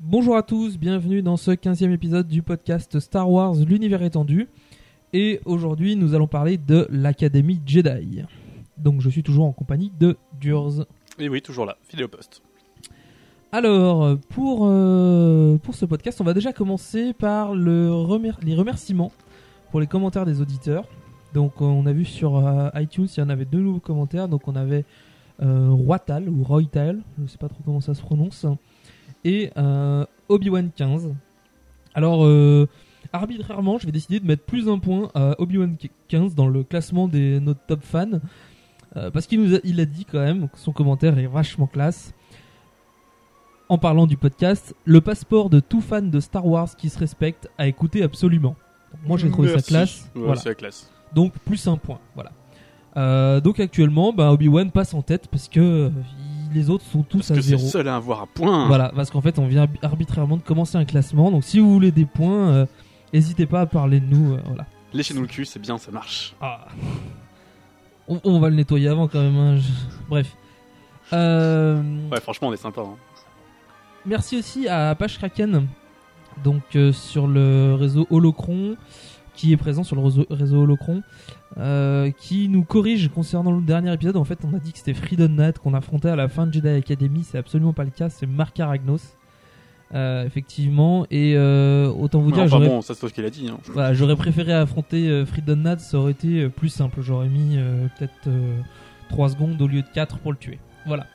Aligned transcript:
Bonjour 0.00 0.36
à 0.36 0.42
tous, 0.42 0.78
bienvenue 0.78 1.22
dans 1.22 1.36
ce 1.36 1.50
15e 1.50 1.90
épisode 1.92 2.28
du 2.28 2.42
podcast 2.42 3.00
Star 3.00 3.30
Wars 3.30 3.54
L'univers 3.56 4.02
étendu. 4.02 4.48
Et 5.12 5.40
aujourd'hui, 5.44 5.96
nous 5.96 6.14
allons 6.14 6.26
parler 6.28 6.56
de 6.58 6.86
l'Académie 6.90 7.60
Jedi. 7.66 8.22
Donc, 8.76 9.00
je 9.00 9.08
suis 9.10 9.22
toujours 9.22 9.46
en 9.46 9.52
compagnie 9.52 9.90
de 9.98 10.16
Durs. 10.40 10.86
Et 11.18 11.28
oui, 11.28 11.42
toujours 11.42 11.66
là, 11.66 11.76
fidèle 11.88 12.04
au 12.04 12.08
poste. 12.08 12.42
Alors, 13.50 14.16
pour, 14.28 14.66
euh, 14.66 15.56
pour 15.58 15.74
ce 15.74 15.84
podcast, 15.86 16.20
on 16.20 16.24
va 16.24 16.34
déjà 16.34 16.52
commencer 16.52 17.12
par 17.14 17.54
le 17.54 17.90
remer- 17.92 18.32
les 18.42 18.54
remerciements 18.54 19.10
pour 19.70 19.80
les 19.80 19.86
commentaires 19.86 20.26
des 20.26 20.40
auditeurs. 20.40 20.84
Donc, 21.34 21.60
on 21.60 21.86
a 21.86 21.92
vu 21.92 22.04
sur 22.04 22.36
euh, 22.36 22.68
iTunes, 22.74 23.08
il 23.16 23.20
y 23.20 23.22
en 23.22 23.30
avait 23.30 23.46
deux 23.46 23.58
nouveaux 23.60 23.80
commentaires. 23.80 24.28
Donc, 24.28 24.46
on 24.48 24.54
avait 24.54 24.84
euh, 25.42 25.70
Roital 25.70 26.28
ou 26.28 26.44
Roytal, 26.44 27.00
je 27.16 27.22
ne 27.22 27.28
sais 27.28 27.38
pas 27.38 27.48
trop 27.48 27.60
comment 27.64 27.80
ça 27.80 27.94
se 27.94 28.02
prononce, 28.02 28.44
et 29.28 29.50
euh, 29.56 30.04
Obi-Wan 30.28 30.70
15. 30.74 31.14
Alors, 31.94 32.24
euh, 32.24 32.66
arbitrairement, 33.12 33.78
je 33.78 33.86
vais 33.86 33.92
décider 33.92 34.20
de 34.20 34.26
mettre 34.26 34.44
plus 34.44 34.68
un 34.68 34.78
point 34.78 35.10
à 35.14 35.34
Obi-Wan 35.40 35.76
15 36.08 36.34
dans 36.34 36.48
le 36.48 36.62
classement 36.62 37.08
des 37.08 37.40
notre 37.40 37.60
top 37.66 37.80
fans. 37.82 38.20
euh, 38.96 39.10
parce 39.10 39.26
qu'il 39.26 39.42
nous 39.42 39.54
a, 39.54 39.58
il 39.64 39.80
a 39.80 39.84
dit 39.84 40.04
quand 40.04 40.20
même 40.20 40.48
que 40.48 40.58
son 40.58 40.72
commentaire 40.72 41.18
est 41.18 41.26
vachement 41.26 41.66
classe. 41.66 42.14
En 43.68 43.76
parlant 43.76 44.06
du 44.06 44.16
podcast, 44.16 44.74
le 44.86 45.00
passeport 45.02 45.50
de 45.50 45.60
tout 45.60 45.82
fan 45.82 46.10
de 46.10 46.20
Star 46.20 46.46
Wars 46.46 46.74
qui 46.74 46.88
se 46.88 46.98
respecte 46.98 47.50
à 47.58 47.66
écouter 47.66 48.02
absolument. 48.02 48.56
Donc, 48.92 49.00
moi 49.06 49.18
j'ai 49.18 49.30
trouvé 49.30 49.48
ça 49.48 49.54
Merci. 49.56 49.68
classe. 49.68 50.10
Ouais, 50.14 50.22
Voilà. 50.22 50.40
c'est 50.40 50.48
la 50.48 50.54
classe. 50.54 50.90
Donc 51.14 51.34
plus 51.44 51.66
un 51.68 51.76
point. 51.76 51.98
Voilà. 52.14 52.32
Euh, 52.96 53.40
donc 53.42 53.60
actuellement, 53.60 54.12
bah, 54.14 54.32
Obi-Wan 54.32 54.70
passe 54.70 54.94
en 54.94 55.02
tête 55.02 55.28
parce 55.28 55.48
que 55.48 55.60
euh, 55.60 55.90
les 56.52 56.70
autres 56.70 56.84
sont 56.84 57.02
tous 57.02 57.18
Parce 57.18 57.30
à 57.30 57.34
que 57.34 57.40
c'est 57.42 57.48
zéro. 57.56 57.66
seul 57.68 57.88
à 57.88 57.96
avoir 57.96 58.22
un 58.22 58.26
point. 58.26 58.66
Voilà, 58.66 58.90
parce 58.94 59.10
qu'en 59.10 59.20
fait, 59.20 59.38
on 59.38 59.46
vient 59.46 59.64
arbi- 59.66 59.78
arbitrairement 59.82 60.36
de 60.36 60.42
commencer 60.42 60.76
un 60.76 60.84
classement. 60.84 61.30
Donc, 61.30 61.44
si 61.44 61.58
vous 61.58 61.72
voulez 61.72 61.90
des 61.90 62.04
points, 62.06 62.48
euh, 62.50 62.66
n'hésitez 63.12 63.46
pas 63.46 63.60
à 63.62 63.66
parler 63.66 64.00
de 64.00 64.06
nous. 64.06 64.34
euh, 64.34 64.40
voilà. 64.46 64.66
Léchez-nous 64.92 65.22
le 65.22 65.26
cul, 65.26 65.44
c'est 65.44 65.58
bien, 65.60 65.76
ça 65.78 65.90
marche. 65.90 66.34
Ah. 66.40 66.66
On, 68.08 68.20
on 68.24 68.40
va 68.40 68.48
le 68.48 68.56
nettoyer 68.56 68.88
avant 68.88 69.06
quand 69.08 69.20
même. 69.20 69.36
hein, 69.36 69.56
je- 69.58 70.08
Bref. 70.08 70.34
Euh, 71.12 71.82
Ouais, 72.10 72.20
franchement, 72.20 72.48
on 72.48 72.52
est 72.52 72.56
sympa. 72.58 72.80
hein. 72.82 72.96
Merci 74.06 74.38
aussi 74.38 74.68
à 74.68 74.90
Apache 74.90 75.18
Kraken, 75.18 75.66
donc 76.44 76.62
euh, 76.76 76.92
sur 76.92 77.26
le 77.26 77.74
réseau 77.78 78.06
Holocron, 78.10 78.76
qui 79.38 79.52
est 79.52 79.56
présent 79.56 79.84
sur 79.84 79.94
le 79.94 80.02
réseau, 80.02 80.26
réseau 80.30 80.62
Holocron, 80.62 81.02
euh, 81.58 82.10
qui 82.10 82.48
nous 82.48 82.64
corrige 82.64 83.08
concernant 83.08 83.52
le 83.52 83.62
dernier 83.62 83.92
épisode. 83.92 84.16
En 84.16 84.24
fait, 84.24 84.40
on 84.44 84.52
a 84.52 84.58
dit 84.58 84.72
que 84.72 84.78
c'était 84.78 84.94
Freedom 84.94 85.28
Nat 85.28 85.52
qu'on 85.52 85.74
affrontait 85.74 86.08
à 86.08 86.16
la 86.16 86.28
fin 86.28 86.44
de 86.48 86.52
Jedi 86.52 86.68
Academy. 86.68 87.22
C'est 87.22 87.38
absolument 87.38 87.72
pas 87.72 87.84
le 87.84 87.90
cas. 87.90 88.08
C'est 88.08 88.26
Mark 88.26 88.58
Aragnos, 88.58 88.98
euh, 89.94 90.26
effectivement. 90.26 91.06
Et 91.12 91.34
euh, 91.36 91.88
autant 91.88 92.18
vous 92.18 92.32
dire, 92.32 92.42
enfin 92.42 92.48
j'aurais 92.56 92.66
bon, 92.68 92.82
ça 92.82 92.94
c'est 92.94 93.06
ce 93.08 93.14
qu'il 93.14 93.24
a 93.24 93.30
dit. 93.30 93.48
hein. 93.48 93.58
voilà, 93.72 93.94
j'aurais 93.94 94.16
préféré 94.16 94.52
affronter 94.52 95.24
Freedom 95.24 95.54
Nat. 95.56 95.78
Ça 95.78 95.98
aurait 95.98 96.12
été 96.12 96.48
plus 96.48 96.68
simple. 96.70 97.00
J'aurais 97.00 97.28
mis 97.28 97.56
peut-être 97.96 98.28
3 99.10 99.28
secondes 99.28 99.62
au 99.62 99.68
lieu 99.68 99.82
de 99.82 99.88
4 99.94 100.18
pour 100.18 100.32
le 100.32 100.38
tuer. 100.38 100.58
Voilà. 100.84 101.06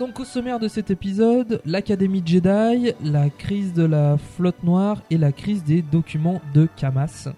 Donc 0.00 0.18
au 0.18 0.24
sommaire 0.24 0.58
de 0.58 0.66
cet 0.66 0.90
épisode, 0.90 1.60
l'Académie 1.66 2.22
Jedi, 2.24 2.94
la 3.04 3.28
crise 3.28 3.74
de 3.74 3.84
la 3.84 4.16
flotte 4.16 4.64
noire 4.64 5.02
et 5.10 5.18
la 5.18 5.30
crise 5.30 5.62
des 5.62 5.82
documents 5.82 6.40
de 6.54 6.66
Camas. 6.74 7.28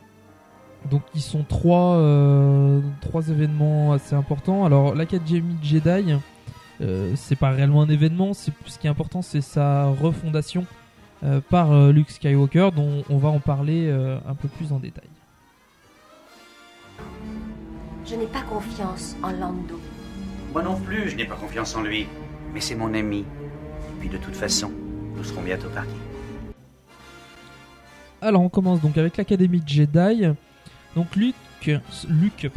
Donc 0.89 1.03
ils 1.13 1.23
sont 1.23 1.43
trois, 1.43 1.97
euh, 1.97 2.81
trois 3.01 3.31
événements 3.31 3.93
assez 3.93 4.15
importants. 4.15 4.65
Alors 4.65 4.95
l'Académie 4.95 5.57
Jedi, 5.61 6.15
euh, 6.81 7.13
c'est 7.17 7.35
pas 7.35 7.51
réellement 7.51 7.83
un 7.83 7.89
événement, 7.89 8.33
c'est 8.33 8.53
ce 8.67 8.79
qui 8.79 8.87
est 8.87 8.91
important 8.91 9.23
c'est 9.23 9.41
sa 9.41 9.87
refondation 9.87 10.65
euh, 11.25 11.41
par 11.41 11.73
euh, 11.73 11.91
Luke 11.91 12.13
Skywalker 12.13 12.71
dont 12.77 13.03
on 13.11 13.19
va 13.19 13.31
en 13.31 13.41
parler 13.41 13.89
euh, 13.89 14.19
un 14.25 14.37
peu 14.37 14.47
plus 14.47 14.71
en 14.71 14.79
détail. 14.79 15.09
Je 18.07 18.15
n'ai 18.15 18.27
pas 18.27 18.43
confiance 18.43 19.17
en 19.21 19.33
Lando. 19.33 19.81
Moi 20.53 20.63
non 20.63 20.79
plus, 20.79 21.09
je 21.09 21.17
n'ai 21.17 21.25
pas 21.25 21.35
confiance 21.35 21.75
en 21.75 21.83
lui. 21.83 22.07
Mais 22.53 22.61
c'est 22.61 22.75
mon 22.75 22.93
ami. 22.95 23.21
Et 23.21 24.01
puis 24.01 24.09
de 24.09 24.17
toute 24.17 24.37
façon, 24.37 24.71
nous 25.17 25.25
serons 25.25 25.43
bientôt 25.43 25.69
partis. 25.75 25.91
Alors 28.21 28.43
on 28.43 28.49
commence 28.49 28.81
donc 28.81 28.97
avec 28.99 29.17
l'Académie 29.17 29.63
Jedi. 29.67 30.27
Donc 30.95 31.17
Luke, 31.17 31.35
Luke 32.09 32.51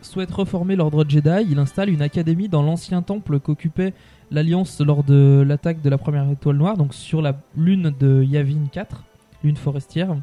souhaite 0.00 0.30
reformer 0.30 0.76
l'ordre 0.76 1.04
Jedi. 1.08 1.46
Il 1.50 1.58
installe 1.58 1.90
une 1.90 2.02
académie 2.02 2.48
dans 2.48 2.62
l'ancien 2.62 3.02
temple 3.02 3.40
qu'occupait 3.40 3.92
l'Alliance 4.30 4.80
lors 4.80 5.04
de 5.04 5.44
l'attaque 5.46 5.82
de 5.82 5.90
la 5.90 5.98
première 5.98 6.30
étoile 6.30 6.56
noire, 6.56 6.76
donc 6.76 6.94
sur 6.94 7.20
la 7.20 7.36
lune 7.56 7.92
de 7.98 8.22
Yavin 8.22 8.66
4, 8.70 9.04
lune 9.42 9.56
forestière. 9.56 10.16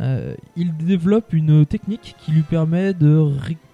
Euh, 0.00 0.34
il 0.56 0.76
développe 0.76 1.32
une 1.32 1.64
technique 1.64 2.16
qui 2.18 2.32
lui 2.32 2.42
permet 2.42 2.94
de 2.94 3.30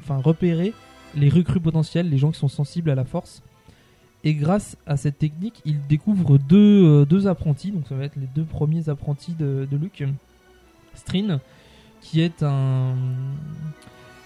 repérer 0.08 0.74
les 1.14 1.28
recrues 1.28 1.60
potentielles, 1.60 2.10
les 2.10 2.18
gens 2.18 2.30
qui 2.30 2.38
sont 2.38 2.48
sensibles 2.48 2.90
à 2.90 2.94
la 2.94 3.04
force. 3.04 3.42
Et 4.22 4.34
grâce 4.34 4.76
à 4.86 4.96
cette 4.96 5.18
technique, 5.18 5.62
il 5.64 5.86
découvre 5.86 6.36
deux, 6.36 6.84
euh, 6.84 7.04
deux 7.06 7.26
apprentis, 7.26 7.70
donc 7.70 7.86
ça 7.88 7.94
va 7.94 8.04
être 8.04 8.16
les 8.16 8.28
deux 8.34 8.44
premiers 8.44 8.88
apprentis 8.88 9.34
de, 9.34 9.66
Luke. 9.72 10.04
Strin, 10.94 11.40
qui 12.02 12.20
est 12.20 12.42
un, 12.42 12.96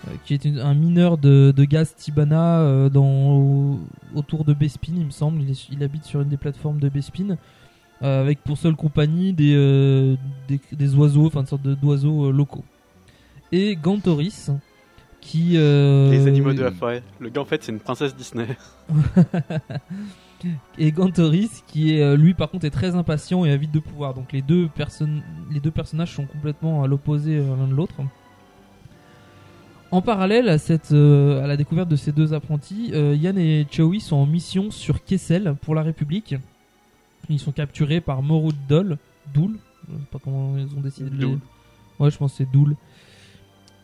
euh, 0.09 0.11
qui 0.25 0.35
est 0.35 0.47
un 0.47 0.75
mineur 0.75 1.19
de, 1.19 1.53
de 1.55 1.65
gaz 1.65 1.95
Tibana 1.95 2.61
euh, 2.61 2.89
dans, 2.89 3.79
autour 4.15 4.45
de 4.45 4.53
Bespin, 4.53 4.95
il 4.97 5.05
me 5.07 5.11
semble. 5.11 5.43
Il, 5.71 5.83
habite 5.85 6.05
sur 6.05 6.23
une 6.23 6.29
des 6.29 6.39
plateformes 6.39 6.81
de 6.81 6.89
Bespin, 6.89 7.37
avec 8.01 8.43
pour 8.43 8.59
seule 8.59 8.75
compagnie 8.75 9.33
des, 9.33 10.17
des, 10.49 10.61
des 10.73 10.95
oiseaux, 10.95 11.27
enfin 11.27 11.41
une 11.41 11.47
sorte 11.47 11.63
d'oiseaux 11.63 12.33
locaux. 12.33 12.65
Et 13.53 13.77
Gantoris, 13.77 14.51
qui. 15.25 15.55
euh, 15.57 16.11
Les 16.11 16.27
animaux 16.29 16.53
de 16.53 16.63
la 16.63 16.71
forêt. 16.71 17.03
Le 17.19 17.31
gars, 17.31 17.41
en 17.41 17.45
fait, 17.45 17.65
c'est 17.65 17.73
une 17.73 17.81
princesse 17.81 18.15
Disney. 18.15 18.47
et 20.79 20.93
Gantoris 20.93 21.63
qui 21.67 21.97
est 21.97 22.03
euh, 22.03 22.17
lui 22.19 22.35
par 22.35 22.51
contre 22.51 22.67
est 22.67 22.71
très 22.71 22.95
impatient 22.95 23.47
et 23.47 23.51
avide 23.51 23.71
de 23.71 23.79
pouvoir 23.79 24.13
donc 24.13 24.31
les 24.31 24.43
deux 24.43 24.69
personnes 24.69 25.23
les 25.51 25.59
deux 25.59 25.71
personnages 25.71 26.13
sont 26.13 26.27
complètement 26.27 26.83
à 26.83 26.87
l'opposé 26.87 27.39
euh, 27.39 27.57
l'un 27.57 27.67
de 27.67 27.75
l'autre 27.75 27.95
en 29.91 30.03
parallèle 30.03 30.51
à 30.51 30.59
cette 30.59 30.93
euh, 30.93 31.43
à 31.43 31.47
la 31.47 31.57
découverte 31.57 31.89
de 31.89 31.97
ces 31.97 32.13
deux 32.13 32.35
apprentis 32.35 32.91
euh, 32.93 33.15
Yann 33.19 33.39
et 33.39 33.67
Chewie 33.71 34.01
sont 34.01 34.17
en 34.17 34.27
mission 34.27 34.71
sur 34.71 35.03
Kessel 35.03 35.55
pour 35.63 35.75
la 35.75 35.83
République 35.83 36.35
ils 37.31 37.41
sont 37.41 37.53
capturés 37.53 38.03
par 38.03 38.21
Morud 38.21 38.57
Dol 38.69 38.99
Doul 39.33 39.57
je 39.89 39.95
sais 39.97 40.07
pas 40.11 40.19
comment 40.23 40.59
ils 40.59 40.77
ont 40.77 40.81
décidé 40.81 41.09
de 41.11 41.17
Doul. 41.17 41.39
Ouais, 41.99 42.11
je 42.11 42.17
pense 42.17 42.33
que 42.33 42.39
c'est 42.39 42.51
Doul. 42.51 42.75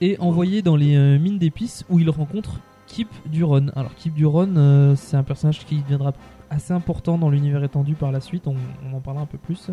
Et 0.03 0.17
envoyé 0.19 0.63
dans 0.63 0.77
les 0.77 0.97
euh, 0.97 1.19
mines 1.19 1.39
d'épices 1.39 1.85
où 1.91 1.99
il 1.99 2.09
rencontre 2.09 2.61
Kip 2.87 3.09
Duron. 3.27 3.67
Alors 3.77 3.95
Kip 3.95 4.15
Duron, 4.15 4.57
euh, 4.57 4.97
c'est 4.97 5.17
un 5.17 5.23
personnage 5.23 5.65
qui 5.67 5.77
deviendra 5.83 6.15
assez 6.49 6.73
important 6.73 7.19
dans 7.19 7.29
l'univers 7.29 7.63
étendu 7.63 7.95
par 7.95 8.11
la 8.11 8.21
suite, 8.21 8.47
on, 8.47 8.57
en 8.95 9.01
parlera 9.01 9.25
un 9.25 9.27
peu 9.27 9.37
plus. 9.39 9.71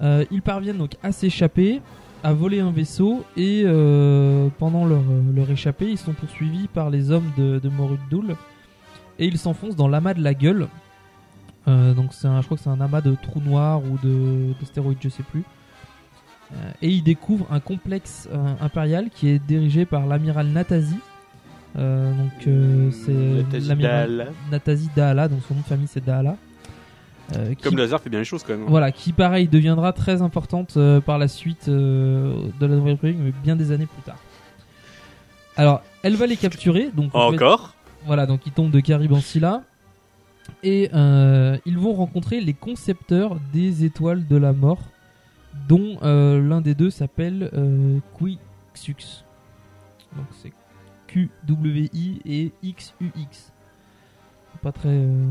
Euh, 0.00 0.24
ils 0.30 0.40
parviennent 0.40 0.78
donc 0.78 0.96
à 1.02 1.10
s'échapper, 1.10 1.82
à 2.22 2.32
voler 2.32 2.60
un 2.60 2.70
vaisseau, 2.70 3.24
et 3.36 3.64
pendant 4.58 4.86
leur, 4.86 5.50
échappée, 5.50 5.90
ils 5.90 5.98
sont 5.98 6.14
poursuivis 6.14 6.68
par 6.68 6.88
les 6.88 7.10
hommes 7.10 7.30
de, 7.36 7.58
de 7.58 7.70
et 9.18 9.26
ils 9.26 9.36
s'enfoncent 9.36 9.76
dans 9.76 9.88
l'amas 9.88 10.14
de 10.14 10.22
la 10.22 10.32
gueule. 10.32 10.68
Donc 11.66 12.12
c'est 12.12 12.28
je 12.28 12.44
crois 12.44 12.56
que 12.56 12.62
c'est 12.62 12.70
un 12.70 12.80
amas 12.80 13.02
de 13.02 13.14
trous 13.20 13.40
noirs 13.40 13.82
ou 13.82 13.98
de 14.02 14.54
stéroïdes, 14.64 14.98
je 15.02 15.10
sais 15.10 15.22
plus. 15.24 15.44
Euh, 16.52 16.70
et 16.80 16.88
ils 16.88 17.02
découvrent 17.02 17.46
un 17.50 17.60
complexe 17.60 18.28
euh, 18.32 18.54
impérial 18.60 19.10
qui 19.14 19.28
est 19.28 19.38
dirigé 19.38 19.84
par 19.84 20.06
l'amiral 20.06 20.46
Natazi. 20.48 20.96
Euh, 21.76 22.10
donc 22.16 22.32
c'est 23.04 23.12
Natazi 23.12 23.68
l'amiral 23.68 24.16
Dahala. 24.16 24.30
Natazi 24.50 24.90
Dahala, 24.96 25.28
donc 25.28 25.40
son 25.46 25.54
nom 25.54 25.60
de 25.60 25.66
famille 25.66 25.86
c'est 25.88 26.02
Dahala. 26.04 26.36
Euh, 27.36 27.52
Comme 27.62 27.76
Lazare 27.76 28.00
fait 28.00 28.08
bien 28.08 28.20
les 28.20 28.24
choses 28.24 28.42
quand 28.42 28.54
même. 28.54 28.62
hein. 28.62 28.66
voilà, 28.70 28.90
qui 28.90 29.12
pareil 29.12 29.46
deviendra 29.48 29.92
très 29.92 30.22
importante 30.22 30.78
euh, 30.78 31.00
par 31.02 31.18
la 31.18 31.28
suite 31.28 31.68
euh, 31.68 32.32
de 32.58 32.64
la 32.66 32.74
Nouvelle 32.76 32.92
République, 32.94 33.18
mais 33.22 33.32
bien 33.42 33.54
des 33.54 33.70
années 33.70 33.84
plus 33.84 34.00
tard. 34.02 34.16
Alors, 35.56 35.82
elle 36.02 36.16
va 36.16 36.26
les 36.26 36.36
capturer, 36.36 36.90
donc 36.94 37.12
fait- 37.12 37.18
Encore 37.18 37.74
voilà, 38.06 38.24
donc 38.26 38.46
ils 38.46 38.52
tombent 38.52 38.70
de 38.70 38.80
Caribansila 38.80 39.62
et 40.62 40.88
ils 41.66 41.78
vont 41.78 41.92
rencontrer 41.92 42.40
les 42.40 42.54
concepteurs 42.54 43.36
des 43.52 43.84
étoiles 43.84 44.26
de 44.26 44.36
la 44.36 44.54
mort, 44.54 44.78
dont 45.66 45.98
euh, 46.02 46.40
l'un 46.46 46.60
des 46.60 46.74
deux 46.74 46.90
s'appelle 46.90 47.50
euh, 47.54 47.98
Quixux. 48.18 49.24
Donc 50.16 50.26
c'est 50.42 50.52
Q-W-I 51.06 52.20
et 52.26 52.52
X-U-X. 52.62 53.52
Pas 54.62 54.72
très. 54.72 54.88
euh, 54.88 55.24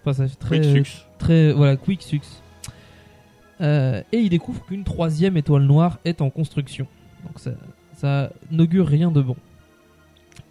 Enfin, 0.00 0.12
ça 0.14 0.28
fait 0.28 0.36
très. 0.36 0.82
Très. 1.18 1.52
Voilà, 1.52 1.76
Quixux. 1.76 2.20
Euh, 3.60 4.02
et 4.10 4.18
ils 4.18 4.30
découvrent 4.30 4.64
qu'une 4.66 4.82
troisième 4.84 5.36
étoile 5.36 5.62
noire 5.62 5.98
est 6.04 6.20
en 6.20 6.30
construction. 6.30 6.86
Donc 7.24 7.38
ça, 7.38 7.52
ça 7.94 8.32
n'augure 8.50 8.86
rien 8.88 9.10
de 9.12 9.20
bon. 9.22 9.36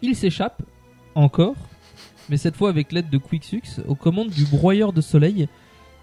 Ils 0.01 0.15
s'échappent, 0.15 0.63
encore, 1.15 1.55
mais 2.29 2.37
cette 2.37 2.55
fois 2.55 2.69
avec 2.69 2.91
l'aide 2.93 3.09
de 3.09 3.17
Quixux, 3.17 3.81
aux 3.87 3.95
commandes 3.95 4.29
du 4.29 4.45
broyeur 4.45 4.93
de 4.93 5.01
soleil, 5.01 5.49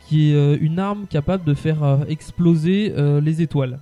qui 0.09 0.31
est 0.31 0.35
euh, 0.35 0.57
une 0.61 0.79
arme 0.79 1.07
capable 1.07 1.45
de 1.45 1.53
faire 1.55 1.83
euh, 1.85 1.99
exploser 2.09 2.95
euh, 2.97 3.21
les 3.21 3.43
étoiles. 3.43 3.79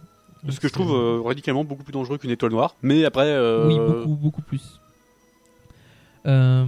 Ce 0.48 0.58
que 0.60 0.68
je 0.68 0.72
trouve 0.72 0.92
euh, 0.92 1.20
radicalement 1.24 1.64
beaucoup 1.64 1.84
plus 1.84 1.92
dangereux 1.92 2.18
qu'une 2.18 2.30
étoile 2.30 2.52
noire. 2.52 2.74
Mais 2.82 3.04
après. 3.04 3.26
euh, 3.26 3.68
Oui, 3.68 3.76
beaucoup, 3.78 4.16
beaucoup 4.16 4.42
plus. 4.42 4.80
Euh, 6.26 6.64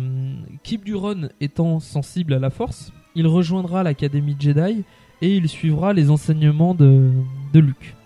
Kip 0.63 0.85
Duron 0.85 1.29
étant 1.41 1.81
sensible 1.81 2.35
à 2.35 2.39
la 2.39 2.51
force, 2.51 2.93
il 3.17 3.27
rejoindra 3.27 3.83
l'Académie 3.83 4.37
Jedi 4.39 4.85
et 5.21 5.37
il 5.37 5.49
suivra 5.49 5.93
les 5.93 6.11
enseignements 6.11 6.75
de, 6.75 7.11
de 7.53 7.59
Luke, 7.59 7.97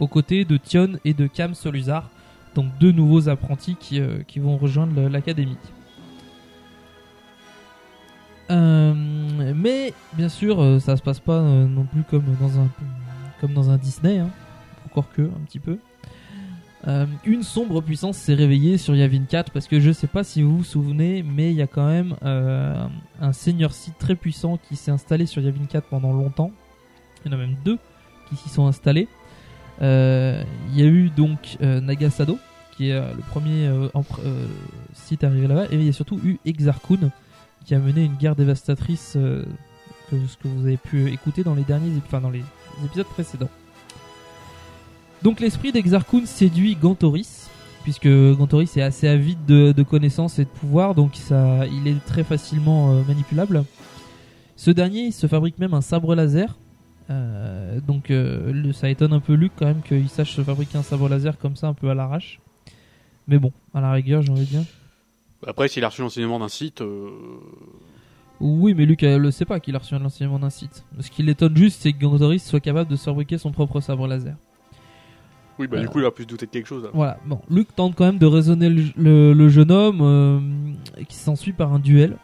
aux 0.00 0.08
côtés 0.08 0.44
de 0.44 0.56
Tion 0.56 0.94
et 1.04 1.14
de 1.14 1.28
Cam 1.28 1.54
Soluzar, 1.54 2.10
donc 2.56 2.66
deux 2.80 2.90
nouveaux 2.90 3.28
apprentis 3.28 3.76
qui, 3.78 4.00
qui 4.26 4.40
vont 4.40 4.56
rejoindre 4.56 5.08
l'Académie. 5.08 5.56
Euh, 8.50 8.94
mais 9.54 9.94
bien 10.14 10.28
sûr, 10.28 10.60
euh, 10.60 10.80
ça 10.80 10.96
se 10.96 11.02
passe 11.02 11.20
pas 11.20 11.38
euh, 11.38 11.66
non 11.66 11.84
plus 11.84 12.02
comme 12.02 12.24
dans 12.40 12.58
un 12.58 12.68
comme 13.40 13.54
dans 13.54 13.70
un 13.70 13.76
Disney, 13.76 14.18
hein. 14.18 14.30
encore 14.86 15.10
que 15.12 15.22
un 15.22 15.44
petit 15.46 15.60
peu. 15.60 15.78
Une 17.26 17.42
sombre 17.42 17.82
puissance 17.82 18.16
s'est 18.16 18.34
réveillée 18.34 18.78
sur 18.78 18.96
Yavin 18.96 19.24
4 19.28 19.52
parce 19.52 19.68
que 19.68 19.80
je 19.80 19.92
sais 19.92 20.06
pas 20.06 20.24
si 20.24 20.40
vous 20.40 20.58
vous 20.58 20.64
souvenez, 20.64 21.22
mais 21.22 21.50
il 21.50 21.56
y 21.56 21.60
a 21.60 21.66
quand 21.66 21.86
même 21.86 22.16
un 22.22 23.32
seigneur 23.32 23.74
Sith 23.74 23.98
très 23.98 24.14
puissant 24.14 24.56
qui 24.56 24.76
s'est 24.76 24.90
installé 24.90 25.26
sur 25.26 25.42
Yavin 25.42 25.66
4 25.68 25.88
pendant 25.88 26.14
longtemps. 26.14 26.50
Il 27.24 27.30
y 27.30 27.34
en 27.34 27.38
a 27.38 27.40
même 27.40 27.54
deux 27.66 27.78
qui 28.30 28.36
s'y 28.36 28.48
sont 28.48 28.66
installés. 28.66 29.08
Il 29.82 30.74
y 30.74 30.82
a 30.82 30.86
eu 30.86 31.10
donc 31.10 31.58
Nagasado 31.60 32.38
qui 32.76 32.88
est 32.88 32.98
le 32.98 33.22
premier 33.28 33.70
Sith 34.94 35.22
arrivé 35.22 35.48
là-bas, 35.48 35.66
et 35.70 35.74
il 35.74 35.84
y 35.84 35.88
a 35.90 35.92
surtout 35.92 36.18
eu 36.24 36.38
Exar 36.46 36.80
Kun 36.80 37.10
qui 37.64 37.74
a 37.74 37.78
mené 37.78 38.04
une 38.04 38.14
guerre 38.14 38.36
dévastatrice 38.36 39.14
euh, 39.16 39.44
que 40.10 40.16
ce 40.26 40.36
que 40.36 40.48
vous 40.48 40.66
avez 40.66 40.76
pu 40.76 41.10
écouter 41.12 41.44
dans 41.44 41.54
les 41.54 41.62
derniers, 41.62 41.92
épisodes 42.84 43.06
précédents. 43.06 43.50
Donc 45.22 45.40
l'esprit 45.40 45.72
d'Exar 45.72 46.06
Kun 46.06 46.24
séduit 46.26 46.74
Gantoris, 46.76 47.48
puisque 47.82 48.08
Gantoris 48.08 48.76
est 48.76 48.82
assez 48.82 49.06
avide 49.06 49.44
de, 49.46 49.82
connaissances 49.82 50.38
et 50.38 50.44
de 50.44 50.50
pouvoir, 50.50 50.94
donc 50.94 51.12
il 51.72 51.88
est 51.88 52.04
très 52.06 52.24
facilement 52.24 52.92
euh, 52.92 53.02
manipulable. 53.06 53.64
Ce 54.56 54.70
dernier, 54.70 55.06
il 55.06 55.12
se 55.12 55.26
fabrique 55.26 55.58
même 55.58 55.74
un 55.74 55.80
sabre 55.80 56.14
laser. 56.14 56.58
Euh, 57.10 57.80
donc 57.80 58.12
ça 58.72 58.88
étonne 58.88 59.12
un 59.12 59.20
peu 59.20 59.34
Luke 59.34 59.52
quand 59.56 59.66
même 59.66 59.82
qu'il 59.82 60.08
sache 60.08 60.32
se 60.32 60.42
fabriquer 60.42 60.78
un 60.78 60.82
sabre 60.82 61.08
laser 61.08 61.38
comme 61.38 61.56
ça 61.56 61.66
un 61.66 61.74
peu 61.74 61.90
à 61.90 61.94
l'arrache. 61.94 62.40
Mais 63.26 63.38
bon, 63.38 63.52
à 63.74 63.80
la 63.80 63.92
rigueur, 63.92 64.22
j'ai 64.22 64.32
envie 64.32 64.44
de 64.44 64.46
dire. 64.46 64.64
Après, 65.46 65.68
s'il 65.68 65.84
a 65.84 65.88
reçu 65.88 66.02
l'enseignement 66.02 66.38
d'un 66.38 66.48
site. 66.48 66.80
euh, 66.82 67.08
Oui, 68.40 68.74
mais 68.74 68.84
Luke 68.86 69.02
elle 69.02 69.20
le 69.22 69.30
sait 69.30 69.44
pas 69.44 69.60
qu'il 69.60 69.74
a 69.74 69.78
reçu 69.78 69.94
un 69.94 70.04
enseignement 70.04 70.38
d'un 70.38 70.50
site. 70.50 70.84
Ce 71.00 71.10
qui 71.10 71.22
l'étonne 71.22 71.56
juste, 71.56 71.80
c'est 71.80 71.92
que 71.92 71.98
Gantoris 72.00 72.44
soit 72.44 72.60
capable 72.60 72.90
de 72.90 72.96
se 72.96 73.04
fabriquer 73.04 73.38
son 73.38 73.50
propre 73.52 73.80
sabre 73.80 74.06
laser. 74.06 74.36
Oui, 75.58 75.66
bah 75.66 75.76
Euh, 75.76 75.80
du 75.82 75.88
coup, 75.88 75.98
il 75.98 76.02
va 76.04 76.10
plus 76.10 76.24
se 76.24 76.28
douter 76.28 76.46
de 76.46 76.50
quelque 76.50 76.66
chose. 76.66 76.84
là. 76.84 76.90
Voilà, 76.94 77.18
bon, 77.26 77.40
Luke 77.50 77.68
tente 77.76 77.94
quand 77.94 78.04
même 78.06 78.18
de 78.18 78.26
raisonner 78.26 78.70
le, 78.70 78.84
le- 78.96 79.32
le 79.34 79.48
jeune 79.50 79.70
homme 79.70 80.00
euh, 80.00 80.40
qui 81.08 81.16
s'ensuit 81.16 81.52
par 81.52 81.72
un 81.74 81.78
duel 81.78 82.16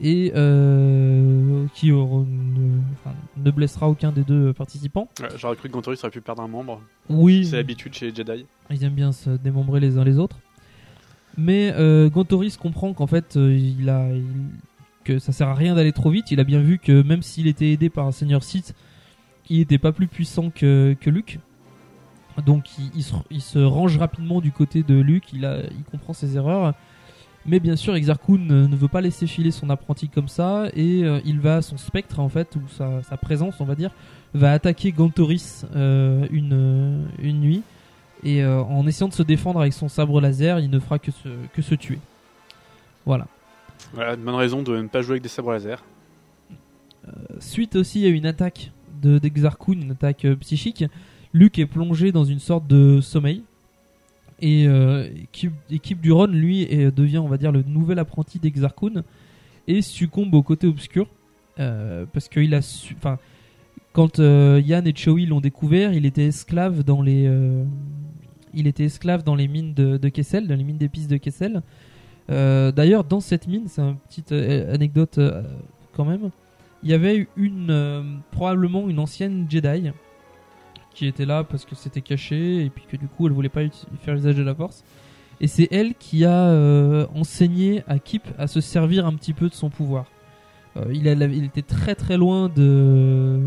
et 0.00 0.32
euh, 0.34 1.66
qui 1.74 1.92
aura- 1.92 2.24
ne, 2.26 2.78
enfin, 2.94 3.14
ne 3.36 3.50
blessera 3.50 3.88
aucun 3.90 4.10
des 4.12 4.22
deux 4.22 4.52
participants. 4.54 5.08
Ouais, 5.20 5.28
J'aurais 5.36 5.56
cru 5.56 5.68
que 5.68 5.74
Gantoris 5.74 5.98
aurait 6.02 6.10
pu 6.10 6.20
perdre 6.22 6.42
un 6.42 6.48
membre. 6.48 6.80
Oui. 7.10 7.44
C'est 7.44 7.56
l'habitude 7.56 7.92
chez 7.94 8.10
les 8.10 8.14
Jedi. 8.14 8.46
Ils 8.70 8.84
aiment 8.84 8.94
bien 8.94 9.12
se 9.12 9.30
démembrer 9.30 9.80
les 9.80 9.98
uns 9.98 10.04
les 10.04 10.18
autres. 10.18 10.38
Mais 11.38 11.72
euh, 11.76 12.10
Gantoris 12.10 12.56
comprend 12.56 12.92
qu'en 12.92 13.06
fait, 13.06 13.36
euh, 13.36 13.56
il 13.56 13.88
a, 13.88 14.08
que 15.04 15.20
ça 15.20 15.32
sert 15.32 15.48
à 15.48 15.54
rien 15.54 15.76
d'aller 15.76 15.92
trop 15.92 16.10
vite. 16.10 16.32
Il 16.32 16.40
a 16.40 16.44
bien 16.44 16.60
vu 16.60 16.78
que 16.78 17.02
même 17.02 17.22
s'il 17.22 17.46
était 17.46 17.70
aidé 17.70 17.88
par 17.88 18.06
un 18.06 18.12
seigneur 18.12 18.42
Sith, 18.42 18.74
il 19.48 19.58
n'était 19.58 19.78
pas 19.78 19.92
plus 19.92 20.08
puissant 20.08 20.50
que, 20.50 20.96
que 21.00 21.10
Luke. 21.10 21.38
Donc 22.44 22.66
il, 22.94 23.40
se, 23.40 23.58
range 23.58 23.96
rapidement 23.98 24.40
du 24.40 24.52
côté 24.52 24.82
de 24.82 24.94
Luke. 24.94 25.32
Il, 25.32 25.44
a, 25.44 25.60
il 25.62 25.84
comprend 25.90 26.12
ses 26.12 26.36
erreurs. 26.36 26.74
Mais 27.46 27.60
bien 27.60 27.76
sûr, 27.76 27.94
Exar 27.94 28.18
Kun 28.20 28.38
ne 28.38 28.66
ne 28.66 28.76
veut 28.76 28.88
pas 28.88 29.00
laisser 29.00 29.26
filer 29.26 29.50
son 29.50 29.70
apprenti 29.70 30.08
comme 30.08 30.28
ça 30.28 30.66
et 30.74 31.04
euh, 31.04 31.20
il 31.24 31.40
va, 31.40 31.62
son 31.62 31.78
spectre 31.78 32.20
en 32.20 32.28
fait, 32.28 32.56
ou 32.56 32.60
sa, 32.68 33.02
sa 33.04 33.16
présence, 33.16 33.54
on 33.60 33.64
va 33.64 33.74
dire, 33.74 33.90
va 34.34 34.52
attaquer 34.52 34.92
Gantoris 34.92 35.64
euh, 35.74 36.26
une, 36.30 37.06
une 37.22 37.40
nuit. 37.40 37.62
Et 38.24 38.42
euh, 38.42 38.62
en 38.62 38.86
essayant 38.86 39.08
de 39.08 39.14
se 39.14 39.22
défendre 39.22 39.60
avec 39.60 39.72
son 39.72 39.88
sabre 39.88 40.20
laser, 40.20 40.58
il 40.58 40.70
ne 40.70 40.78
fera 40.78 40.98
que 40.98 41.10
se, 41.10 41.28
que 41.54 41.62
se 41.62 41.74
tuer. 41.74 41.98
Voilà. 43.06 43.26
Voilà, 43.94 44.14
une 44.14 44.22
bonne 44.22 44.34
raison 44.34 44.62
de 44.62 44.76
ne 44.76 44.88
pas 44.88 45.02
jouer 45.02 45.12
avec 45.12 45.22
des 45.22 45.28
sabres 45.28 45.52
laser. 45.52 45.84
Suite 47.38 47.76
aussi 47.76 48.04
à 48.04 48.08
une 48.08 48.26
attaque 48.26 48.70
de 49.00 49.18
d'Exarchun, 49.18 49.80
une 49.80 49.92
attaque 49.92 50.24
euh, 50.24 50.36
psychique, 50.36 50.84
Luke 51.32 51.58
est 51.58 51.66
plongé 51.66 52.12
dans 52.12 52.24
une 52.24 52.40
sorte 52.40 52.66
de 52.66 53.00
sommeil. 53.00 53.42
Et 54.40 54.66
euh, 54.66 55.08
équipe, 55.70 56.00
du 56.00 56.12
Ron, 56.12 56.26
lui, 56.26 56.66
devient, 56.66 57.18
on 57.18 57.28
va 57.28 57.38
dire, 57.38 57.50
le 57.50 57.62
nouvel 57.62 57.98
apprenti 57.98 58.38
d'Exarchun 58.38 59.02
et 59.66 59.82
succombe 59.82 60.34
au 60.34 60.42
côté 60.42 60.66
obscur. 60.66 61.08
euh, 61.60 62.04
parce 62.12 62.28
qu'il 62.28 62.54
a 62.54 62.62
su. 62.62 62.94
Enfin, 62.96 63.18
quand 63.92 64.18
euh, 64.18 64.62
Yann 64.64 64.86
et 64.86 64.94
Chewie 64.94 65.26
l'ont 65.26 65.40
découvert, 65.40 65.92
il 65.92 66.06
était 66.06 66.26
esclave 66.26 66.84
dans 66.84 67.02
les. 67.02 67.30
Il 68.58 68.66
était 68.66 68.84
esclave 68.84 69.22
dans 69.22 69.36
les 69.36 69.46
mines 69.46 69.72
de, 69.72 70.08
Kessel, 70.08 70.48
dans 70.48 70.56
les 70.56 70.64
mines 70.64 70.78
d'épices 70.78 71.06
de 71.06 71.16
Kessel. 71.16 71.62
Euh, 72.30 72.72
D'ailleurs, 72.72 73.04
dans 73.04 73.20
cette 73.20 73.46
mine, 73.46 73.68
c'est 73.68 73.80
une 73.80 73.96
petite 73.96 74.32
euh, 74.32 74.74
anecdote 74.74 75.18
euh, 75.18 75.42
quand 75.92 76.04
même. 76.04 76.30
Il 76.82 76.90
y 76.90 76.94
avait 76.94 77.28
une 77.36 78.20
probablement 78.30 78.88
une 78.88 78.98
ancienne 78.98 79.46
Jedi 79.48 79.90
qui 80.94 81.06
était 81.06 81.24
là 81.24 81.42
parce 81.42 81.64
que 81.64 81.74
c'était 81.74 82.00
caché 82.00 82.64
et 82.64 82.70
puis 82.70 82.84
que 82.88 82.96
du 82.96 83.08
coup 83.08 83.26
elle 83.26 83.32
voulait 83.32 83.48
pas 83.48 83.62
faire 84.02 84.14
usage 84.14 84.36
de 84.36 84.42
la 84.44 84.54
Force. 84.54 84.84
Et 85.40 85.48
c'est 85.48 85.68
elle 85.72 85.94
qui 85.94 86.24
a 86.24 87.08
enseigné 87.16 87.82
à 87.88 87.98
Kip 87.98 88.22
à 88.38 88.46
se 88.46 88.60
servir 88.60 89.06
un 89.06 89.14
petit 89.14 89.32
peu 89.32 89.48
de 89.48 89.54
son 89.54 89.70
pouvoir. 89.70 90.06
Il, 90.92 91.08
était 91.08 91.62
très 91.62 91.96
très 91.96 92.16
loin 92.16 92.48
de, 92.48 93.40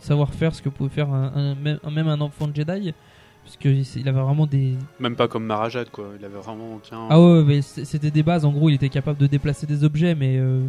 savoir 0.00 0.32
faire 0.32 0.54
ce 0.54 0.62
que 0.62 0.70
pouvait 0.70 0.88
faire 0.88 1.12
un- 1.12 1.54
même 1.54 2.08
un 2.08 2.20
enfant 2.22 2.48
de 2.48 2.56
Jedi 2.56 2.94
parce 3.46 3.56
que 3.58 3.68
il 3.98 4.08
avait 4.08 4.20
vraiment 4.20 4.44
des, 4.46 4.74
Même 4.98 5.14
pas 5.16 5.28
comme 5.28 5.44
Marajad, 5.46 5.88
quoi. 5.90 6.10
Il 6.18 6.24
avait 6.24 6.36
vraiment 6.36 6.74
aucun. 6.74 7.06
ah 7.08 7.20
ouais, 7.20 7.44
mais 7.44 7.62
c'était 7.62 8.10
des 8.10 8.24
bases. 8.24 8.44
En 8.44 8.50
gros, 8.52 8.68
il 8.68 8.74
était 8.74 8.88
capable 8.88 9.18
de 9.20 9.28
déplacer 9.28 9.66
des 9.66 9.84
objets, 9.84 10.16
mais 10.16 10.36
euh, 10.36 10.66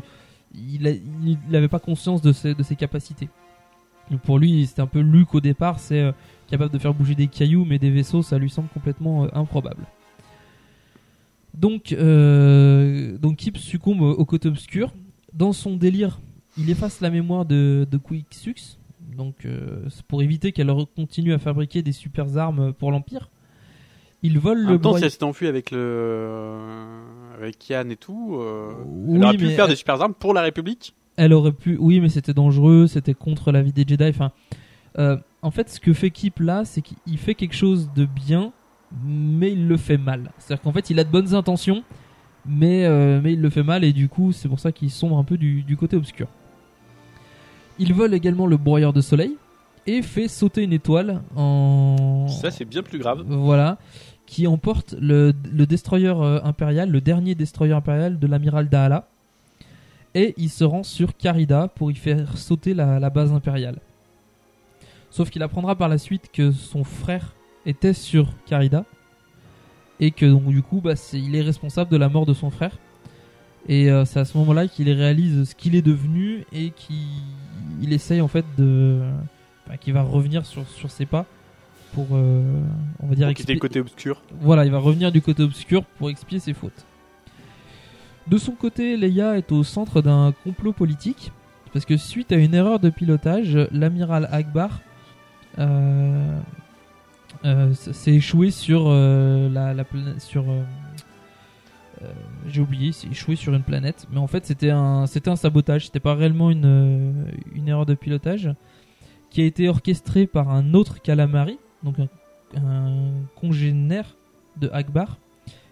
il, 0.53 0.87
a- 0.87 0.91
il 0.91 1.55
avait 1.55 1.67
pas 1.67 1.79
conscience 1.79 2.21
de 2.21 2.31
ses, 2.31 2.53
de 2.53 2.61
ses 2.61 2.75
capacités. 2.75 3.29
Donc 4.11 4.21
pour 4.21 4.37
lui, 4.37 4.67
c'était 4.67 4.81
un 4.83 4.87
peu 4.87 4.99
Luke 4.99 5.33
au 5.33 5.41
départ, 5.41 5.79
c'est 5.79 5.99
euh, 6.01 6.11
capable 6.49 6.71
de 6.71 6.77
faire 6.77 6.93
bouger 6.93 7.15
des 7.15 7.27
cailloux, 7.27 7.65
mais 7.65 7.79
des 7.79 7.89
vaisseaux, 7.89 8.21
ça 8.21 8.37
lui 8.37 8.49
semble 8.49 8.69
complètement 8.69 9.23
euh, 9.25 9.27
improbable. 9.33 9.85
Donc, 11.55 11.91
donc 11.93 13.35
Kip 13.37 13.57
succombe 13.57 14.01
au 14.01 14.25
côté 14.25 14.47
obscur. 14.47 14.93
Dans 15.33 15.53
son 15.53 15.75
délire, 15.75 16.19
il 16.57 16.69
efface 16.69 17.01
la 17.01 17.09
mémoire 17.09 17.45
de, 17.45 17.87
de 17.89 17.97
Quick 17.97 18.27
donc 19.15 19.45
euh, 19.45 19.85
pour 20.07 20.21
éviter 20.21 20.51
qu'elle 20.51 20.71
continue 20.95 21.33
à 21.33 21.39
fabriquer 21.39 21.81
des 21.81 21.91
super 21.91 22.37
armes 22.37 22.73
pour 22.73 22.91
l'Empire. 22.91 23.29
Il 24.23 24.39
vole 24.39 24.65
En 24.67 24.71
le 24.71 24.79
temps, 24.79 24.97
si 24.97 25.03
elle 25.03 25.11
s'était 25.11 25.23
enfuie 25.23 25.47
avec 25.47 25.71
le 25.71 26.57
avec 27.37 27.69
Yann 27.69 27.91
et 27.91 27.95
tout, 27.95 28.37
euh, 28.39 28.73
Oui, 28.85 29.17
elle 29.17 29.23
aurait 29.25 29.37
pu 29.37 29.49
faire 29.49 29.65
elle- 29.65 29.71
des 29.71 29.75
super 29.75 30.01
armes 30.01 30.13
pour 30.13 30.33
la 30.33 30.41
République. 30.41 30.93
Elle 31.17 31.33
aurait 31.33 31.51
pu, 31.51 31.77
oui, 31.79 31.99
mais 31.99 32.09
c'était 32.09 32.33
dangereux, 32.33 32.87
c'était 32.87 33.13
contre 33.13 33.51
la 33.51 33.61
vie 33.61 33.73
des 33.73 33.85
Jedi. 33.87 34.03
Enfin, 34.09 34.31
euh, 34.99 35.17
en 35.41 35.51
fait, 35.51 35.69
ce 35.69 35.79
que 35.79 35.93
fait 35.93 36.09
Kip 36.11 36.39
là, 36.39 36.65
c'est 36.65 36.81
qu'il 36.81 37.17
fait 37.17 37.35
quelque 37.35 37.55
chose 37.55 37.89
de 37.95 38.05
bien, 38.05 38.53
mais 39.03 39.51
il 39.53 39.67
le 39.67 39.77
fait 39.77 39.97
mal. 39.97 40.31
C'est-à-dire 40.37 40.63
qu'en 40.63 40.71
fait, 40.71 40.89
il 40.89 40.99
a 40.99 41.03
de 41.03 41.09
bonnes 41.11 41.33
intentions, 41.35 41.83
mais 42.45 42.85
euh, 42.85 43.19
mais 43.23 43.33
il 43.33 43.41
le 43.41 43.49
fait 43.49 43.63
mal, 43.63 43.83
et 43.83 43.93
du 43.93 44.09
coup, 44.09 44.31
c'est 44.31 44.47
pour 44.47 44.59
ça 44.59 44.71
qu'il 44.71 44.89
sombre 44.91 45.17
un 45.17 45.23
peu 45.23 45.37
du, 45.37 45.61
du 45.63 45.75
côté 45.77 45.95
obscur. 45.95 46.27
Il 47.79 47.93
vole 47.93 48.13
également 48.13 48.47
le 48.47 48.57
broyeur 48.57 48.93
de 48.93 49.01
soleil 49.01 49.35
et 49.85 50.01
fait 50.01 50.27
sauter 50.27 50.63
une 50.63 50.73
étoile 50.73 51.21
en. 51.35 52.27
Ça, 52.27 52.51
c'est 52.51 52.65
bien 52.65 52.83
plus 52.83 52.99
grave. 52.99 53.23
Voilà, 53.27 53.77
qui 54.25 54.47
emporte 54.47 54.95
le, 54.99 55.33
le 55.51 55.65
destroyer 55.65 56.07
euh, 56.09 56.39
impérial, 56.43 56.89
le 56.89 57.01
dernier 57.01 57.35
destroyer 57.35 57.73
impérial 57.73 58.19
de 58.19 58.27
l'amiral 58.27 58.69
Dahala. 58.69 59.07
Et 60.15 60.33
il 60.37 60.49
se 60.49 60.63
rend 60.63 60.83
sur 60.83 61.15
Carida 61.15 61.67
pour 61.67 61.91
y 61.91 61.95
faire 61.95 62.37
sauter 62.37 62.73
la, 62.73 62.99
la 62.99 63.09
base 63.09 63.31
impériale. 63.31 63.79
Sauf 65.11 65.29
qu'il 65.29 65.43
apprendra 65.43 65.75
par 65.75 65.89
la 65.89 65.97
suite 65.97 66.31
que 66.33 66.51
son 66.51 66.83
frère 66.83 67.35
était 67.65 67.93
sur 67.93 68.33
Carida. 68.45 68.85
Et 69.99 70.11
que 70.11 70.25
donc 70.25 70.45
du 70.45 70.61
coup, 70.61 70.81
bah, 70.81 70.93
il 71.13 71.35
est 71.35 71.41
responsable 71.41 71.91
de 71.91 71.97
la 71.97 72.09
mort 72.09 72.25
de 72.25 72.33
son 72.33 72.49
frère. 72.49 72.77
Et 73.67 73.91
euh, 73.91 74.05
c'est 74.05 74.19
à 74.19 74.25
ce 74.25 74.37
moment-là 74.37 74.67
qu'il 74.67 74.89
réalise 74.89 75.49
ce 75.49 75.55
qu'il 75.55 75.75
est 75.75 75.81
devenu 75.81 76.45
et 76.53 76.71
qu'il 76.71 76.95
il 77.81 77.93
essaye 77.93 78.21
en 78.21 78.27
fait 78.27 78.45
de. 78.57 79.01
enfin, 79.65 79.77
qu'il 79.77 79.93
va 79.93 80.01
revenir 80.01 80.45
sur, 80.45 80.67
sur 80.67 80.89
ses 80.89 81.05
pas 81.05 81.25
pour, 81.93 82.07
euh, 82.11 82.43
on 83.01 83.07
va 83.07 83.15
dire, 83.15 83.33
quitter 83.33 83.53
le 83.53 83.59
côté 83.59 83.79
obscur. 83.79 84.21
Voilà, 84.41 84.65
il 84.65 84.71
va 84.71 84.79
revenir 84.79 85.11
du 85.11 85.21
côté 85.21 85.43
obscur 85.43 85.83
pour 85.83 86.09
expier 86.09 86.39
ses 86.39 86.53
fautes. 86.53 86.85
De 88.27 88.37
son 88.37 88.51
côté, 88.53 88.97
Leia 88.97 89.37
est 89.37 89.51
au 89.51 89.63
centre 89.63 90.01
d'un 90.01 90.33
complot 90.43 90.73
politique 90.73 91.31
parce 91.73 91.85
que 91.85 91.97
suite 91.97 92.31
à 92.31 92.35
une 92.35 92.53
erreur 92.53 92.79
de 92.79 92.89
pilotage, 92.89 93.57
l'amiral 93.71 94.27
Akbar 94.31 94.81
euh, 95.59 96.39
euh, 97.45 97.73
s'est 97.73 98.13
échoué 98.13 98.51
sur 98.51 98.89
la, 98.89 99.73
la 99.73 99.83
planète 99.83 100.21
sur 100.21 100.45
j'ai 102.47 102.61
oublié, 102.61 102.87
il 102.87 102.93
s'est 102.93 103.07
échoué 103.07 103.35
sur 103.35 103.53
une 103.53 103.63
planète, 103.63 104.07
mais 104.11 104.19
en 104.19 104.27
fait 104.27 104.45
c'était 104.45 104.69
un 104.69 105.05
sabotage, 105.05 105.87
c'était 105.87 105.99
pas 105.99 106.15
réellement 106.15 106.51
une 106.51 106.65
euh, 106.65 107.31
une 107.53 107.67
erreur 107.67 107.85
de 107.85 107.95
pilotage 107.95 108.49
qui 109.29 109.41
a 109.41 109.45
été 109.45 109.67
orchestrée 109.67 110.27
par 110.27 110.49
un 110.49 110.73
autre 110.73 111.01
calamari, 111.01 111.59
donc 111.83 111.95
un, 112.55 113.11
congénère 113.35 114.15
de 114.57 114.69
Akbar 114.71 115.17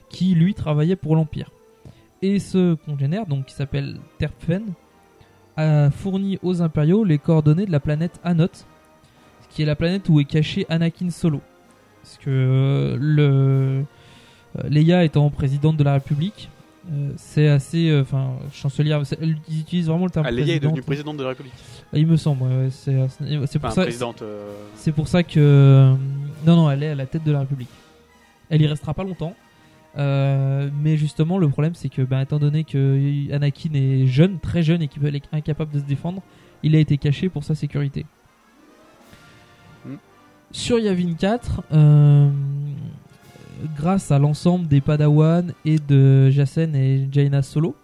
qui 0.09 0.35
lui 0.35 0.53
travaillait 0.53 0.95
pour 0.95 1.15
l'Empire. 1.15 1.51
Et 2.21 2.39
ce 2.39 2.75
congénère, 2.75 3.25
donc 3.25 3.45
qui 3.45 3.53
s'appelle 3.53 3.99
Terphen, 4.17 4.73
a 5.57 5.89
fourni 5.89 6.37
aux 6.43 6.61
impériaux 6.61 7.03
les 7.03 7.17
coordonnées 7.17 7.65
de 7.65 7.71
la 7.71 7.79
planète 7.79 8.19
Anot, 8.23 8.47
qui 9.49 9.61
est 9.61 9.65
la 9.65 9.75
planète 9.75 10.09
où 10.09 10.19
est 10.19 10.25
caché 10.25 10.65
Anakin 10.69 11.09
Solo. 11.09 11.41
Parce 12.01 12.17
que 12.17 12.29
euh, 12.29 12.97
le 12.99 13.23
euh, 13.23 13.81
Leia 14.69 15.03
étant 15.03 15.29
présidente 15.29 15.77
de 15.77 15.83
la 15.83 15.93
République, 15.93 16.49
euh, 16.91 17.11
c'est 17.17 17.47
assez, 17.47 17.89
euh, 17.89 18.01
enfin 18.01 18.33
chancelière, 18.53 19.01
ils 19.21 19.59
utilisent 19.59 19.87
vraiment 19.87 20.05
le 20.05 20.11
terme 20.11 20.25
Ah, 20.27 20.31
Leia 20.31 20.55
est 20.55 20.59
devenue 20.59 20.81
présidente 20.81 21.17
de 21.17 21.23
la 21.23 21.29
République. 21.29 21.53
Ah, 21.91 21.97
Il 21.97 22.05
me 22.05 22.15
semble, 22.15 22.43
ouais, 22.43 22.69
c'est 22.69 22.93
pour 23.59 23.69
Enfin, 23.69 23.85
euh, 24.21 24.53
C'est 24.75 24.91
pour 24.91 25.07
ça 25.07 25.23
que 25.23 25.39
euh, 25.39 25.93
non 26.45 26.55
non, 26.55 26.69
elle 26.69 26.83
est 26.83 26.89
à 26.89 26.95
la 26.95 27.05
tête 27.05 27.23
de 27.23 27.31
la 27.31 27.39
République. 27.39 27.69
Elle 28.49 28.61
y 28.61 28.67
restera 28.67 28.93
pas 28.93 29.03
longtemps. 29.03 29.35
Euh, 29.97 30.69
mais 30.81 30.97
justement, 30.97 31.37
le 31.37 31.47
problème, 31.49 31.73
c'est 31.73 31.89
que, 31.89 32.01
ben, 32.01 32.19
étant 32.19 32.37
donné 32.37 32.63
que 32.65 33.31
Anakin 33.33 33.73
est 33.73 34.07
jeune, 34.07 34.39
très 34.39 34.61
jeune 34.61 34.81
et 34.81 34.87
qu'il 34.87 35.03
est 35.05 35.23
incapable 35.31 35.71
de 35.71 35.79
se 35.79 35.85
défendre, 35.85 36.21
il 36.63 36.75
a 36.75 36.79
été 36.79 36.97
caché 36.97 37.29
pour 37.29 37.43
sa 37.43 37.55
sécurité. 37.55 38.05
Mm. 39.85 39.95
Sur 40.51 40.79
Yavin 40.79 41.13
4, 41.13 41.61
euh, 41.71 42.29
grâce 43.75 44.11
à 44.11 44.19
l'ensemble 44.19 44.67
des 44.67 44.81
Padawan 44.81 45.53
et 45.63 45.79
de 45.79 46.29
Jacen 46.29 46.75
et 46.75 47.07
Jaina 47.11 47.41
Solo, 47.41 47.75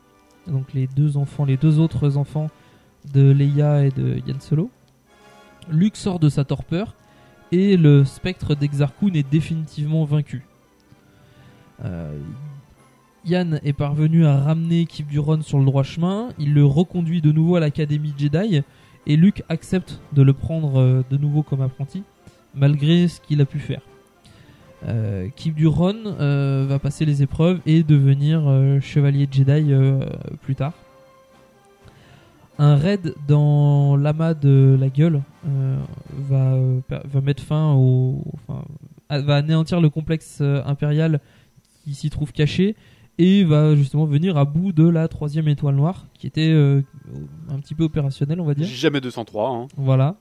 donc 0.48 0.74
les 0.74 0.88
deux 0.88 1.18
enfants, 1.18 1.46
les 1.46 1.58
deux 1.58 1.80
autres 1.80 2.18
enfants 2.18 2.50
de 3.14 3.32
Leia 3.32 3.86
et 3.86 3.92
de 3.92 4.22
Yan 4.28 4.40
Solo, 4.40 4.70
Luke 5.70 5.96
sort 5.96 6.20
de 6.20 6.30
sa 6.30 6.44
torpeur 6.44 6.96
et 7.52 7.78
le 7.78 8.06
spectre 8.06 8.56
d'Exar 8.56 8.96
Kun 8.96 9.14
est 9.14 9.30
définitivement 9.30 10.06
vaincu. 10.06 10.44
Euh, 11.84 12.18
Yann 13.26 13.60
est 13.64 13.74
parvenu 13.74 14.26
à 14.26 14.38
ramener 14.38 14.86
Kip 14.86 15.08
Duron 15.08 15.42
sur 15.42 15.60
le 15.60 15.66
droit 15.66 15.84
chemin, 15.84 16.30
il 16.40 16.54
le 16.54 16.66
reconduit 16.66 17.22
de 17.22 17.32
nouveau 17.32 17.56
à 17.56 17.60
l'Académie 17.60 18.14
Jedi 18.18 18.62
et 19.08 19.16
Luke 19.16 19.44
accepte 19.50 20.00
de 20.14 20.22
le 20.22 20.34
prendre 20.34 20.80
euh, 20.80 21.04
de 21.10 21.18
nouveau 21.18 21.44
comme 21.44 21.62
apprenti 21.62 22.04
malgré 22.56 23.08
ce 23.08 23.22
qu'il 23.22 23.42
a 23.42 23.46
pu 23.46 23.60
faire. 23.60 23.82
Euh, 24.88 25.28
Kip 25.36 25.56
Duron 25.56 25.96
euh, 26.06 26.66
va 26.68 26.80
passer 26.80 27.06
les 27.06 27.22
épreuves 27.22 27.60
et 27.66 27.84
devenir 27.84 28.48
euh, 28.48 28.80
chevalier 28.80 29.28
Jedi 29.32 29.72
euh, 29.72 30.06
plus 30.42 30.56
tard. 30.56 30.74
Un 32.58 32.76
raid 32.76 33.16
dans 33.28 33.96
l'amas 33.96 34.34
de 34.34 34.78
la 34.80 34.90
gueule 34.90 35.22
va, 36.14 36.56
mettre 37.24 37.42
fin 37.42 37.74
au. 37.74 38.24
Enfin, 38.48 38.64
va 39.10 39.38
anéantir 39.38 39.82
le 39.82 39.90
complexe 39.90 40.42
impérial 40.42 41.22
qui 41.84 41.96
s'y 41.96 42.12
trouve 42.12 42.32
caché 42.32 42.76
et 43.18 43.44
va 43.46 43.76
justement 43.76 44.06
venir 44.06 44.38
à 44.38 44.46
bout 44.46 44.74
de 44.74 44.88
la 44.88 45.08
troisième 45.08 45.48
étoile 45.48 45.74
noire 45.74 46.06
qui 46.14 46.28
était 46.28 46.52
un 47.50 47.60
petit 47.60 47.74
peu 47.74 47.86
opérationnelle, 47.86 48.40
on 48.40 48.46
va 48.46 48.54
dire. 48.54 48.68
Jamais 48.68 49.02
203. 49.02 49.50
Hein. 49.50 49.68
Voilà. 49.76 50.18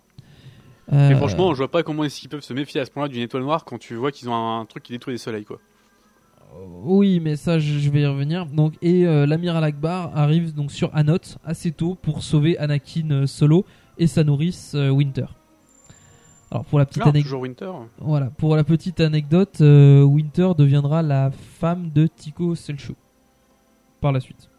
Mais 0.90 1.12
Euh, 1.12 1.16
franchement, 1.16 1.52
je 1.52 1.58
vois 1.58 1.70
pas 1.70 1.82
comment 1.82 2.04
est-ce 2.04 2.20
qu'ils 2.20 2.28
peuvent 2.28 2.40
se 2.40 2.52
méfier 2.52 2.80
à 2.80 2.84
ce 2.84 2.90
point-là 2.90 3.08
d'une 3.08 3.22
étoile 3.22 3.42
noire 3.42 3.64
quand 3.64 3.78
tu 3.78 3.94
vois 3.94 4.10
qu'ils 4.12 4.28
ont 4.28 4.34
un, 4.34 4.64
truc 4.66 4.82
qui 4.82 4.92
détruit 4.92 5.14
les 5.14 5.18
soleils, 5.18 5.44
quoi. 5.44 5.58
Oui, 6.82 7.20
mais 7.20 7.36
ça, 7.36 7.60
je, 7.60 7.88
vais 7.90 8.00
y 8.00 8.06
revenir. 8.06 8.46
Donc, 8.46 8.74
et 8.82 9.06
euh, 9.06 9.24
l'amiral 9.24 9.62
Akbar 9.62 10.10
arrive 10.16 10.52
donc 10.52 10.72
sur 10.72 10.90
Anot 10.96 11.18
assez 11.44 11.70
tôt 11.70 11.94
pour 11.94 12.22
sauver 12.22 12.58
Anakin 12.58 13.10
euh, 13.10 13.26
Solo 13.26 13.64
et 13.98 14.08
sa 14.08 14.24
nourrice 14.24 14.74
euh, 14.74 14.88
Winter. 14.90 15.26
Alors 16.50 16.64
pour 16.64 16.80
la 16.80 16.86
petite 16.86 17.04
Ah, 17.06 17.10
anecdote, 17.10 17.40
Winter. 17.40 17.70
voilà, 17.98 18.30
pour 18.30 18.56
la 18.56 18.64
petite 18.64 18.98
anecdote, 19.00 19.60
euh, 19.60 20.02
Winter 20.02 20.48
deviendra 20.58 21.02
la 21.02 21.30
femme 21.30 21.90
de 21.90 22.08
Tico 22.08 22.56
Selchuk 22.56 22.96
par 24.00 24.10
la 24.10 24.18
suite. 24.18 24.50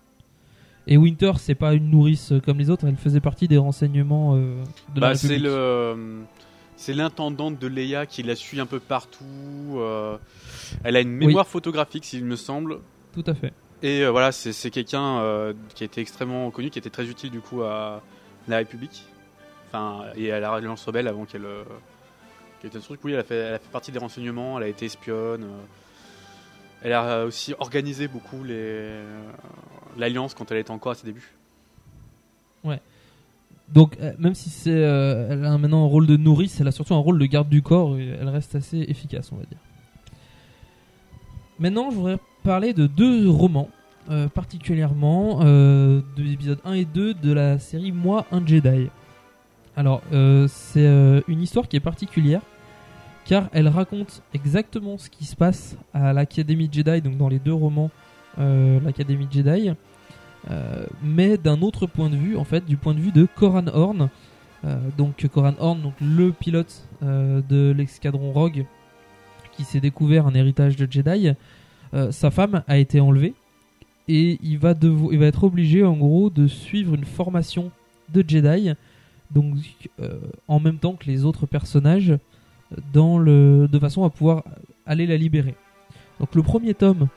Et 0.88 0.98
Winter, 0.98 1.34
c'est 1.38 1.56
pas 1.56 1.74
une 1.74 1.90
nourrice 1.92 2.32
euh, 2.32 2.40
comme 2.40 2.58
les 2.58 2.70
autres, 2.70 2.88
elle 2.88 2.96
faisait 2.98 3.20
partie 3.20 3.48
des 3.48 3.58
renseignements 3.58 4.36
euh, 4.36 4.64
de 4.96 5.02
la 5.02 5.10
Bah, 5.10 5.16
c'est 5.16 5.28
République. 5.28 5.44
le, 5.46 5.52
euh, 5.56 6.22
c'est 6.76 6.94
l'intendante 6.94 7.60
de 7.60 7.68
Leia 7.68 8.06
qui 8.08 8.24
la 8.24 8.36
suit 8.36 8.60
un 8.60 8.66
peu 8.66 8.80
partout. 8.80 9.24
euh, 9.78 10.18
elle 10.84 10.96
a 10.96 11.02
une 11.02 11.12
mémoire 11.12 11.48
photographique, 11.48 12.06
s'il 12.06 12.26
me 12.26 12.36
semble. 12.36 12.80
Tout 13.14 13.24
à 13.28 13.34
fait. 13.36 13.54
Et 13.84 14.04
euh, 14.04 14.10
voilà, 14.12 14.32
c'est 14.32 14.54
c'est 14.54 14.70
quelqu'un 14.72 15.54
qui 15.76 15.84
a 15.84 15.86
été 15.86 16.02
extrêmement 16.02 16.50
connu, 16.52 16.70
qui 16.70 16.80
était 16.80 16.90
très 16.90 17.08
utile 17.08 17.30
du 17.32 17.42
coup 17.42 17.62
à 17.64 18.02
la 18.48 18.58
République. 18.58 19.04
Enfin, 19.68 20.06
et 20.16 20.32
à 20.32 20.40
la 20.40 20.52
Alliance 20.54 20.84
Rebelle 20.86 21.08
avant 21.08 21.26
qu'elle. 21.26 21.46
qu'elle 22.62 22.72
ait 22.72 22.78
un 22.78 22.80
truc. 22.80 23.00
Oui, 23.04 23.14
elle 23.14 23.20
a, 23.20 23.24
fait, 23.24 23.36
elle 23.36 23.54
a 23.56 23.60
fait 23.60 23.72
partie 23.72 23.92
des 23.92 24.00
renseignements, 24.00 24.58
elle 24.58 24.66
a 24.66 24.68
été 24.68 24.86
espionne. 24.86 25.46
Elle 26.82 26.94
a 26.94 27.26
aussi 27.26 27.54
organisé 27.60 28.08
beaucoup 28.08 28.44
l'Alliance 29.98 30.34
quand 30.34 30.52
elle 30.52 30.58
était 30.58 30.72
encore 30.72 30.94
à 30.94 30.96
ses 30.96 31.06
débuts. 31.06 31.34
Ouais. 32.64 32.80
Donc, 33.70 33.98
euh, 34.02 34.14
même 34.20 34.36
si 34.36 34.52
euh, 34.68 35.28
elle 35.30 35.46
a 35.46 35.58
maintenant 35.58 35.86
un 35.86 35.88
rôle 35.88 36.06
de 36.06 36.18
nourrice, 36.18 36.60
elle 36.60 36.68
a 36.68 36.72
surtout 36.72 36.94
un 36.94 37.00
rôle 37.00 37.20
de 37.20 37.26
garde 37.26 37.48
du 37.48 37.62
corps 37.62 37.98
et 37.98 38.08
elle 38.20 38.28
reste 38.28 38.56
assez 38.56 38.80
efficace, 38.80 39.32
on 39.32 39.38
va 39.38 39.44
dire. 39.44 39.60
Maintenant, 41.60 41.90
je 41.90 41.96
voudrais 41.96 42.18
parler 42.44 42.74
de 42.74 42.88
deux 42.88 43.30
romans, 43.30 43.70
euh, 44.10 44.28
particulièrement 44.28 45.40
de 45.42 46.04
l'épisode 46.18 46.60
1 46.66 46.74
et 46.74 46.86
2 46.86 47.14
de 47.14 47.32
la 47.32 47.60
série 47.60 47.92
Moi, 47.92 48.26
un 48.32 48.46
Jedi. 48.46 48.90
Alors, 49.78 50.02
c'est 50.48 51.24
une 51.28 51.42
histoire 51.42 51.68
qui 51.68 51.78
est 51.78 51.82
particulière 51.82 52.42
car 53.26 53.50
elle 53.54 53.68
raconte 53.68 54.24
exactement 54.34 54.98
ce 54.98 55.10
qui 55.10 55.26
se 55.26 55.36
passe 55.36 55.78
à 55.94 56.14
l'Académie 56.14 56.70
Jedi, 56.72 57.02
donc 57.02 57.18
dans 57.18 57.30
les 57.30 57.40
deux 57.40 57.54
romans, 57.54 57.92
euh, 58.40 58.80
l'Académie 58.82 59.28
Jedi. 59.32 59.72
Euh, 60.50 60.86
mais 61.04 61.38
d'un 61.38 61.62
autre 61.62 61.86
point 61.86 62.10
de 62.10 62.16
vue, 62.16 62.36
en 62.36 62.44
fait, 62.44 62.66
du 62.66 62.78
point 62.78 62.94
de 62.94 63.00
vue 63.00 63.12
de 63.12 63.28
Coran 63.36 63.68
Horn, 63.68 64.10
Euh, 64.64 64.78
donc 64.96 65.28
Coran 65.34 65.56
Horn, 65.58 65.92
le 66.00 66.32
pilote 66.32 66.88
de 67.02 67.74
l'escadron 67.76 68.32
Rogue, 68.32 68.66
qui 69.54 69.64
s'est 69.64 69.80
découvert 69.80 70.28
un 70.28 70.36
héritage 70.36 70.76
de 70.76 70.88
Jedi, 70.90 71.32
sa 72.12 72.30
femme 72.30 72.62
a 72.68 72.78
été 72.78 73.00
enlevée. 73.00 73.34
Et 74.08 74.38
il 74.44 74.60
va, 74.60 74.76
il 75.12 75.18
va 75.18 75.26
être 75.26 75.44
obligé 75.44 75.84
en 75.84 75.98
gros 75.98 76.30
de 76.30 76.46
suivre 76.46 76.94
une 76.94 77.06
formation 77.06 77.72
de 78.14 78.24
Jedi, 78.28 78.74
donc 79.32 79.56
en 80.48 80.60
même 80.60 80.78
temps 80.78 80.94
que 80.94 81.08
les 81.08 81.26
autres 81.26 81.48
personnages, 81.48 82.14
dans 82.94 83.18
le, 83.18 83.68
de 83.72 83.80
façon 83.80 84.04
à 84.04 84.10
pouvoir 84.10 84.44
aller 84.86 85.06
la 85.06 85.18
libérer. 85.18 85.56
Donc 86.20 86.36
le 86.36 86.44
premier 86.44 86.74
tome 86.74 87.08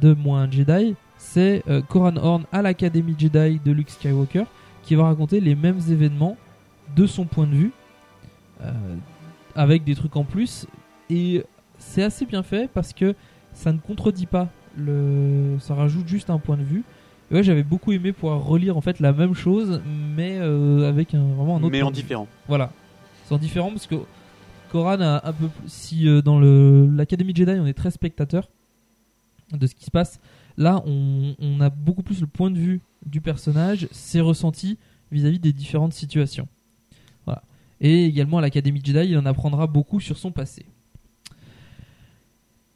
de 0.00 0.14
Moins 0.14 0.42
un 0.42 0.50
Jedi, 0.50 0.94
c'est 1.18 1.62
euh, 1.68 1.82
Coran 1.82 2.16
Horn 2.16 2.44
à 2.52 2.62
l'Académie 2.62 3.14
Jedi 3.18 3.60
de 3.64 3.72
Luke 3.72 3.90
Skywalker, 3.90 4.44
qui 4.82 4.94
va 4.94 5.04
raconter 5.04 5.40
les 5.40 5.54
mêmes 5.54 5.80
événements 5.90 6.36
de 6.96 7.06
son 7.06 7.24
point 7.24 7.46
de 7.46 7.54
vue, 7.54 7.72
euh, 8.62 8.72
avec 9.54 9.84
des 9.84 9.94
trucs 9.94 10.16
en 10.16 10.24
plus. 10.24 10.66
Et 11.10 11.44
c'est 11.78 12.02
assez 12.02 12.24
bien 12.24 12.42
fait 12.42 12.68
parce 12.72 12.92
que 12.92 13.14
ça 13.52 13.72
ne 13.72 13.78
contredit 13.78 14.26
pas, 14.26 14.48
le... 14.76 15.56
ça 15.60 15.74
rajoute 15.74 16.08
juste 16.08 16.30
un 16.30 16.38
point 16.38 16.56
de 16.56 16.62
vue. 16.62 16.84
Et 17.30 17.34
ouais, 17.34 17.42
j'avais 17.42 17.62
beaucoup 17.62 17.92
aimé 17.92 18.12
pouvoir 18.12 18.42
relire 18.42 18.76
en 18.76 18.80
fait 18.80 18.98
la 19.00 19.12
même 19.12 19.34
chose, 19.34 19.80
mais 19.86 20.38
euh, 20.38 20.88
avec 20.88 21.14
un, 21.14 21.22
vraiment 21.22 21.56
un 21.56 21.62
autre. 21.62 21.70
Mais 21.70 21.80
point 21.80 21.88
en 21.88 21.90
de 21.90 21.96
vue. 21.96 22.02
différent. 22.02 22.26
Voilà, 22.48 22.72
c'est 23.26 23.34
en 23.34 23.38
différent 23.38 23.70
parce 23.70 23.86
que 23.86 23.96
Koran 24.70 25.00
a 25.00 25.28
un 25.28 25.32
peu 25.32 25.48
si 25.66 26.08
euh, 26.08 26.22
dans 26.22 26.38
l'Académie 26.40 27.34
Jedi 27.34 27.52
on 27.52 27.66
est 27.66 27.74
très 27.74 27.90
spectateur 27.90 28.48
de 29.52 29.66
ce 29.66 29.74
qui 29.74 29.84
se 29.84 29.90
passe, 29.90 30.20
là 30.56 30.82
on, 30.86 31.60
a 31.60 31.70
beaucoup 31.70 32.04
plus 32.04 32.20
le 32.20 32.28
point 32.28 32.50
de 32.50 32.58
vue 32.58 32.80
du 33.04 33.20
personnage, 33.20 33.88
ses 33.90 34.20
ressentis 34.20 34.78
vis-à-vis 35.10 35.40
des 35.40 35.52
différentes 35.52 35.92
situations. 35.92 36.46
Voilà. 37.24 37.42
Et 37.80 38.04
également 38.04 38.38
à 38.38 38.40
l'Académie 38.40 38.80
Jedi, 38.84 39.10
il 39.10 39.18
en 39.18 39.26
apprendra 39.26 39.66
beaucoup 39.66 39.98
sur 39.98 40.16
son 40.16 40.30
passé. 40.30 40.64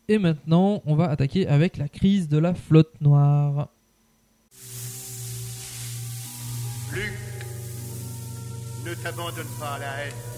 Et 0.08 0.18
maintenant, 0.18 0.82
on 0.84 0.96
va 0.96 1.08
attaquer 1.08 1.46
avec 1.46 1.76
la 1.76 1.88
crise 1.88 2.28
de 2.28 2.38
la 2.38 2.54
flotte 2.54 3.00
noire. 3.00 3.68
Luc, 6.92 7.12
ne 8.84 8.94
t'abandonne 8.94 9.46
pas 9.60 9.74
à 9.74 9.78
la 9.78 10.04
haine. 10.04 10.33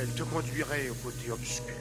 Elle 0.00 0.14
te 0.14 0.22
conduirait 0.22 0.88
au 0.90 0.94
côté 0.94 1.30
obscur. 1.30 1.74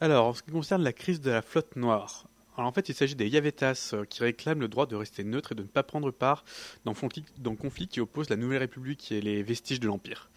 Alors, 0.00 0.26
en 0.26 0.34
ce 0.34 0.42
qui 0.42 0.50
concerne 0.50 0.82
la 0.82 0.92
crise 0.92 1.20
de 1.20 1.30
la 1.30 1.40
flotte 1.40 1.74
noire, 1.76 2.26
alors 2.58 2.68
en 2.68 2.72
fait, 2.72 2.90
il 2.90 2.94
s'agit 2.94 3.14
des 3.14 3.28
Yavetas 3.28 3.92
euh, 3.94 4.04
qui 4.04 4.22
réclament 4.22 4.60
le 4.60 4.68
droit 4.68 4.84
de 4.84 4.94
rester 4.94 5.24
neutre 5.24 5.52
et 5.52 5.54
de 5.54 5.62
ne 5.62 5.66
pas 5.68 5.82
prendre 5.82 6.10
part 6.10 6.44
dans 6.84 6.92
le 6.92 7.56
conflit, 7.56 7.88
qui 7.88 8.00
oppose 8.00 8.28
la 8.28 8.36
Nouvelle 8.36 8.58
République 8.58 9.10
et 9.10 9.22
les 9.22 9.42
vestiges 9.42 9.80
de 9.80 9.86
l'Empire. 9.86 10.28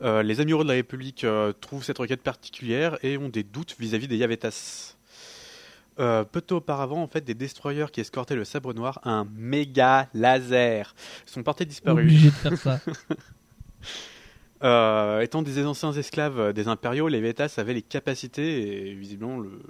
Euh, 0.00 0.22
les 0.22 0.40
amiraux 0.40 0.62
de 0.62 0.68
la 0.68 0.74
République 0.74 1.24
euh, 1.24 1.52
trouvent 1.52 1.82
cette 1.82 1.98
requête 1.98 2.22
particulière 2.22 2.96
et 3.02 3.18
ont 3.18 3.28
des 3.28 3.42
doutes 3.42 3.74
vis-à-vis 3.80 4.06
des 4.06 4.16
Yavetas. 4.16 4.96
Euh, 5.98 6.24
peu 6.24 6.40
temps 6.40 6.56
auparavant, 6.56 7.02
en 7.02 7.08
fait, 7.08 7.22
des 7.22 7.34
destroyers 7.34 7.86
qui 7.90 8.00
escortaient 8.00 8.36
le 8.36 8.44
sabre 8.44 8.74
noir, 8.74 9.00
un 9.02 9.26
méga 9.34 10.08
laser, 10.14 10.94
sont 11.24 11.42
portés 11.42 11.64
disparus. 11.64 12.04
Obligé 12.04 12.28
de 12.28 12.34
faire 12.34 12.58
ça. 12.58 12.80
Euh, 14.62 15.20
étant 15.20 15.42
des 15.42 15.64
anciens 15.66 15.92
esclaves 15.92 16.40
euh, 16.40 16.52
des 16.52 16.66
impériaux, 16.68 17.08
les 17.08 17.20
Vetas 17.20 17.54
avaient 17.58 17.74
les 17.74 17.82
capacités 17.82 18.88
et 18.90 18.94
visiblement 18.94 19.38
le, 19.38 19.50
le- 19.50 19.60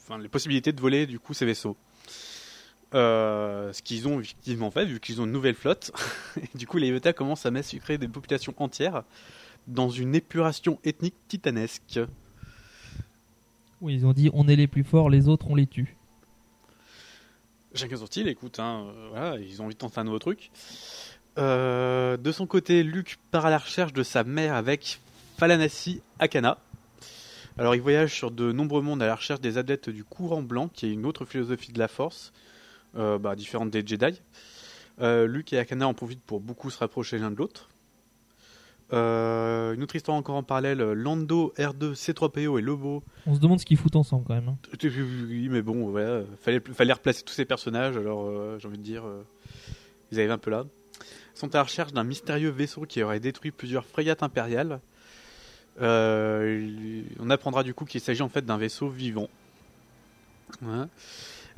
enfin, 0.00 0.18
les 0.18 0.28
possibilités 0.28 0.72
de 0.72 0.80
voler 0.80 1.06
du 1.06 1.18
coup 1.18 1.34
ces 1.34 1.44
vaisseaux. 1.44 1.76
Euh, 2.94 3.72
ce 3.72 3.82
qu'ils 3.82 4.08
ont 4.08 4.20
effectivement 4.20 4.70
fait, 4.70 4.84
vu 4.86 4.98
qu'ils 5.00 5.20
ont 5.20 5.24
une 5.24 5.32
nouvelle 5.32 5.54
flotte, 5.54 5.92
et 6.42 6.56
du 6.58 6.66
coup 6.66 6.78
les 6.78 6.90
Vetas 6.90 7.12
commencent 7.12 7.46
à 7.46 7.50
massacrer 7.50 7.98
des 7.98 8.08
populations 8.08 8.54
entières 8.58 9.02
dans 9.66 9.90
une 9.90 10.14
épuration 10.14 10.78
ethnique 10.84 11.14
titanesque. 11.28 12.00
Oui, 13.82 13.94
ils 13.94 14.06
ont 14.06 14.12
dit 14.12 14.30
on 14.32 14.48
est 14.48 14.56
les 14.56 14.66
plus 14.66 14.84
forts, 14.84 15.10
les 15.10 15.28
autres 15.28 15.46
on 15.50 15.54
les 15.54 15.66
tue. 15.66 15.96
Chacun 17.74 17.96
son 17.96 18.06
style, 18.06 18.28
écoute, 18.28 18.58
hein, 18.58 18.86
voilà, 19.10 19.38
ils 19.38 19.62
ont 19.62 19.64
envie 19.64 19.74
de 19.74 19.78
tenter 19.78 19.98
un 19.98 20.04
nouveau 20.04 20.18
truc. 20.18 20.50
Euh, 21.38 22.16
de 22.16 22.32
son 22.32 22.46
côté, 22.46 22.82
Luke 22.82 23.18
part 23.30 23.46
à 23.46 23.50
la 23.50 23.58
recherche 23.58 23.92
de 23.92 24.02
sa 24.02 24.24
mère 24.24 24.54
avec 24.54 25.00
Falanassi 25.38 26.00
Akana. 26.18 26.58
Alors, 27.58 27.74
il 27.74 27.80
voyage 27.82 28.14
sur 28.14 28.30
de 28.30 28.52
nombreux 28.52 28.82
mondes 28.82 29.02
à 29.02 29.06
la 29.06 29.14
recherche 29.14 29.40
des 29.40 29.58
adeptes 29.58 29.90
du 29.90 30.04
courant 30.04 30.42
blanc, 30.42 30.68
qui 30.68 30.86
est 30.86 30.92
une 30.92 31.04
autre 31.04 31.24
philosophie 31.24 31.72
de 31.72 31.78
la 31.78 31.88
force, 31.88 32.32
euh, 32.96 33.18
bah, 33.18 33.36
différente 33.36 33.70
des 33.70 33.86
Jedi. 33.86 34.20
Euh, 35.00 35.26
Luke 35.26 35.52
et 35.52 35.58
Akana 35.58 35.86
en 35.86 35.94
profitent 35.94 36.22
pour 36.22 36.40
beaucoup 36.40 36.70
se 36.70 36.78
rapprocher 36.78 37.18
l'un 37.18 37.30
de 37.30 37.36
l'autre. 37.36 37.68
Euh, 38.92 39.72
une 39.72 39.82
autre 39.82 39.96
histoire 39.96 40.16
encore 40.16 40.36
en 40.36 40.42
parallèle, 40.42 40.78
Lando, 40.78 41.54
R2, 41.56 41.94
C3PO 41.94 42.58
et 42.58 42.62
Lobo 42.62 43.02
On 43.26 43.34
se 43.34 43.40
demande 43.40 43.58
ce 43.58 43.64
qu'ils 43.64 43.78
foutent 43.78 43.96
ensemble 43.96 44.24
quand 44.26 44.34
même. 44.34 44.48
hein. 44.48 44.58
oui, 44.84 45.48
mais 45.50 45.62
bon, 45.62 45.88
voilà, 45.88 46.22
fallait, 46.42 46.60
fallait 46.60 46.92
replacer 46.92 47.22
tous 47.22 47.32
ces 47.32 47.46
personnages, 47.46 47.96
alors 47.96 48.30
j'ai 48.58 48.68
envie 48.68 48.76
de 48.76 48.82
dire, 48.82 49.04
ils 50.10 50.18
arrivent 50.18 50.30
un 50.32 50.36
peu 50.38 50.50
là. 50.50 50.66
Sont 51.34 51.54
à 51.54 51.58
la 51.58 51.64
recherche 51.64 51.92
d'un 51.92 52.04
mystérieux 52.04 52.50
vaisseau 52.50 52.82
qui 52.82 53.02
aurait 53.02 53.20
détruit 53.20 53.50
plusieurs 53.50 53.84
frégates 53.84 54.22
impériales. 54.22 54.80
Euh, 55.80 57.02
on 57.18 57.30
apprendra 57.30 57.62
du 57.62 57.74
coup 57.74 57.84
qu'il 57.84 58.00
s'agit 58.00 58.22
en 58.22 58.28
fait 58.28 58.44
d'un 58.44 58.58
vaisseau 58.58 58.88
vivant. 58.88 59.28
Ouais. 60.60 60.84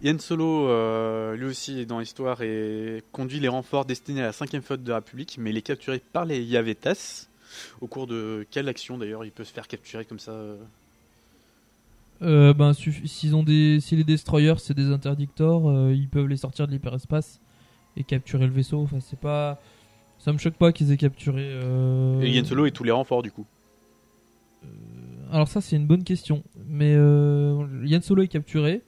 Yann 0.03 0.19
Solo, 0.21 0.69
euh, 0.69 1.37
lui 1.37 1.47
aussi, 1.47 1.81
est 1.81 1.87
dans 1.87 1.99
l'histoire 1.99 2.43
et 2.43 3.03
conduit 3.13 3.41
les 3.41 3.49
renforts 3.49 3.85
destinés 3.85 4.23
à 4.23 4.27
la 4.27 4.33
5ème 4.33 4.63
flotte 4.63 4.83
de 4.83 4.91
la 4.91 4.97
République, 4.97 5.37
mais 5.39 5.51
il 5.51 5.57
est 5.57 5.63
capturé 5.63 6.01
par 6.13 6.25
les 6.25 6.43
Yavetas. 6.43 7.29
Au 7.81 7.87
cours 7.87 8.07
de 8.09 8.47
quelle 8.51 8.69
action 8.69 8.99
d'ailleurs 8.99 9.25
il 9.25 9.31
peut 9.31 9.45
se 9.45 9.53
faire 9.53 9.69
capturer 9.69 10.05
comme 10.05 10.19
ça 10.19 10.33
euh 12.23 12.53
ben, 12.53 12.73
ont 13.33 13.43
des, 13.45 13.79
si 13.81 13.95
les 13.95 14.03
destroyers 14.03 14.55
c'est 14.59 14.75
des 14.75 14.87
interdictors, 14.87 15.91
ils 15.91 16.09
peuvent 16.09 16.27
les 16.27 16.39
sortir 16.39 16.67
de 16.67 16.73
l'hyperespace 16.73 17.39
et 17.97 18.05
capturer 18.05 18.47
le 18.47 18.53
vaisseau. 18.53 18.83
Enfin, 18.83 18.99
c'est 19.01 19.19
pas, 19.19 19.61
ça 20.19 20.33
me 20.33 20.39
choque 20.39 20.55
pas 20.55 20.73
qu'ils 20.73 20.93
aient 20.93 20.97
capturé. 20.97 21.43
euh, 21.45 22.21
Et 22.21 22.31
Yann 22.31 22.45
Solo 22.45 22.67
et 22.67 22.71
tous 22.71 22.85
les 22.85 22.91
renforts 22.91 23.23
du 23.23 23.31
coup. 23.31 23.47
Alors 25.31 25.49
ça 25.49 25.61
c'est 25.61 25.77
une 25.77 25.87
bonne 25.87 26.05
question, 26.05 26.43
mais 26.69 26.95
euh, 26.97 27.67
Yann 27.85 28.03
Solo 28.03 28.23
est 28.23 28.29
capturé. 28.29 28.83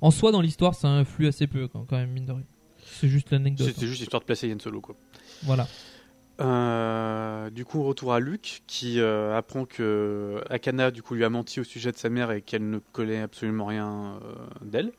En 0.00 0.10
soi 0.10 0.32
dans 0.32 0.40
l'histoire 0.40 0.74
ça 0.74 0.88
influe 0.88 1.26
assez 1.26 1.46
peu 1.46 1.68
quand, 1.68 1.86
même 1.92 2.10
mine 2.10 2.26
de 2.26 2.32
rien. 2.32 2.44
C'est 2.84 3.08
juste 3.08 3.30
l'anecdote. 3.30 3.66
C'était 3.66 3.86
juste 3.86 4.02
histoire 4.02 4.20
de 4.20 4.26
placer 4.26 4.48
Yann 4.48 4.60
Solo 4.60 4.80
quoi. 4.80 4.96
Voilà. 5.44 5.66
Euh, 6.40 7.48
du 7.50 7.64
coup, 7.64 7.84
retour 7.84 8.12
à 8.12 8.18
Luke 8.18 8.62
qui 8.66 8.98
euh, 8.98 9.36
apprend 9.36 9.66
que 9.66 10.42
Akana 10.50 10.90
du 10.90 11.00
coup 11.02 11.14
lui 11.14 11.24
a 11.24 11.30
menti 11.30 11.60
au 11.60 11.64
sujet 11.64 11.92
de 11.92 11.96
sa 11.96 12.08
mère 12.08 12.32
et 12.32 12.42
qu'elle 12.42 12.68
ne 12.68 12.78
connaît 12.78 13.20
absolument 13.20 13.66
rien 13.66 14.18
euh, 14.24 14.34
d'elle. 14.62 14.92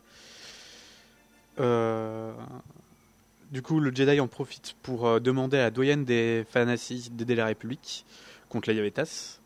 Du 3.52 3.62
coup, 3.62 3.80
le 3.80 3.94
Jedi 3.94 4.20
en 4.20 4.28
profite 4.28 4.76
pour 4.82 5.08
euh, 5.08 5.20
demander 5.20 5.58
à 5.58 5.64
la 5.64 5.72
doyenne 5.72 6.04
des 6.04 6.46
Fanassi 6.50 7.10
d'aider 7.12 7.36
la 7.36 7.46
République 7.46 8.04
contre 8.50 8.70
les 8.70 8.76
Yavetas. 8.76 9.40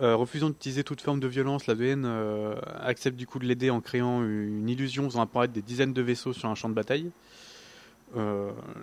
Euh, 0.00 0.14
refusant 0.14 0.50
d'utiliser 0.50 0.84
toute 0.84 1.00
forme 1.00 1.18
de 1.18 1.26
violence, 1.26 1.66
la 1.66 1.74
doyenne 1.74 2.04
euh, 2.06 2.54
accepte 2.80 3.16
du 3.16 3.26
coup 3.26 3.38
de 3.40 3.46
l'aider 3.46 3.70
en 3.70 3.80
créant 3.80 4.22
une 4.22 4.68
illusion 4.68 5.08
faisant 5.08 5.22
apparaître 5.22 5.52
des 5.52 5.62
dizaines 5.62 5.92
de 5.92 6.02
vaisseaux 6.02 6.32
sur 6.32 6.48
un 6.48 6.54
champ 6.54 6.68
de 6.68 6.74
bataille. 6.74 7.10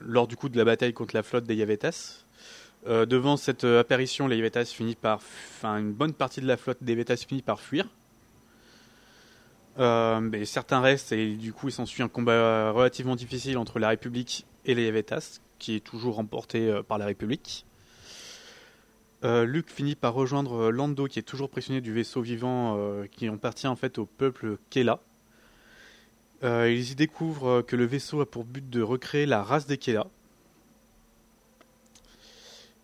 Lors 0.06 0.28
du 0.28 0.36
coup 0.36 0.50
de 0.50 0.58
la 0.58 0.66
bataille 0.66 0.94
contre 0.94 1.16
la 1.16 1.24
flotte 1.24 1.46
des 1.46 1.56
Yavetas. 1.56 2.26
Devant 2.86 3.36
cette 3.38 3.64
apparition, 3.64 4.28
les 4.28 4.36
Yavetas 4.36 4.66
finissent 4.66 4.96
par, 4.96 5.16
enfin 5.18 5.78
une 5.80 5.94
bonne 5.94 6.14
partie 6.14 6.42
de 6.42 6.46
la 6.46 6.58
flotte 6.58 6.78
des 6.82 6.92
Yavetas 6.92 7.26
finit 7.28 7.42
par 7.42 7.60
fuir. 7.60 7.88
Euh, 9.80 10.20
mais 10.20 10.46
certains 10.46 10.82
restent 10.82 11.14
et 11.14 11.34
du 11.34 11.52
coup 11.52 11.68
il 11.68 11.72
s'ensuit 11.72 12.04
un 12.04 12.08
combat 12.08 12.70
relativement 12.72 13.16
difficile 13.16 13.58
entre 13.58 13.80
la 13.80 13.90
République 13.90 14.46
et 14.66 14.76
les 14.76 14.86
Yavetas, 14.86 15.40
qui 15.60 15.76
est 15.76 15.80
toujours 15.80 16.16
remporté 16.16 16.70
euh, 16.70 16.84
par 16.84 16.98
la 16.98 17.06
République. 17.06 17.66
Euh, 19.24 19.46
Luke 19.46 19.70
finit 19.70 19.96
par 19.96 20.14
rejoindre 20.14 20.64
euh, 20.64 20.70
Lando, 20.72 21.08
qui 21.08 21.20
est 21.20 21.24
toujours 21.24 21.50
prisonnier 21.50 21.82
du 21.82 21.94
vaisseau 21.94 22.22
vivant, 22.22 22.78
qui 23.12 23.28
appartient 23.28 23.68
en 23.68 23.76
fait 23.76 23.98
au 23.98 24.06
peuple 24.06 24.58
Kela. 24.70 25.00
Ils 26.44 26.92
y 26.92 26.96
découvrent 26.96 27.62
que 27.62 27.78
le 27.78 27.86
vaisseau 27.86 28.20
a 28.20 28.30
pour 28.30 28.44
but 28.44 28.70
de 28.70 28.82
recréer 28.82 29.26
la 29.26 29.42
race 29.42 29.66
des 29.66 29.78
Kela. 29.78 30.08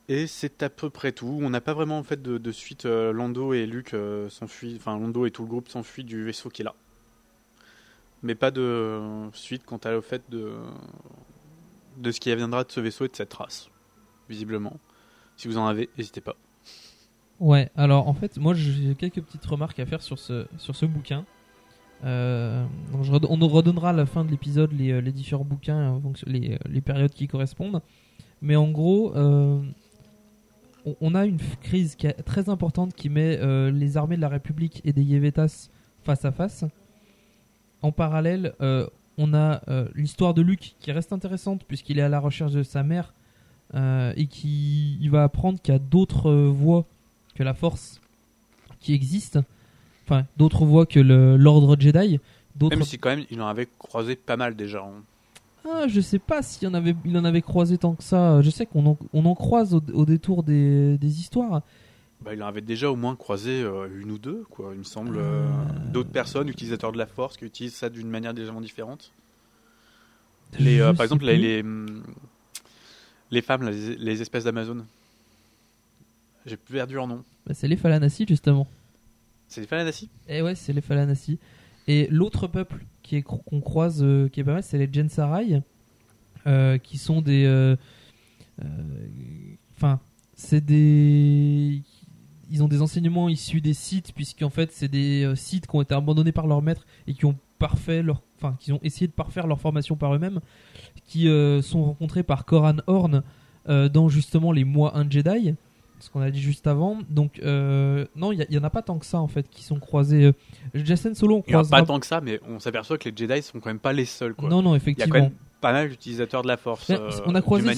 Et 0.09 0.25
c'est 0.25 0.63
à 0.63 0.71
peu 0.71 0.89
près 0.89 1.11
tout. 1.11 1.39
On 1.39 1.51
n'a 1.51 1.61
pas 1.61 1.75
vraiment 1.75 1.99
en 1.99 2.03
fait 2.03 2.19
de, 2.21 2.51
suite. 2.51 2.85
euh, 2.85 3.13
Lando 3.13 3.53
et 3.53 3.67
Luke 3.67 3.93
euh, 3.93 4.27
s'enfuient, 4.29 4.75
enfin 4.75 4.97
Lando 4.97 5.27
et 5.27 5.31
tout 5.31 5.43
le 5.43 5.47
groupe 5.47 5.69
s'enfuient 5.69 6.03
du 6.03 6.23
vaisseau 6.23 6.49
Kela. 6.49 6.73
Mais 8.23 8.33
pas 8.33 8.49
de 8.49 9.29
suite 9.33 9.63
quant 9.65 9.77
à 9.77 9.95
au 9.95 10.01
fait 10.01 10.23
de 10.29 10.51
de 11.97 12.11
ce 12.11 12.19
qui 12.19 12.35
viendra 12.35 12.63
de 12.63 12.71
ce 12.71 12.79
vaisseau 12.79 13.05
et 13.05 13.07
de 13.07 13.15
cette 13.15 13.33
race, 13.33 13.69
visiblement. 14.29 14.77
Si 15.37 15.47
vous 15.47 15.57
en 15.57 15.67
avez, 15.67 15.89
n'hésitez 15.97 16.21
pas. 16.21 16.35
Ouais, 17.39 17.69
alors 17.75 18.07
en 18.07 18.13
fait, 18.13 18.37
moi 18.37 18.53
j'ai 18.55 18.95
quelques 18.95 19.21
petites 19.21 19.45
remarques 19.45 19.79
à 19.79 19.85
faire 19.85 20.01
sur 20.01 20.17
ce, 20.17 20.47
sur 20.57 20.75
ce 20.75 20.85
bouquin. 20.85 21.25
Euh, 22.03 22.65
on 22.93 23.37
nous 23.37 23.47
redonnera 23.47 23.89
à 23.89 23.93
la 23.93 24.05
fin 24.05 24.25
de 24.25 24.31
l'épisode 24.31 24.71
les, 24.73 25.01
les 25.01 25.11
différents 25.11 25.45
bouquins, 25.45 26.01
les, 26.25 26.57
les 26.65 26.81
périodes 26.81 27.13
qui 27.13 27.27
correspondent. 27.27 27.81
Mais 28.41 28.55
en 28.55 28.69
gros, 28.71 29.13
on, 31.01 31.15
a 31.15 31.25
une 31.25 31.39
crise 31.61 31.95
qui 31.95 32.07
est 32.07 32.13
très 32.23 32.49
importante 32.49 32.93
qui 32.93 33.09
met 33.09 33.37
euh, 33.39 33.71
les 33.71 33.97
armées 33.97 34.15
de 34.15 34.21
la 34.21 34.29
République 34.29 34.81
et 34.85 34.93
des 34.93 35.03
Yévétas 35.03 35.69
face 36.03 36.25
à 36.25 36.31
face. 36.31 36.65
En 37.81 37.91
parallèle, 37.91 38.53
euh, 38.61 38.87
on 39.17 39.33
a 39.33 39.61
euh, 39.69 39.87
l'histoire 39.95 40.33
de 40.33 40.41
Luke 40.41 40.75
qui 40.79 40.91
reste 40.91 41.13
intéressante 41.13 41.63
puisqu'il 41.65 41.99
est 41.99 42.03
à 42.03 42.09
la 42.09 42.19
recherche 42.19 42.51
de 42.51 42.63
sa 42.63 42.83
mère 42.83 43.13
et 44.15 44.25
qui 44.25 44.97
il 44.99 45.11
va 45.11 45.21
apprendre 45.21 45.61
qu'il 45.61 45.75
y 45.75 45.77
a 45.77 45.79
d'autres 45.79 46.31
voies 46.31 46.87
que 47.35 47.43
la 47.43 47.53
Force 47.53 48.01
qui 48.79 48.95
existent. 48.95 49.43
Enfin, 50.05 50.25
d'autres 50.37 50.65
voies 50.65 50.87
que 50.87 50.99
l'ordre 50.99 51.79
Jedi. 51.79 52.19
Même 52.59 52.81
si 52.81 52.97
quand 52.97 53.09
même, 53.09 53.25
il 53.29 53.39
en 53.43 53.47
avait 53.47 53.67
croisé 53.77 54.15
pas 54.15 54.37
mal 54.37 54.55
déjà. 54.55 54.79
hein. 54.79 55.03
Ah, 55.67 55.87
je 55.87 55.99
sais 56.01 56.19
pas 56.19 56.41
s'il 56.41 56.67
en 56.67 56.73
avait, 56.73 56.95
il 57.05 57.17
en 57.17 57.25
avait 57.25 57.41
croisé 57.41 57.77
tant 57.77 57.95
que 57.95 58.03
ça. 58.03 58.41
Je 58.41 58.49
sais 58.49 58.65
qu'on 58.65 58.85
en, 58.85 58.97
on 59.13 59.25
en 59.25 59.35
croise 59.35 59.73
au, 59.73 59.81
au 59.93 60.05
détour 60.05 60.43
des, 60.43 60.97
des 60.97 61.19
histoires. 61.19 61.61
Bah, 62.21 62.33
il 62.33 62.43
en 62.43 62.47
avait 62.47 62.61
déjà 62.61 62.91
au 62.91 62.95
moins 62.97 63.15
croisé 63.15 63.61
euh, 63.61 63.87
une 64.01 64.11
ou 64.11 64.17
deux, 64.17 64.43
quoi. 64.49 64.71
Il 64.73 64.79
me 64.79 64.83
semble. 64.83 65.15
euh, 65.17 65.47
D'autres 65.93 66.11
personnes, 66.11 66.49
utilisateurs 66.49 66.91
de 66.91 66.97
la 66.97 67.05
force, 67.07 67.37
qui 67.37 67.45
utilisent 67.45 67.75
ça 67.75 67.89
d'une 67.89 68.09
manière 68.09 68.33
légèrement 68.33 68.61
différente. 68.61 69.11
Les, 70.59 70.79
euh, 70.81 70.93
par 70.93 71.03
exemple, 71.05 71.25
les, 71.25 71.61
plus. 71.63 71.85
les, 71.85 72.01
les 73.31 73.41
femmes, 73.41 73.69
les, 73.69 73.95
les 73.95 74.21
espèces 74.21 74.43
d'Amazon. 74.43 74.85
J'ai 76.45 76.57
perdu 76.57 76.95
leur 76.95 77.07
nom. 77.07 77.23
Bah, 77.45 77.53
c'est 77.53 77.67
les 77.67 77.77
Falanassi 77.77 78.25
justement. 78.27 78.67
C'est 79.47 79.61
les 79.61 79.67
Falanassi 79.67 80.09
Et 80.27 80.41
ouais, 80.41 80.55
c'est 80.55 80.73
les 80.73 80.81
Falanassi. 80.81 81.37
Et 81.87 82.07
l'autre 82.11 82.47
peuple? 82.47 82.83
Qu'on 83.21 83.61
croise, 83.61 84.03
euh, 84.03 84.29
qui 84.29 84.39
est 84.39 84.43
pas 84.43 84.53
mal, 84.53 84.63
c'est 84.63 84.77
les 84.77 84.91
Gensarai, 84.91 85.61
euh, 86.47 86.77
qui 86.77 86.97
sont 86.97 87.21
des, 87.21 87.45
euh, 87.45 87.75
enfin, 89.75 89.99
c'est 90.35 90.63
des, 90.63 91.81
ils 92.49 92.63
ont 92.63 92.67
des 92.67 92.81
enseignements 92.81 93.29
issus 93.29 93.61
des 93.61 93.73
sites, 93.73 94.13
puisqu'en 94.13 94.49
fait, 94.49 94.71
c'est 94.71 94.87
des 94.87 95.31
sites 95.35 95.67
qui 95.67 95.75
ont 95.75 95.81
été 95.81 95.93
abandonnés 95.93 96.31
par 96.31 96.47
leur 96.47 96.61
maître 96.61 96.85
et 97.07 97.13
qui 97.13 97.25
ont 97.25 97.35
parfait 97.57 98.01
leur, 98.01 98.21
enfin, 98.37 98.55
qui 98.59 98.71
ont 98.71 98.79
essayé 98.83 99.07
de 99.07 99.11
parfaire 99.13 99.47
leur 99.47 99.59
formation 99.59 99.95
par 99.95 100.15
eux-mêmes, 100.15 100.39
qui 101.05 101.27
sont 101.61 101.83
rencontrés 101.83 102.23
par 102.23 102.45
Koran 102.45 102.77
Horn 102.87 103.23
dans 103.67 104.09
justement 104.09 104.51
les 104.51 104.63
mois 104.63 104.97
un 104.97 105.09
Jedi, 105.09 105.55
ce 105.99 106.09
qu'on 106.09 106.21
a 106.21 106.31
dit 106.31 106.41
juste 106.41 106.67
avant. 106.67 106.97
Donc 107.09 107.39
euh, 107.43 108.05
non, 108.15 108.31
il 108.31 108.45
y, 108.49 108.57
en 108.57 108.63
a 108.63 108.69
pas 108.69 108.81
tant 108.81 108.97
que 108.97 109.05
ça 109.05 109.19
en 109.19 109.27
fait 109.27 109.49
qui 109.49 109.63
sont 109.63 109.79
croisés. 109.79 110.25
Euh, 110.25 110.31
Jason 110.73 111.13
Solo, 111.13 111.37
on 111.37 111.43
Il 111.47 111.51
n'y 111.51 111.55
en 111.55 111.59
a 111.59 111.63
croisera 111.63 111.79
pas 111.81 111.85
tant 111.85 111.99
que 111.99 112.05
ça, 112.05 112.21
mais 112.21 112.39
on 112.47 112.59
s'aperçoit 112.59 112.97
que 112.97 113.09
les 113.09 113.15
Jedi 113.15 113.41
sont 113.41 113.59
quand 113.59 113.69
même 113.69 113.79
pas 113.79 113.93
les 113.93 114.05
seuls, 114.05 114.33
quoi. 114.33 114.49
Non, 114.49 114.61
non, 114.61 114.71
Il 114.71 114.71
y 114.71 114.73
a 114.73 114.77
effectivement. 114.77 115.13
quand 115.13 115.21
même 115.21 115.31
pas 115.61 115.73
mal 115.73 115.89
d'utilisateurs 115.89 116.41
de 116.41 116.47
la 116.47 116.57
force. 116.57 116.89
Euh, 116.89 117.09
on 117.25 117.35
a 117.35 117.41
croisé 117.41 117.69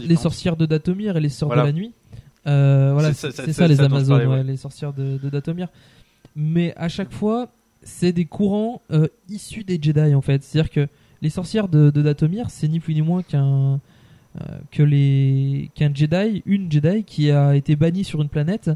les, 0.00 0.16
sorcières 0.16 0.56
de 0.56 0.66
Datomir 0.66 1.16
et 1.16 1.20
les 1.20 1.30
sœurs 1.30 1.48
Voilà. 1.48 1.62
de 1.62 1.66
la 1.68 1.72
nuit. 1.72 1.92
Euh, 2.46 2.90
voilà, 2.92 3.12
C'est 3.14 3.30
ça- 3.32 3.44
les 3.66 3.76
ça 3.76 3.84
Amazones, 3.84 4.08
parlais, 4.08 4.26
ouais. 4.26 4.36
ouais, 4.36 4.44
les 4.44 4.56
sorcières 4.56 4.92
de, 4.92 5.16
de 5.16 5.30
Datomir. 5.30 5.68
Mais 6.36 6.74
à 6.76 6.88
chaque 6.88 7.12
fois, 7.12 7.48
c'est 7.82 8.12
des 8.12 8.26
courants 8.26 8.82
issus 9.28 9.64
des 9.64 9.78
Jedi 9.80 10.14
en 10.14 10.20
fait. 10.20 10.42
C'est-à-dire 10.42 10.70
que 10.70 10.86
les 11.22 11.30
sorcières 11.30 11.68
de, 11.68 11.90
de 11.90 12.02
Datomir, 12.02 12.50
c'est 12.50 12.68
ni 12.68 12.80
plus 12.80 12.94
ni 12.94 13.02
moins 13.02 13.22
qu'un 13.22 13.80
que 14.70 14.82
les 14.82 15.70
qu'un 15.74 15.92
Jedi, 15.94 16.42
une 16.46 16.70
Jedi 16.70 17.04
qui 17.04 17.30
a 17.30 17.54
été 17.56 17.74
bannie 17.76 18.04
sur 18.04 18.22
une 18.22 18.28
planète 18.28 18.70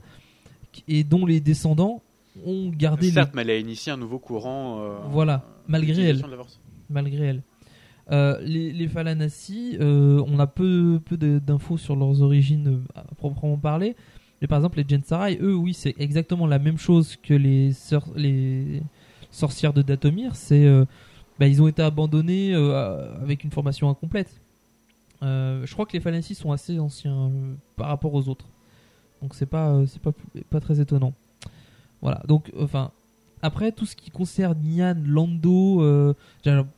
et 0.88 1.04
dont 1.04 1.24
les 1.26 1.40
descendants 1.40 2.02
ont 2.44 2.70
gardé 2.70 3.10
Certes, 3.10 3.30
le- 3.32 3.36
mais 3.36 3.42
elle 3.42 3.50
a 3.50 3.58
initié 3.58 3.92
un 3.92 3.96
nouveau 3.96 4.18
courant. 4.18 4.80
euh, 4.80 4.96
voilà, 5.10 5.44
malgré 5.68 6.02
elle. 6.02 6.22
Malgré 6.90 7.24
elle. 7.26 7.42
Euh, 8.10 8.38
les, 8.42 8.72
les 8.72 8.88
Falanassi, 8.88 9.76
euh, 9.80 10.22
on 10.26 10.38
a 10.38 10.46
peu, 10.46 11.00
peu 11.04 11.16
d'infos 11.16 11.78
sur 11.78 11.96
leurs 11.96 12.20
origines 12.20 12.82
euh, 12.96 13.00
à 13.00 13.02
proprement 13.14 13.56
parler. 13.56 13.94
Mais 14.42 14.48
par 14.48 14.58
exemple, 14.58 14.78
les 14.78 14.84
Gensarai, 14.86 15.38
eux, 15.40 15.54
oui, 15.54 15.72
c'est 15.72 15.94
exactement 15.98 16.46
la 16.46 16.58
même 16.58 16.76
chose 16.76 17.16
que 17.16 17.32
les, 17.32 17.72
sor- 17.72 18.12
les 18.16 18.82
sorcières 19.30 19.72
de 19.72 19.80
Datomir. 19.80 20.34
C'est, 20.36 20.66
euh, 20.66 20.84
bah, 21.38 21.46
ils 21.46 21.62
ont 21.62 21.68
été 21.68 21.80
abandonnés 21.80 22.52
euh, 22.54 23.14
avec 23.22 23.42
une 23.44 23.50
formation 23.52 23.88
incomplète. 23.88 24.38
Euh, 25.22 25.64
je 25.64 25.72
crois 25.72 25.86
que 25.86 25.92
les 25.92 26.00
Falanassi 26.00 26.34
sont 26.34 26.52
assez 26.52 26.78
anciens 26.78 27.28
euh, 27.28 27.54
par 27.76 27.88
rapport 27.88 28.14
aux 28.14 28.28
autres. 28.28 28.46
Donc 29.22 29.34
c'est 29.34 29.46
pas, 29.46 29.70
euh, 29.70 29.86
c'est 29.86 30.02
pas, 30.02 30.12
pas 30.50 30.60
très 30.60 30.80
étonnant. 30.80 31.14
Voilà. 32.02 32.22
Donc, 32.28 32.52
enfin, 32.58 32.90
après, 33.40 33.72
tout 33.72 33.86
ce 33.86 33.96
qui 33.96 34.10
concerne 34.10 34.58
Yann, 34.66 35.06
Lando, 35.06 36.14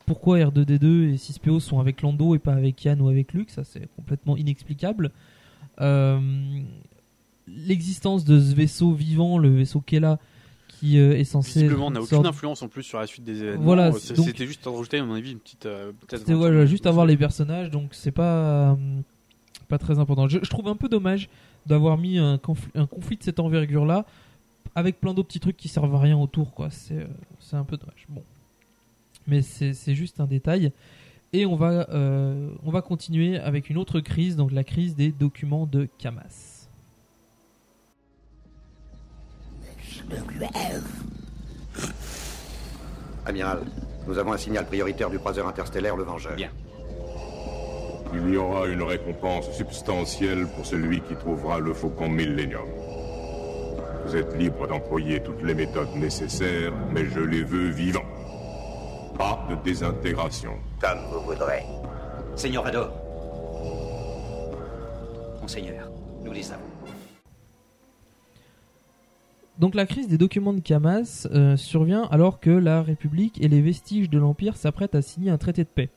pourquoi 0.07 0.39
R2D2 0.39 1.13
et 1.13 1.17
6PO 1.17 1.61
sont 1.61 1.81
avec 1.81 2.03
Lando 2.03 2.35
et 2.35 2.39
pas 2.39 2.55
avec 2.55 2.85
Yann 2.85 3.01
ou 3.01 3.09
avec 3.09 3.33
Luke, 3.33 3.51
ça 3.51 3.65
c'est 3.65 3.89
complètement 3.97 4.37
inexplicable. 4.37 5.11
L'existence 7.49 8.25
de 8.25 8.41
ce 8.41 8.55
vaisseau 8.55 8.93
vivant, 8.93 9.39
le 9.39 9.49
vaisseau 9.51 9.81
Kela, 9.81 10.19
qui 10.81 10.99
euh, 10.99 11.17
est 11.19 11.25
censé. 11.25 11.61
Visiblement, 11.61 11.87
on 11.87 11.91
n'a 11.91 12.01
aucune 12.01 12.17
sorte- 12.17 12.27
influence 12.27 12.63
en 12.63 12.69
plus 12.69 12.83
sur 12.83 12.99
la 13.01 13.07
suite 13.07 13.25
des 13.25 13.43
événements. 13.43 13.63
Voilà, 13.65 13.87
Euh, 13.89 13.91
donc- 13.93 14.01
C'était 14.27 14.47
juste 14.47 14.65
rajouter, 14.65 14.99
à 14.99 15.05
mon 15.05 15.15
avis, 15.15 15.33
une 15.33 15.39
petite. 15.39 15.67
euh, 15.67 15.93
C'était 16.11 16.35
voilà, 16.35 16.67
juste 16.67 16.87
avoir 16.87 17.07
les 17.07 17.17
personnages, 17.17 17.71
donc 17.71 17.91
c'est 17.93 18.11
pas, 18.13 18.73
euh, 18.73 18.75
pas 19.69 19.79
très 19.79 19.99
important. 19.99 20.29
Je, 20.29 20.39
je 20.43 20.51
trouve 20.51 20.69
un 20.69 20.77
peu 20.77 20.89
dommage 20.89 21.29
d'avoir 21.67 21.99
mis 21.99 22.19
un, 22.19 22.37
confl- 22.37 22.69
un 22.75 22.87
conflit 22.87 23.17
de 23.17 23.23
cette 23.23 23.41
envergure-là 23.41 24.05
avec 24.75 25.01
plein 25.01 25.15
d'autres 25.15 25.29
petits 25.29 25.41
trucs 25.41 25.57
qui 25.57 25.69
servent 25.69 25.95
à 25.95 25.99
rien 26.01 26.17
autour, 26.19 26.53
quoi. 26.55 26.69
C'est 26.71 26.99
euh, 26.99 27.07
un 27.59 27.65
peu 27.65 27.77
dommage. 27.77 28.07
Bon. 28.09 28.23
Mais 29.27 29.43
c'est 29.43 29.73
c'est 29.73 29.95
juste 29.95 30.21
un 30.21 30.27
détail. 30.27 30.71
Et 31.33 31.45
on 31.45 31.57
va, 31.57 31.89
on 31.91 32.71
va 32.71 32.81
continuer 32.83 33.37
avec 33.39 33.69
une 33.69 33.77
autre 33.79 33.99
crise, 34.01 34.37
donc 34.37 34.53
la 34.53 34.63
crise 34.65 34.95
des 34.95 35.11
documents 35.11 35.67
de 35.67 35.89
Camas. 35.99 36.56
Amiral, 43.27 43.61
nous 44.07 44.19
avons 44.19 44.33
un 44.33 44.39
signal 44.39 44.67
prioritaire 44.67 45.11
du 45.11 45.19
croiseur 45.19 45.49
interstellaire 45.49 45.97
Le 45.97 46.05
Vengeur. 46.05 46.35
Bien. 46.37 46.51
Il 48.15 48.33
y 48.33 48.37
aura 48.37 48.67
une 48.67 48.83
récompense 48.83 49.51
substantielle 49.51 50.47
pour 50.55 50.65
celui 50.65 51.01
qui 51.01 51.17
trouvera 51.17 51.59
le 51.59 51.75
faucon 51.75 52.09
Millennium. 52.09 52.69
Vous 54.07 54.15
êtes 54.15 54.37
libre 54.37 54.69
d'employer 54.69 55.21
toutes 55.21 55.43
les 55.43 55.55
méthodes 55.55 55.95
nécessaires, 55.97 56.73
mais 56.93 57.07
je 57.07 57.21
les 57.21 57.43
veux 57.43 57.71
vivants. 57.71 58.07
Pas 59.19 59.45
de 59.51 59.57
désintégration. 59.57 60.53
Comme 60.81 61.01
vous 61.11 61.21
voudrez. 61.23 61.65
Seigneur 62.37 62.63
Vador. 62.63 62.93
Monseigneur, 65.41 65.91
nous 66.23 66.33
les 66.33 66.53
avons. 66.53 66.66
Donc 69.59 69.75
la 69.75 69.87
crise 69.87 70.07
des 70.09 70.19
documents 70.19 70.53
de 70.53 70.61
Camas 70.61 71.27
euh, 71.33 71.57
survient 71.57 72.03
alors 72.11 72.41
que 72.41 72.51
la 72.51 72.83
République 72.83 73.41
et 73.43 73.49
les 73.49 73.63
vestiges 73.63 74.11
de 74.11 74.19
l'Empire 74.19 74.57
s'apprêtent 74.57 74.95
à 74.95 75.01
signer 75.03 75.31
un 75.31 75.39
traité 75.39 75.65
de 75.65 75.69
paix. 75.69 75.89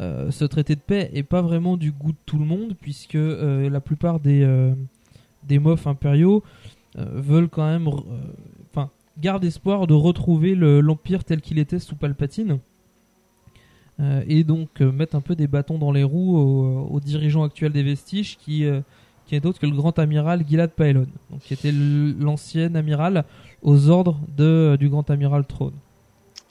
Euh, 0.00 0.32
ce 0.32 0.44
traité 0.44 0.74
de 0.74 0.80
paix 0.80 1.08
est 1.14 1.22
pas 1.22 1.40
vraiment 1.40 1.76
du 1.76 1.92
goût 1.92 2.10
de 2.10 2.16
tout 2.26 2.38
le 2.38 2.44
monde 2.44 2.74
puisque 2.80 3.14
euh, 3.14 3.70
la 3.70 3.80
plupart 3.80 4.18
des, 4.18 4.72
des 5.44 5.58
mofs 5.58 5.86
impériaux 5.86 6.42
veulent 6.96 7.48
quand 7.48 7.66
même, 7.66 7.88
enfin, 8.70 8.90
gardent 9.20 9.44
espoir 9.44 9.86
de 9.88 9.94
retrouver 9.94 10.54
le- 10.54 10.80
l'Empire 10.80 11.24
tel 11.24 11.40
qu'il 11.40 11.58
était 11.58 11.80
sous 11.80 11.96
Palpatine. 11.96 12.58
Et 14.26 14.42
donc 14.44 14.80
mettre 14.80 15.16
un 15.16 15.20
peu 15.20 15.36
des 15.36 15.46
bâtons 15.46 15.78
dans 15.78 15.90
les 15.92 16.02
roues 16.04 16.36
aux, 16.36 17.00
dirigeants 17.00 17.42
actuels 17.44 17.72
des 17.72 17.82
vestiges 17.82 18.36
qui, 18.36 18.64
qui 19.26 19.34
est 19.36 19.40
d'autre 19.40 19.58
que 19.60 19.66
le 19.66 19.74
grand 19.74 19.98
amiral 19.98 20.44
Gilad 20.46 20.70
Paelon, 20.70 21.06
donc 21.30 21.40
qui 21.40 21.54
était 21.54 21.72
l'ancien 21.72 22.74
amiral 22.74 23.24
aux 23.62 23.88
ordres 23.88 24.18
de, 24.36 24.76
du 24.78 24.88
grand 24.88 25.08
amiral 25.10 25.44
Throne. 25.46 25.72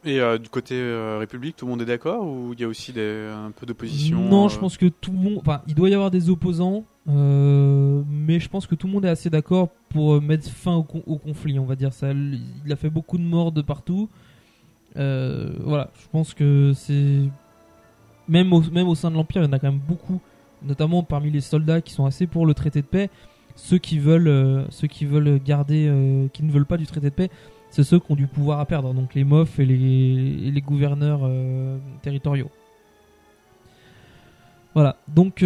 Et 0.06 0.20
euh, 0.20 0.38
du 0.38 0.50
côté 0.50 0.76
euh, 0.76 1.18
République, 1.20 1.56
tout 1.56 1.66
le 1.66 1.72
monde 1.72 1.82
est 1.82 1.86
d'accord 1.86 2.28
ou 2.28 2.52
il 2.54 2.60
y 2.60 2.64
a 2.66 2.68
aussi 2.68 2.92
des, 2.92 3.30
un 3.34 3.52
peu 3.52 3.66
d'opposition 3.66 4.20
Non, 4.20 4.46
euh, 4.46 4.50
je 4.50 4.60
pense 4.60 4.76
que 4.76 4.88
tout 4.88 5.12
le 5.12 5.18
monde. 5.18 5.38
Enfin, 5.38 5.62
il 5.68 5.76
doit 5.76 5.90
y 5.90 5.94
avoir 5.94 6.12
des 6.12 6.30
opposants, 6.30 6.84
euh, 7.08 8.02
mais 8.10 8.42
je 8.42 8.50
pense 8.50 8.68
que 8.68 8.76
tout 8.76 8.88
le 8.88 8.94
monde 8.94 9.06
est 9.06 9.10
assez 9.10 9.30
d'accord 9.30 9.70
pour 9.88 10.16
euh, 10.16 10.20
mettre 10.20 10.50
fin 10.50 10.74
au, 10.76 10.84
con- 10.84 11.04
au 11.08 11.18
conflit. 11.18 11.58
On 11.58 11.64
va 11.66 11.76
dire 11.78 11.94
ça. 11.94 12.12
Il 12.12 12.72
a 12.72 12.76
fait 12.76 12.90
beaucoup 12.90 13.18
de 13.18 13.24
morts 13.24 13.54
de 13.54 13.62
partout. 13.62 14.10
Euh, 14.98 15.54
voilà, 15.64 15.90
je 16.02 16.08
pense 16.12 16.34
que 16.34 16.74
c'est 16.76 17.22
même 18.28 18.52
au, 18.52 18.62
même 18.72 18.88
au 18.90 18.96
sein 18.96 19.10
de 19.10 19.16
l'empire, 19.16 19.42
il 19.42 19.46
y 19.46 19.50
en 19.50 19.54
a 19.54 19.60
quand 19.60 19.72
même 19.72 19.82
beaucoup, 19.88 20.20
notamment 20.66 21.04
parmi 21.04 21.32
les 21.32 21.42
soldats 21.42 21.82
qui 21.82 21.94
sont 21.94 22.06
assez 22.06 22.28
pour 22.28 22.46
le 22.46 22.54
traité 22.54 22.82
de 22.82 22.88
paix. 22.88 23.10
Ceux 23.56 23.78
qui 23.78 24.00
veulent, 24.00 24.28
euh, 24.28 24.66
ceux 24.70 24.88
qui 24.88 25.06
veulent 25.06 25.40
garder, 25.44 25.88
euh, 25.88 26.28
qui 26.34 26.44
ne 26.44 26.52
veulent 26.52 26.66
pas 26.66 26.78
du 26.78 26.88
traité 26.88 27.10
de 27.10 27.16
paix, 27.16 27.30
c'est 27.70 27.84
ceux 27.84 28.00
qui 28.00 28.12
ont 28.12 28.16
du 28.16 28.28
pouvoir 28.28 28.60
à 28.60 28.66
perdre, 28.66 28.94
donc 28.94 29.14
les 29.14 29.24
mofs 29.24 29.60
et 29.60 29.66
les, 29.66 30.62
gouverneurs 30.62 31.22
euh, 31.24 31.78
territoriaux. 32.02 32.50
Voilà, 34.74 34.98
donc, 35.08 35.44
et 35.44 35.46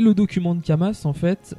le 0.00 0.12
document 0.14 0.54
de 0.54 0.62
Camas, 0.62 1.02
en 1.04 1.12
fait, 1.12 1.56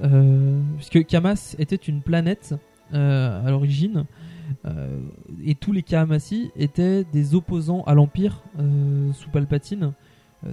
puisque 0.78 1.06
Camas 1.06 1.56
était 1.60 1.76
une 1.76 2.02
planète 2.02 2.56
à 2.94 3.44
l'origine, 3.50 4.06
et 5.44 5.56
tous 5.56 5.74
les 5.74 5.84
Kahamassi 5.84 6.50
étaient 6.56 7.04
des 7.04 7.36
opposants 7.36 7.84
à 7.88 7.94
l'Empire 7.94 8.42
sous 9.12 9.30
Palpatine, 9.32 9.92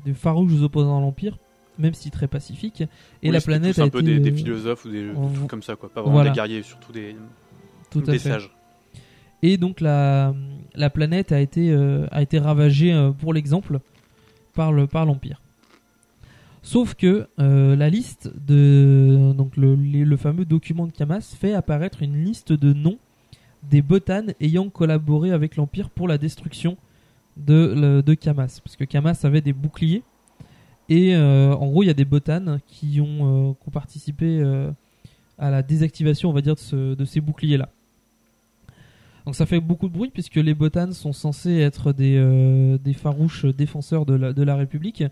des 0.05 0.13
farouches 0.13 0.61
opposants 0.61 0.99
à 0.99 1.01
l'Empire, 1.01 1.39
même 1.79 1.95
si 1.95 2.11
très 2.11 2.27
pacifique. 2.29 2.81
Et 3.23 3.29
Oui, 3.29 3.31
la 3.31 3.41
planète 3.41 3.75
tous 3.77 3.81
a 3.81 3.85
un 3.85 3.89
peu 3.89 4.01
été, 4.01 4.15
des, 4.19 4.21
des 4.21 4.33
euh, 4.33 4.37
philosophes 4.37 4.85
ou 4.85 4.91
des 4.91 5.09
trucs 5.35 5.49
comme 5.49 5.63
ça, 5.63 5.77
quoi. 5.77 5.89
Pas 5.89 6.01
vraiment 6.01 6.15
Voilà. 6.17 6.31
des 6.31 6.35
guerriers, 6.37 6.63
surtout 6.63 6.93
des, 6.93 7.17
Tout 7.91 8.05
sages. 8.19 8.51
Et 9.43 9.57
donc 9.57 9.81
la, 9.81 10.35
la 10.75 10.91
planète 10.91 11.31
a 11.33 11.41
été, 11.41 11.71
euh, 11.71 12.07
a 12.11 12.23
été 12.23 12.39
ravagée, 12.41 12.93
euh, 12.93 13.13
pour 13.13 13.33
l'exemple, 13.33 13.79
par 14.55 14.73
le 14.73 14.87
par 14.89 15.07
l'Empire. 15.07 15.41
Sauf 16.63 16.95
que 16.95 17.29
euh, 17.39 17.77
la 17.77 17.89
liste 17.89 18.31
de 18.47 19.33
donc 19.37 19.57
le, 19.57 19.75
les- 19.77 20.05
le 20.05 20.17
fameux 20.17 20.45
document 20.45 20.87
de 20.87 20.93
Camas 20.93 21.35
fait 21.39 21.55
apparaître 21.55 22.03
une 22.03 22.25
liste 22.25 22.53
de 22.53 22.73
noms 22.73 22.99
des 23.71 23.81
botanes 23.81 24.35
ayant 24.41 24.69
collaboré 24.69 25.31
avec 25.31 25.57
l'Empire 25.57 25.89
pour 25.89 26.09
la 26.09 26.19
destruction 26.19 26.77
de, 27.37 27.75
le- 27.77 28.03
de 28.03 28.15
Camas. 28.15 28.61
Parce 28.63 28.77
que 28.77 28.85
Camas 28.85 29.21
avait 29.23 29.41
des 29.41 29.53
boucliers. 29.53 30.03
Et 30.89 31.15
euh, 31.15 31.53
en 31.55 31.67
gros, 31.69 31.83
il 31.83 31.87
y 31.87 31.91
a 31.91 31.95
des 31.95 32.05
botanes 32.07 32.61
qui 32.67 33.01
ont, 33.01 33.51
euh, 33.51 33.53
qui 33.53 33.69
ont 33.69 33.71
participé 33.71 34.41
euh, 34.41 34.71
à 35.39 35.51
la 35.51 35.63
désactivation, 35.63 36.31
on 36.31 36.33
va 36.33 36.41
dire, 36.41 36.55
de, 36.55 36.61
ce- 36.61 36.95
de 36.95 37.05
ces 37.05 37.21
boucliers-là. 37.21 37.69
Donc 39.27 39.35
ça 39.35 39.45
fait 39.45 39.61
beaucoup 39.61 39.89
de 39.89 39.93
bruit 39.93 40.11
puisque 40.11 40.37
les 40.37 40.55
botanes 40.55 40.95
sont 40.95 41.13
censés 41.13 41.59
être 41.59 41.93
des, 41.93 42.17
euh, 42.17 42.79
des 42.79 42.95
farouches 42.95 43.45
défenseurs 43.45 44.07
de 44.07 44.15
la, 44.15 44.33
de 44.33 44.43
la 44.43 44.57
République. 44.57 45.05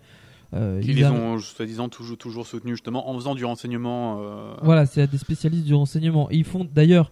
Euh, 0.55 0.81
Qui 0.81 0.89
ils 0.89 0.95
les 0.95 1.03
a- 1.03 1.11
ont, 1.13 1.37
soi-disant, 1.37 1.89
toujours, 1.89 2.17
toujours 2.17 2.47
soutenus, 2.47 2.73
justement, 2.75 3.09
en 3.09 3.13
faisant 3.15 3.35
du 3.35 3.45
renseignement. 3.45 4.17
euh, 4.21 4.53
Voilà, 4.63 4.85
c'est 4.87 5.05
des 5.05 5.17
spécialistes 5.19 5.65
du 5.65 5.75
renseignement. 5.75 6.31
Et 6.31 6.37
ils 6.37 6.45
font 6.45 6.65
d'ailleurs, 6.73 7.11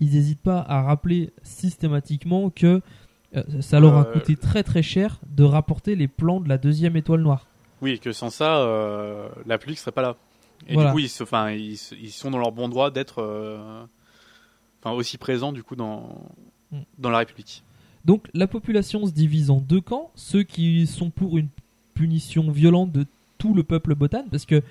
ils 0.00 0.10
n'hésitent 0.12 0.42
pas 0.42 0.60
à 0.68 0.82
rappeler 0.82 1.30
systématiquement 1.42 2.50
que 2.50 2.80
ça 3.60 3.80
leur 3.80 3.96
a 3.98 4.04
coûté 4.04 4.36
très 4.36 4.62
très 4.62 4.82
cher 4.82 5.18
de 5.34 5.42
rapporter 5.42 5.96
les 5.96 6.06
plans 6.06 6.38
de 6.38 6.48
la 6.48 6.56
deuxième 6.56 6.96
étoile 6.96 7.20
noire. 7.22 7.48
Oui, 7.82 7.92
et 7.92 7.98
que 7.98 8.12
sans 8.12 8.30
ça, 8.30 8.58
euh, 8.58 9.28
la 9.46 9.58
public 9.58 9.78
serait 9.78 9.92
pas 9.92 10.02
là. 10.02 10.16
Et 10.68 10.74
Voilà. 10.74 10.90
du 10.90 10.94
coup, 10.94 10.98
ils, 11.00 11.08
se, 11.08 11.22
enfin, 11.22 11.50
ils, 11.50 11.76
se- 11.76 11.94
ils 11.94 12.10
sont 12.12 12.30
dans 12.30 12.38
leur 12.38 12.52
bon 12.52 12.68
droit 12.68 12.90
d'être 12.90 13.20
euh, 13.20 13.84
aussi 14.84 15.18
présents, 15.18 15.52
du 15.52 15.62
coup, 15.62 15.76
dans, 15.76 16.22
Mm. 16.72 16.78
dans 16.98 17.10
la 17.10 17.18
République. 17.18 17.62
Donc 18.04 18.28
la 18.34 18.46
population 18.46 19.06
se 19.06 19.12
divise 19.12 19.50
en 19.50 19.60
deux 19.60 19.80
camps, 19.80 20.10
ceux 20.14 20.42
qui 20.42 20.86
sont 20.86 21.10
pour 21.10 21.38
une 21.38 21.48
punition 21.94 22.50
violente 22.50 22.90
de 22.92 23.06
tout 23.38 23.54
le 23.54 23.62
peuple 23.62 23.94
botane, 23.94 24.26
parce 24.30 24.44
que 24.44 24.62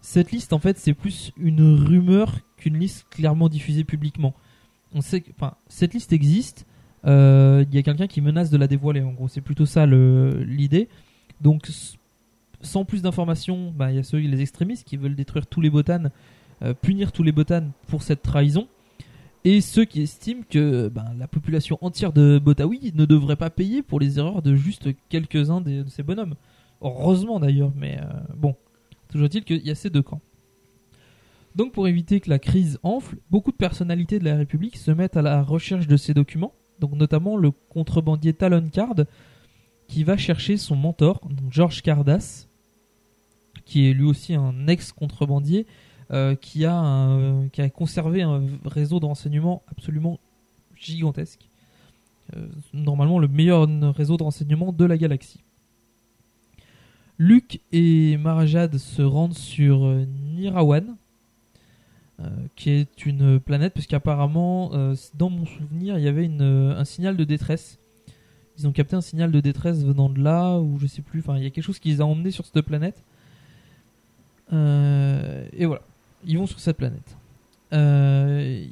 cette 0.00 0.30
liste 0.32 0.52
en 0.54 0.58
fait 0.58 0.78
c'est 0.78 0.94
plus 0.94 1.32
une 1.36 1.74
rumeur 1.74 2.38
qu'une 2.56 2.78
liste 2.78 3.06
clairement 3.10 3.48
diffusée 3.50 3.84
publiquement. 3.84 4.32
On 4.94 5.02
sait 5.02 5.20
que, 5.20 5.30
enfin, 5.36 5.54
cette 5.68 5.92
liste 5.92 6.12
existe, 6.14 6.64
euh, 7.04 7.64
il 7.68 7.74
y 7.74 7.78
a 7.78 7.82
quelqu'un 7.82 8.06
qui 8.06 8.20
menace 8.22 8.48
de 8.50 8.56
la 8.56 8.66
dévoiler 8.66 9.02
en 9.02 9.12
gros, 9.12 9.28
c'est 9.28 9.40
plutôt 9.42 9.66
ça 9.66 9.84
l'idée. 9.86 10.88
Donc 11.42 11.66
sans 12.62 12.84
plus 12.84 13.02
d'informations, 13.02 13.72
bah, 13.76 13.90
il 13.90 13.96
y 13.96 13.98
a 13.98 14.02
ceux, 14.02 14.18
les 14.18 14.40
extrémistes 14.40 14.86
qui 14.86 14.96
veulent 14.96 15.16
détruire 15.16 15.46
tous 15.46 15.60
les 15.60 15.70
botanes, 15.70 16.10
euh, 16.62 16.74
punir 16.74 17.12
tous 17.12 17.22
les 17.22 17.32
botanes 17.32 17.70
pour 17.88 18.02
cette 18.02 18.22
trahison 18.22 18.68
et 19.44 19.60
ceux 19.60 19.84
qui 19.84 20.02
estiment 20.02 20.42
que 20.48 20.88
ben, 20.88 21.14
la 21.18 21.26
population 21.26 21.78
entière 21.80 22.12
de 22.12 22.38
Botaoui 22.38 22.92
ne 22.94 23.06
devrait 23.06 23.36
pas 23.36 23.48
payer 23.48 23.82
pour 23.82 23.98
les 23.98 24.18
erreurs 24.18 24.42
de 24.42 24.54
juste 24.54 24.88
quelques-uns 25.08 25.62
de 25.62 25.84
ces 25.88 26.02
bonhommes. 26.02 26.34
Heureusement 26.82 27.40
d'ailleurs, 27.40 27.72
mais 27.76 27.98
euh, 27.98 28.04
bon, 28.36 28.54
toujours 29.08 29.26
est-il 29.26 29.44
qu'il 29.44 29.66
y 29.66 29.70
a 29.70 29.74
ces 29.74 29.88
deux 29.88 30.02
camps. 30.02 30.20
Donc 31.56 31.72
pour 31.72 31.88
éviter 31.88 32.20
que 32.20 32.30
la 32.30 32.38
crise 32.38 32.78
enfle, 32.82 33.16
beaucoup 33.30 33.50
de 33.50 33.56
personnalités 33.56 34.18
de 34.18 34.24
la 34.24 34.36
République 34.36 34.76
se 34.76 34.90
mettent 34.90 35.16
à 35.16 35.22
la 35.22 35.42
recherche 35.42 35.86
de 35.86 35.96
ces 35.96 36.14
documents, 36.14 36.52
donc 36.78 36.92
notamment 36.92 37.36
le 37.36 37.50
contrebandier 37.50 38.34
Talon 38.34 38.68
Card, 38.70 38.94
qui 39.88 40.04
va 40.04 40.16
chercher 40.16 40.56
son 40.56 40.76
mentor, 40.76 41.20
donc 41.28 41.50
George 41.50 41.82
Cardass, 41.82 42.48
qui 43.70 43.88
est 43.88 43.92
lui 43.92 44.04
aussi 44.04 44.34
un 44.34 44.66
ex-contrebandier, 44.66 45.64
euh, 46.10 46.34
qui, 46.34 46.64
a 46.64 47.16
qui 47.52 47.62
a 47.62 47.70
conservé 47.70 48.22
un 48.22 48.42
réseau 48.64 48.98
de 48.98 49.06
renseignement 49.06 49.62
absolument 49.70 50.18
gigantesque. 50.76 51.48
Euh, 52.36 52.48
normalement 52.74 53.20
le 53.20 53.28
meilleur 53.28 53.68
réseau 53.94 54.16
de 54.16 54.24
renseignement 54.24 54.72
de 54.72 54.84
la 54.84 54.98
galaxie. 54.98 55.38
Luke 57.16 57.60
et 57.70 58.16
Marajad 58.16 58.76
se 58.76 59.02
rendent 59.02 59.38
sur 59.38 59.84
euh, 59.84 60.04
Nirawan, 60.34 60.96
qui 62.54 62.68
est 62.70 63.06
une 63.06 63.40
planète, 63.40 63.72
puisqu'apparemment, 63.72 64.72
dans 65.14 65.30
mon 65.30 65.46
souvenir, 65.46 65.96
il 65.96 66.04
y 66.04 66.08
avait 66.08 66.26
une, 66.26 66.42
un 66.42 66.84
signal 66.84 67.16
de 67.16 67.24
détresse. 67.24 67.78
Ils 68.58 68.68
ont 68.68 68.72
capté 68.72 68.94
un 68.94 69.00
signal 69.00 69.32
de 69.32 69.40
détresse 69.40 69.82
venant 69.82 70.10
de 70.10 70.20
là, 70.20 70.58
ou 70.58 70.78
je 70.78 70.86
sais 70.86 71.00
plus, 71.00 71.20
enfin, 71.20 71.38
il 71.38 71.44
y 71.44 71.46
a 71.46 71.50
quelque 71.50 71.64
chose 71.64 71.78
qui 71.78 71.88
les 71.88 72.02
a 72.02 72.04
emmenés 72.04 72.30
sur 72.30 72.44
cette 72.44 72.60
planète. 72.60 73.02
Euh, 74.52 75.46
et 75.52 75.66
voilà, 75.66 75.82
ils 76.26 76.38
vont 76.38 76.46
sur 76.46 76.60
cette 76.60 76.76
planète. 76.76 77.16
Euh, 77.72 78.64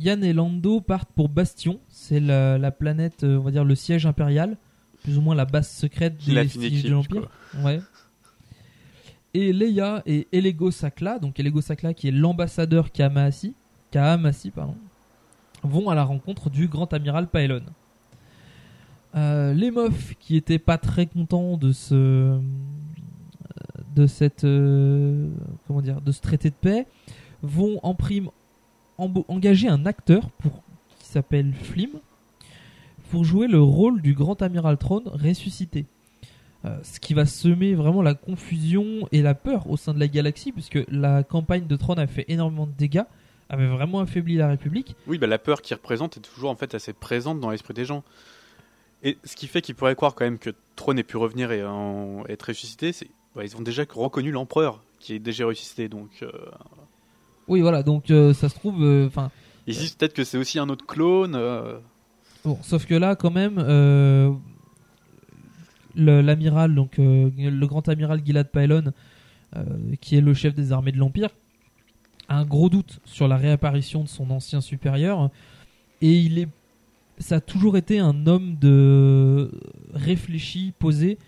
Yann 0.00 0.22
et 0.24 0.32
Lando 0.32 0.80
partent 0.80 1.10
pour 1.14 1.28
Bastion, 1.28 1.80
c'est 1.88 2.20
la, 2.20 2.56
la 2.56 2.70
planète, 2.70 3.24
euh, 3.24 3.38
on 3.38 3.42
va 3.42 3.50
dire 3.50 3.64
le 3.64 3.74
siège 3.74 4.06
impérial, 4.06 4.56
plus 5.02 5.18
ou 5.18 5.20
moins 5.20 5.34
la 5.34 5.44
base 5.44 5.68
secrète 5.68 6.16
des 6.24 6.34
vestiges 6.34 6.84
de 6.84 6.90
l'Empire. 6.90 7.28
Ouais. 7.62 7.80
Et 9.34 9.52
Leia 9.52 10.02
et 10.06 10.26
Elego 10.32 10.70
Sakla, 10.70 11.18
donc 11.18 11.38
Elego 11.38 11.60
Sakla 11.60 11.94
qui 11.94 12.08
est 12.08 12.12
l'ambassadeur 12.12 12.90
Kahamasi, 12.92 13.54
Kahamasi 13.90 14.50
pardon, 14.50 14.76
vont 15.62 15.90
à 15.90 15.94
la 15.94 16.04
rencontre 16.04 16.48
du 16.48 16.68
grand 16.68 16.92
amiral 16.92 17.26
Paelon. 17.26 17.62
Euh, 19.14 19.52
les 19.52 19.70
meufs 19.70 20.14
qui 20.20 20.36
étaient 20.36 20.58
pas 20.58 20.78
très 20.78 21.06
contents 21.06 21.56
de 21.56 21.72
ce 21.72 22.38
de 23.98 24.06
cette 24.06 24.44
euh, 24.44 25.28
comment 25.66 25.82
dire 25.82 26.00
de 26.00 26.12
ce 26.12 26.20
traité 26.20 26.50
de 26.50 26.54
paix 26.54 26.86
vont 27.42 27.80
en 27.82 27.94
prime 27.94 28.30
engager 28.96 29.68
un 29.68 29.86
acteur 29.86 30.30
pour 30.30 30.62
qui 30.98 31.06
s'appelle 31.06 31.52
Flim 31.52 31.90
pour 33.10 33.24
jouer 33.24 33.48
le 33.48 33.60
rôle 33.60 34.02
du 34.02 34.14
grand 34.14 34.40
amiral 34.42 34.76
Throne 34.76 35.08
ressuscité. 35.08 35.86
Euh, 36.64 36.76
ce 36.82 36.98
qui 36.98 37.14
va 37.14 37.24
semer 37.24 37.74
vraiment 37.74 38.02
la 38.02 38.14
confusion 38.14 39.08
et 39.12 39.22
la 39.22 39.34
peur 39.34 39.70
au 39.70 39.76
sein 39.76 39.94
de 39.94 40.00
la 40.00 40.08
galaxie 40.08 40.52
puisque 40.52 40.80
la 40.88 41.22
campagne 41.22 41.66
de 41.66 41.76
Throne 41.76 41.98
a 41.98 42.06
fait 42.06 42.24
énormément 42.28 42.66
de 42.66 42.72
dégâts, 42.72 43.04
avait 43.48 43.68
vraiment 43.68 44.00
affaibli 44.00 44.34
la 44.34 44.48
République. 44.48 44.96
Oui, 45.06 45.18
bah, 45.18 45.28
la 45.28 45.38
peur 45.38 45.62
qu'il 45.62 45.76
représente 45.76 46.16
est 46.16 46.20
toujours 46.20 46.50
en 46.50 46.56
fait 46.56 46.74
assez 46.74 46.92
présente 46.92 47.40
dans 47.40 47.50
l'esprit 47.50 47.74
des 47.74 47.84
gens. 47.84 48.02
Et 49.04 49.16
ce 49.24 49.36
qui 49.36 49.46
fait 49.46 49.62
qu'ils 49.62 49.76
pourraient 49.76 49.94
croire 49.94 50.16
quand 50.16 50.24
même 50.24 50.38
que 50.38 50.50
Trône 50.74 50.98
ait 50.98 51.04
pu 51.04 51.16
revenir 51.16 51.52
et 51.52 51.62
être 52.28 52.42
ressuscité, 52.42 52.92
c'est 52.92 53.08
bah, 53.38 53.44
ils 53.46 53.56
ont 53.56 53.62
déjà 53.62 53.84
reconnu 53.90 54.30
l'empereur 54.30 54.82
qui 55.00 55.14
est 55.14 55.18
déjà 55.18 55.46
ressuscité. 55.46 55.88
Donc 55.88 56.10
euh, 56.22 56.30
Oui 57.48 57.60
voilà 57.62 57.82
donc 57.82 58.10
euh, 58.10 58.34
ça 58.34 58.48
se 58.50 58.54
trouve 58.56 58.84
enfin 59.06 59.30
ils 59.66 59.74
se 59.74 59.80
disent 59.80 59.94
peut-être 59.94 60.14
que 60.14 60.24
c'est 60.24 60.38
aussi 60.38 60.58
un 60.58 60.68
autre 60.68 60.84
clone. 60.86 61.34
euh, 61.34 61.78
Bon, 62.44 62.58
sauf 62.62 62.86
que 62.86 62.94
là, 62.94 63.16
quand 63.16 63.30
même, 63.32 63.56
euh, 63.58 64.30
le- 65.94 66.20
l'amiral, 66.22 66.74
donc 66.74 66.98
euh, 66.98 67.30
le 67.36 67.66
grand 67.66 67.88
amiral 67.88 68.22
Gilad 68.24 68.48
Paelon, 68.50 68.92
euh, 69.56 69.62
qui 70.00 70.16
est 70.16 70.20
le 70.20 70.34
chef 70.34 70.54
des 70.54 70.72
armées 70.72 70.92
de 70.92 70.98
l'Empire, 70.98 71.30
a 72.28 72.38
un 72.38 72.44
gros 72.44 72.68
doute 72.68 73.00
sur 73.04 73.28
la 73.28 73.36
réapparition 73.36 74.02
de 74.04 74.08
son 74.08 74.30
ancien 74.30 74.60
supérieur, 74.60 75.30
et 76.00 76.12
il 76.18 76.38
est, 76.38 76.48
ça 77.18 77.36
a 77.36 77.40
toujours 77.40 77.76
été 77.76 77.98
un 77.98 78.26
homme 78.26 78.56
de 78.60 79.50
réfléchi, 79.92 80.72
posé, 80.78 81.18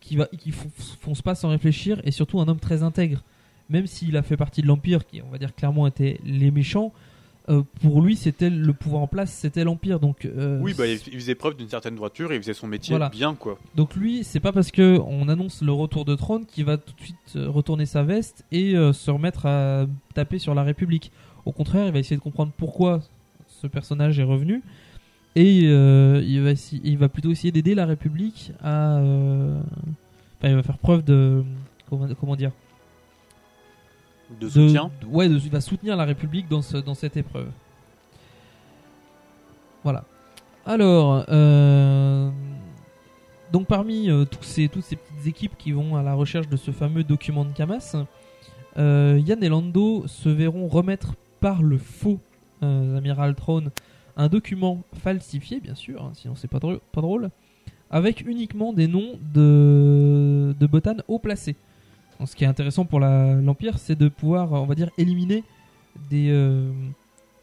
qui 0.00 0.16
va, 0.16 0.26
qui 0.26 0.50
fon- 0.52 0.70
fonce 1.00 1.22
pas 1.22 1.34
sans 1.34 1.50
réfléchir, 1.50 2.00
et 2.04 2.10
surtout 2.10 2.40
un 2.40 2.48
homme 2.48 2.58
très 2.60 2.82
intègre. 2.82 3.22
Même 3.68 3.86
s'il 3.86 4.16
a 4.16 4.22
fait 4.22 4.36
partie 4.36 4.62
de 4.62 4.66
l'Empire, 4.66 5.06
qui 5.06 5.22
on 5.22 5.30
va 5.30 5.38
dire 5.38 5.54
clairement 5.54 5.86
étaient 5.86 6.18
les 6.24 6.50
méchants, 6.50 6.92
euh, 7.48 7.62
pour 7.80 8.02
lui 8.02 8.16
c'était 8.16 8.50
le 8.50 8.72
pouvoir 8.72 9.02
en 9.02 9.06
place, 9.06 9.32
c'était 9.32 9.64
l'Empire. 9.64 10.00
Donc 10.00 10.24
euh, 10.24 10.58
Oui, 10.60 10.74
bah, 10.76 10.86
il 10.86 10.98
faisait 10.98 11.34
preuve 11.34 11.56
d'une 11.56 11.68
certaine 11.68 11.94
droiture 11.94 12.32
et 12.32 12.36
il 12.36 12.40
faisait 12.42 12.54
son 12.54 12.66
métier 12.66 12.92
Voilà. 12.92 13.08
bien, 13.08 13.34
quoi. 13.34 13.58
Donc 13.76 13.94
lui, 13.94 14.24
c'est 14.24 14.40
pas 14.40 14.52
parce 14.52 14.70
que 14.70 14.98
on 15.06 15.28
annonce 15.28 15.62
le 15.62 15.72
retour 15.72 16.04
de 16.04 16.14
trône 16.16 16.46
qu'il 16.46 16.64
va 16.64 16.76
tout 16.78 16.92
de 16.96 17.00
suite 17.00 17.16
euh, 17.36 17.48
retourner 17.48 17.86
sa 17.86 18.02
veste 18.02 18.44
et 18.52 18.74
euh, 18.76 18.92
se 18.92 19.10
remettre 19.10 19.46
à 19.46 19.86
taper 20.14 20.38
sur 20.38 20.54
la 20.54 20.62
République. 20.64 21.12
Au 21.46 21.52
contraire, 21.52 21.86
il 21.86 21.92
va 21.92 21.98
essayer 22.00 22.16
de 22.16 22.22
comprendre 22.22 22.52
pourquoi 22.56 23.00
ce 23.48 23.66
personnage 23.66 24.18
est 24.18 24.24
revenu 24.24 24.62
et 25.36 25.62
euh, 25.66 26.22
il, 26.26 26.42
va 26.42 26.50
essayer- 26.50 26.82
il 26.84 26.98
va 26.98 27.08
plutôt 27.08 27.30
essayer 27.30 27.52
d'aider 27.52 27.74
la 27.74 27.86
République 27.86 28.52
à. 28.62 28.96
euh, 28.98 29.58
enfin, 30.38 30.48
il 30.48 30.54
va 30.56 30.62
faire 30.62 30.78
preuve 30.78 31.04
de 31.04 31.42
comment, 31.88 32.08
comment 32.18 32.36
dire? 32.36 32.50
De 34.40 34.48
soutien. 34.48 34.90
de- 35.00 35.06
ouais, 35.06 35.28
de- 35.28 35.38
il 35.38 35.50
va 35.50 35.60
soutenir 35.60 35.96
la 35.96 36.04
République 36.04 36.48
dans, 36.48 36.62
ce- 36.62 36.76
dans 36.78 36.94
cette 36.94 37.16
épreuve. 37.16 37.48
Voilà. 39.82 40.04
Alors, 40.66 41.24
euh, 41.30 42.30
donc 43.52 43.66
parmi 43.66 44.08
tous 44.30 44.42
ces, 44.42 44.68
toutes 44.68 44.84
ces 44.84 44.96
petites 44.96 45.26
équipes 45.26 45.56
qui 45.58 45.72
vont 45.72 45.96
à 45.96 46.02
la 46.02 46.14
recherche 46.14 46.48
de 46.48 46.56
ce 46.56 46.70
fameux 46.70 47.02
document 47.02 47.44
de 47.44 47.52
Camas, 47.52 47.96
Yann 48.76 49.42
et 49.42 49.48
Lando 49.48 50.06
se 50.06 50.28
verront 50.28 50.68
remettre 50.68 51.14
par 51.40 51.62
le 51.62 51.78
faux 51.78 52.20
amiral 52.62 53.34
Throne 53.34 53.70
un 54.20 54.28
document 54.28 54.82
falsifié, 55.02 55.60
bien 55.60 55.74
sûr, 55.74 56.02
hein, 56.04 56.12
sinon 56.14 56.34
c'est 56.36 56.46
pas 56.48 56.58
drôle, 56.58 56.80
pas 56.92 57.00
drôle, 57.00 57.30
avec 57.90 58.20
uniquement 58.26 58.72
des 58.74 58.86
noms 58.86 59.18
de, 59.34 60.54
de 60.60 60.66
botanes 60.66 61.02
haut 61.08 61.18
placés. 61.18 61.56
ce 62.26 62.36
qui 62.36 62.44
est 62.44 62.46
intéressant 62.46 62.84
pour 62.84 63.00
l'Empire, 63.00 63.78
c'est 63.78 63.96
de 63.98 64.08
pouvoir, 64.08 64.52
on 64.52 64.66
va 64.66 64.74
dire, 64.74 64.90
éliminer 64.98 65.42
des, 66.10 66.28
euh, 66.30 66.70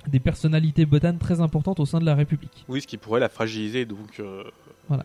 des 0.07 0.19
personnalités 0.19 0.85
botanes 0.85 1.17
très 1.17 1.41
importantes 1.41 1.79
au 1.79 1.85
sein 1.87 1.99
de 1.99 2.05
la 2.05 2.13
République. 2.13 2.63
Oui, 2.69 2.79
ce 2.79 2.85
qui 2.87 2.97
pourrait 2.97 3.19
la 3.19 3.29
fragiliser, 3.29 3.85
donc. 3.85 4.19
euh, 4.19 4.43
Voilà. 4.87 5.03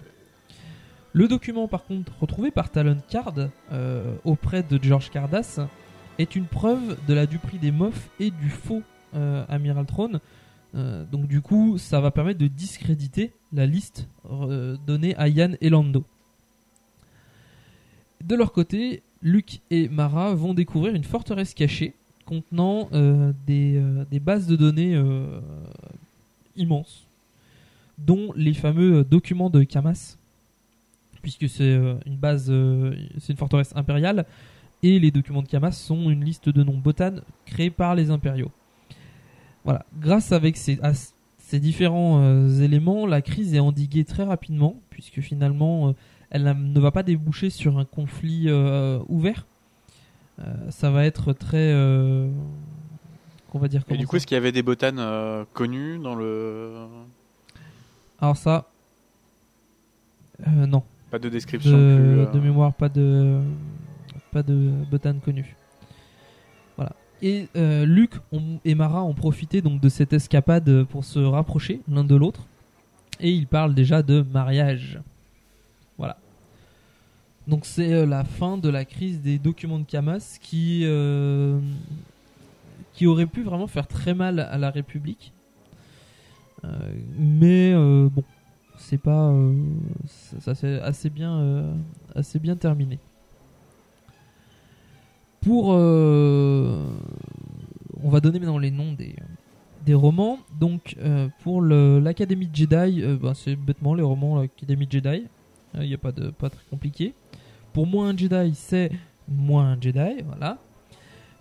Le 1.14 1.26
document, 1.26 1.68
par 1.68 1.84
contre, 1.84 2.12
retrouvé 2.20 2.50
par 2.50 2.70
Talon 2.70 2.98
Card 3.08 3.34
euh, 3.72 4.14
auprès 4.24 4.62
de 4.62 4.78
George 4.82 5.10
Cardass 5.10 5.58
est 6.18 6.36
une 6.36 6.44
preuve 6.46 6.98
de 7.08 7.14
la 7.14 7.24
duperie 7.26 7.58
des 7.58 7.72
Moffs 7.72 8.10
et 8.20 8.30
du 8.30 8.50
faux 8.50 8.82
Amiral 9.48 9.84
Throne. 9.86 10.20
Euh, 10.74 11.04
donc, 11.04 11.26
du 11.26 11.40
coup, 11.40 11.78
ça 11.78 12.00
va 12.00 12.10
permettre 12.10 12.38
de 12.38 12.46
discréditer 12.46 13.32
la 13.52 13.66
liste 13.66 14.06
euh, 14.30 14.76
donnée 14.86 15.14
à 15.16 15.28
Yann 15.28 15.56
et 15.60 15.68
Lando. 15.68 16.04
De 18.22 18.34
leur 18.34 18.52
côté, 18.52 19.02
Luke 19.22 19.60
et 19.70 19.88
Mara 19.88 20.34
vont 20.34 20.54
découvrir 20.54 20.94
une 20.94 21.04
forteresse 21.04 21.54
cachée 21.54 21.94
contenant 22.24 22.88
euh, 22.92 23.32
des, 23.46 24.20
bases 24.20 24.46
de 24.46 24.56
données 24.56 25.00
immenses, 26.56 27.04
dont 27.98 28.32
les 28.36 28.54
fameux 28.54 29.04
documents 29.04 29.50
de 29.50 29.64
Camas, 29.64 30.16
puisque 31.20 31.48
c'est 31.48 31.74
une 32.06 32.16
base, 32.16 32.46
c'est 33.18 33.32
une 33.32 33.36
forteresse 33.38 33.72
impériale, 33.74 34.24
et 34.84 34.98
les 34.98 35.10
documents 35.10 35.42
de 35.42 35.48
Camas 35.48 35.72
sont 35.72 36.08
une 36.10 36.24
liste 36.24 36.48
de 36.48 36.62
noms 36.62 36.78
botanes 36.78 37.22
créés 37.44 37.70
par 37.70 37.94
les 37.96 38.10
impériaux. 38.10 38.50
Voilà, 39.64 39.84
grâce 40.00 40.32
avec 40.32 40.56
ces, 40.56 40.78
à 40.82 40.92
ces 41.38 41.60
différents 41.60 42.20
euh, 42.22 42.48
éléments, 42.62 43.06
la 43.06 43.22
crise 43.22 43.54
est 43.54 43.60
endiguée 43.60 44.04
très 44.04 44.24
rapidement, 44.24 44.76
puisque 44.90 45.20
finalement, 45.20 45.88
euh, 45.88 45.92
elle 46.30 46.44
ne 46.44 46.80
va 46.80 46.90
pas 46.90 47.02
déboucher 47.02 47.50
sur 47.50 47.78
un 47.78 47.84
conflit 47.84 48.46
euh, 48.48 48.98
ouvert. 49.08 49.46
Euh, 50.40 50.70
ça 50.70 50.90
va 50.90 51.04
être 51.04 51.32
très, 51.32 51.72
euh, 51.72 52.28
qu'on 53.50 53.58
va 53.58 53.68
dire. 53.68 53.82
Et 53.90 53.98
du 53.98 54.06
coup, 54.06 54.16
est-ce 54.16 54.26
qu'il 54.26 54.34
y 54.34 54.38
avait 54.38 54.50
des 54.52 54.62
botanes 54.62 54.98
euh, 54.98 55.44
connues 55.52 55.98
dans 55.98 56.14
le. 56.14 56.72
Alors 58.20 58.36
ça, 58.36 58.66
euh, 60.46 60.66
non. 60.66 60.82
Pas 61.10 61.18
de 61.18 61.28
description 61.28 61.72
de, 61.72 62.24
plus, 62.30 62.38
de 62.38 62.42
mémoire, 62.42 62.72
pas 62.72 62.88
de 62.88 63.40
pas 64.32 64.42
de 64.42 64.70
botane 64.90 65.20
connue. 65.20 65.54
Et 67.22 67.46
euh, 67.54 67.86
Luc 67.86 68.14
et 68.64 68.74
Mara 68.74 69.04
ont 69.04 69.14
profité 69.14 69.62
donc 69.62 69.80
de 69.80 69.88
cette 69.88 70.12
escapade 70.12 70.82
pour 70.84 71.04
se 71.04 71.20
rapprocher 71.20 71.80
l'un 71.88 72.02
de 72.02 72.16
l'autre, 72.16 72.46
et 73.20 73.30
ils 73.30 73.46
parlent 73.46 73.74
déjà 73.74 74.02
de 74.02 74.22
mariage. 74.32 74.98
Voilà. 75.98 76.16
Donc 77.46 77.64
c'est 77.64 77.92
euh, 77.92 78.06
la 78.06 78.24
fin 78.24 78.58
de 78.58 78.68
la 78.68 78.84
crise 78.84 79.20
des 79.20 79.38
documents 79.38 79.78
de 79.78 79.84
Camas 79.84 80.38
qui 80.42 80.80
euh, 80.82 81.60
aurait 83.04 83.26
pu 83.26 83.42
vraiment 83.42 83.68
faire 83.68 83.86
très 83.86 84.14
mal 84.14 84.40
à 84.40 84.58
la 84.58 84.70
République. 84.70 85.32
Mais 87.18 87.74
bon, 87.74 88.22
c'est 88.78 89.00
pas 89.00 89.34
ça, 90.06 90.40
ça 90.40 90.54
s'est 90.54 90.80
assez 90.80 91.10
bien 91.10 91.74
assez 92.14 92.38
bien 92.38 92.54
terminé. 92.54 93.00
Pour 95.42 95.72
euh, 95.72 96.86
on 98.02 98.08
va 98.08 98.20
donner 98.20 98.38
maintenant 98.38 98.58
les 98.58 98.70
noms 98.70 98.92
des 98.92 99.14
des 99.84 99.94
romans. 99.94 100.38
Donc 100.60 100.96
euh, 101.00 101.28
pour 101.42 101.60
l'Académie 101.60 102.48
Jedi, 102.52 103.02
euh, 103.02 103.16
ben, 103.20 103.34
c'est 103.34 103.56
bêtement 103.56 103.94
les 103.94 104.02
romans 104.02 104.40
l'Académie 104.40 104.86
Jedi. 104.88 105.24
Il 105.74 105.88
n'y 105.88 105.94
a 105.94 105.98
pas 105.98 106.12
de 106.12 106.30
pas 106.30 106.48
très 106.48 106.62
compliqué. 106.70 107.12
Pour 107.72 107.86
moins 107.86 108.10
un 108.10 108.16
Jedi, 108.16 108.52
c'est 108.54 108.92
moins 109.28 109.72
un 109.72 109.80
Jedi, 109.80 110.22
voilà. 110.26 110.58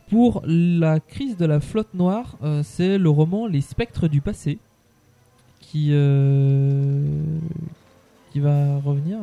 Pour 0.09 0.41
la 0.45 0.99
crise 0.99 1.37
de 1.37 1.45
la 1.45 1.59
flotte 1.59 1.93
noire, 1.93 2.37
c'est 2.63 2.97
le 2.97 3.09
roman 3.09 3.47
Les 3.47 3.61
spectres 3.61 4.07
du 4.07 4.19
passé 4.19 4.57
qui 5.59 5.93
qui 8.31 8.39
va 8.39 8.79
revenir. 8.79 9.19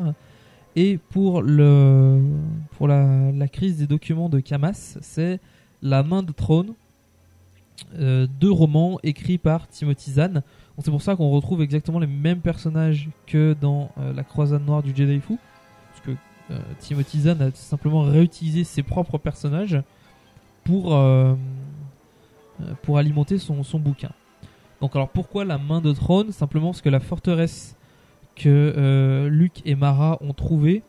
Et 0.80 0.96
pour 1.10 1.42
le 1.42 2.22
pour 2.76 2.86
la, 2.86 3.32
la 3.32 3.48
crise 3.48 3.78
des 3.78 3.88
documents 3.88 4.28
de 4.28 4.38
Camas, 4.38 4.96
c'est 5.00 5.40
La 5.82 6.04
main 6.04 6.22
de 6.22 6.30
trône, 6.30 6.74
euh, 7.98 8.28
deux 8.38 8.52
romans 8.52 9.00
écrits 9.02 9.38
par 9.38 9.66
Timothy 9.66 10.12
Zahn. 10.12 10.40
C'est 10.80 10.92
pour 10.92 11.02
ça 11.02 11.16
qu'on 11.16 11.30
retrouve 11.30 11.62
exactement 11.62 11.98
les 11.98 12.06
mêmes 12.06 12.38
personnages 12.38 13.08
que 13.26 13.56
dans 13.60 13.90
euh, 13.98 14.12
La 14.12 14.22
croisade 14.22 14.64
noire 14.64 14.84
du 14.84 14.94
Jedi 14.94 15.18
Fou, 15.18 15.36
parce 15.90 16.06
que 16.06 16.12
euh, 16.52 16.60
Timothy 16.78 17.22
Zahn 17.22 17.42
a 17.42 17.50
simplement 17.50 18.02
réutilisé 18.02 18.62
ses 18.62 18.84
propres 18.84 19.18
personnages 19.18 19.82
pour 20.62 20.96
pour 22.82 22.98
alimenter 22.98 23.38
son, 23.38 23.64
son 23.64 23.80
bouquin. 23.80 24.12
Donc 24.80 24.94
alors 24.94 25.08
pourquoi 25.08 25.44
la 25.44 25.58
main 25.58 25.80
de 25.80 25.90
trône? 25.90 26.30
Simplement 26.30 26.68
parce 26.70 26.82
que 26.82 26.88
la 26.88 27.00
forteresse 27.00 27.74
que 28.38 28.74
euh, 28.77 29.29
Luc 29.29 29.62
et 29.64 29.74
Mara 29.74 30.18
ont 30.20 30.33
trouvée, 30.33 30.83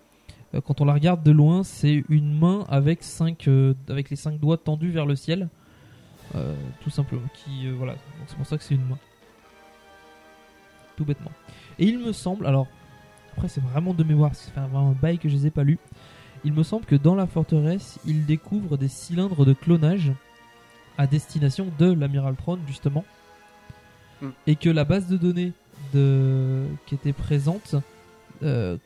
euh, 0.54 0.62
quand 0.62 0.82
on 0.82 0.86
la 0.86 0.94
regarde 0.94 1.24
de 1.24 1.32
loin, 1.32 1.64
c'est 1.64 2.04
une 2.10 2.38
main 2.38 2.66
avec 2.70 3.04
cinq 3.04 3.48
euh, 3.48 3.74
avec 3.90 4.10
les 4.10 4.16
cinq 4.16 4.40
doigts 4.40 4.58
tendus 4.58 4.92
vers 4.92 5.06
le 5.06 5.16
ciel, 5.16 5.50
tout 6.82 6.90
simplement. 6.90 7.28
Qui 7.34 7.70
voilà, 7.70 7.94
Donc 7.94 8.28
c'est 8.28 8.38
pour 8.38 8.46
ça 8.46 8.58
que 8.58 8.64
c'est 8.64 8.76
une 8.76 8.86
main, 8.86 8.98
tout 10.96 11.06
bêtement. 11.06 11.32
Et 11.80 11.88
il 11.88 12.00
me 12.00 12.14
semble, 12.14 12.46
alors 12.46 12.68
après 13.34 13.48
c'est 13.48 13.62
vraiment 13.62 13.94
de 13.94 14.04
mémoire, 14.04 14.36
fait 14.36 14.60
vraiment 14.60 14.90
un 14.90 14.94
bail 14.94 15.18
que 15.18 15.28
je 15.28 15.36
les 15.36 15.48
ai 15.48 15.52
pas 15.52 15.64
lus. 15.64 15.80
Il 16.46 16.54
me 16.54 16.64
semble 16.64 16.86
que 16.86 16.96
dans 16.96 17.16
la 17.16 17.28
forteresse, 17.28 18.00
il 18.06 18.26
découvre 18.26 18.78
des 18.78 18.88
cylindres 18.88 19.46
de 19.46 19.54
clonage 19.54 20.14
à 20.98 21.08
destination 21.08 21.68
de 21.80 21.92
l'amiral 21.92 22.36
Throne 22.36 22.62
justement, 22.68 23.04
Hmm. 24.22 24.32
et 24.48 24.58
que 24.58 24.70
la 24.70 24.84
base 24.84 25.08
de 25.08 25.16
données 25.16 25.54
de... 25.94 26.64
qui 26.86 26.96
était 26.96 27.14
présente 27.14 27.76
euh, 28.44 28.78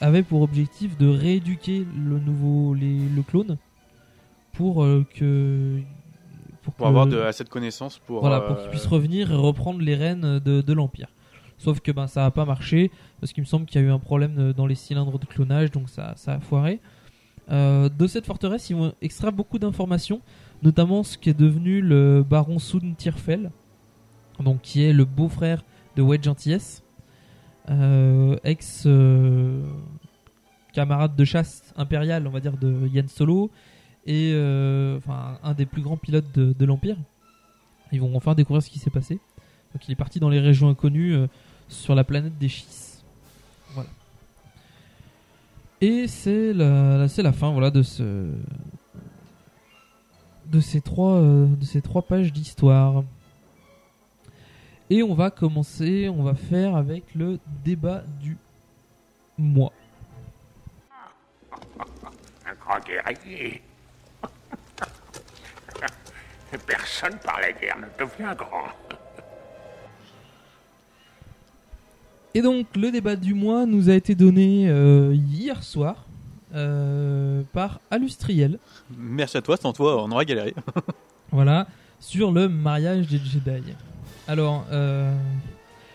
avait 0.00 0.22
pour 0.22 0.42
objectif 0.42 0.96
de 0.98 1.08
rééduquer 1.08 1.86
le 1.96 2.18
nouveau 2.18 2.74
les... 2.74 2.98
le 2.98 3.22
clone 3.22 3.56
pour 4.52 4.82
euh, 4.84 5.06
que 5.14 5.80
Pour 6.62 6.76
que- 6.76 6.84
avoir 6.84 7.06
de, 7.06 7.18
assez 7.18 7.44
de 7.44 7.48
connaissances 7.48 7.98
pour. 7.98 8.20
voilà, 8.20 8.36
euh, 8.38 8.46
pour 8.48 8.60
qu'il 8.60 8.70
puisse 8.70 8.86
revenir 8.86 9.30
et 9.30 9.34
reprendre 9.36 9.80
les 9.80 9.94
rênes 9.94 10.38
de, 10.40 10.60
de 10.60 10.72
l'Empire. 10.72 11.08
Sauf 11.58 11.80
que 11.80 11.92
ben, 11.92 12.06
ça 12.06 12.22
n'a 12.22 12.30
pas 12.30 12.46
marché, 12.46 12.90
parce 13.20 13.32
qu'il 13.34 13.42
me 13.42 13.46
semble 13.46 13.66
qu'il 13.66 13.80
y 13.80 13.84
a 13.84 13.86
eu 13.86 13.90
un 13.90 13.98
problème 13.98 14.34
euh, 14.38 14.52
dans 14.54 14.66
les 14.66 14.74
cylindres 14.74 15.18
de 15.18 15.26
clonage, 15.26 15.70
donc 15.70 15.90
ça, 15.90 16.14
ça 16.16 16.34
a 16.34 16.40
foiré. 16.40 16.80
Euh, 17.50 17.88
de 17.90 18.06
cette 18.06 18.24
forteresse, 18.26 18.70
ils 18.70 18.76
vont 18.76 18.94
extraire 19.02 19.32
beaucoup 19.32 19.58
d'informations, 19.58 20.20
notamment 20.62 21.02
ce 21.02 21.18
qui 21.18 21.28
est 21.28 21.38
devenu 21.38 21.82
le 21.82 22.24
baron 22.28 22.58
Soon 22.58 22.94
Tyrfell, 22.96 23.50
donc 24.42 24.62
qui 24.62 24.82
est 24.84 24.92
le 24.94 25.04
beau-frère 25.04 25.62
de 25.96 26.02
Wedge 26.02 26.26
Antilles, 26.28 26.82
euh, 27.68 28.36
ex 28.44 28.84
euh, 28.86 29.62
camarade 30.72 31.14
de 31.16 31.24
chasse 31.24 31.72
impérial, 31.76 32.26
on 32.26 32.30
va 32.30 32.40
dire, 32.40 32.56
de 32.56 32.88
Yann 32.88 33.08
Solo, 33.08 33.50
et 34.06 34.32
euh, 34.34 34.98
un 35.42 35.54
des 35.54 35.66
plus 35.66 35.82
grands 35.82 35.96
pilotes 35.96 36.32
de, 36.32 36.64
l'Empire. 36.64 36.96
Ils 37.92 38.00
vont 38.00 38.16
enfin 38.16 38.34
découvrir 38.34 38.62
ce 38.62 38.70
qui 38.70 38.78
s'est 38.78 38.90
passé. 38.90 39.18
Donc 39.72 39.86
il 39.88 39.92
est 39.92 39.96
parti 39.96 40.20
dans 40.20 40.28
les 40.28 40.40
régions 40.40 40.68
inconnues 40.68 41.14
sur 41.68 41.94
la 41.94 42.04
planète 42.04 42.36
des. 42.38 42.48
Voilà. 43.74 43.88
Et 45.80 46.06
c'est 46.08 46.52
la, 46.52 47.08
fin 47.32 47.50
voilà 47.50 47.70
de 47.70 47.82
ces 50.60 50.80
trois 50.80 52.02
pages 52.08 52.32
d'histoire. 52.32 53.04
Et 54.92 55.04
on 55.04 55.14
va 55.14 55.30
commencer, 55.30 56.08
on 56.08 56.24
va 56.24 56.34
faire 56.34 56.74
avec 56.74 57.14
le 57.14 57.38
débat 57.64 58.02
du 58.20 58.36
mois. 59.38 59.72
Un 62.44 62.54
grand 62.60 62.80
guerrier. 62.84 63.62
Personne 66.66 67.16
par 67.24 67.40
la 67.40 67.52
guerre 67.52 67.78
ne 67.78 67.86
devient 68.04 68.34
grand. 68.36 68.66
Et 72.34 72.42
donc 72.42 72.66
le 72.76 72.90
débat 72.90 73.14
du 73.14 73.32
mois 73.32 73.66
nous 73.66 73.90
a 73.90 73.94
été 73.94 74.16
donné 74.16 74.68
euh, 74.68 75.14
hier 75.14 75.62
soir 75.62 76.04
euh, 76.52 77.42
par 77.52 77.78
Alustriel. 77.92 78.58
Merci 78.96 79.36
à 79.36 79.42
toi, 79.42 79.56
sans 79.56 79.72
toi, 79.72 80.02
on 80.02 80.10
aurait 80.10 80.26
galéré. 80.26 80.52
Voilà, 81.30 81.68
sur 82.00 82.32
le 82.32 82.48
mariage 82.48 83.06
des 83.06 83.18
Jedi. 83.18 83.76
Alors, 84.30 84.64
euh, 84.70 85.12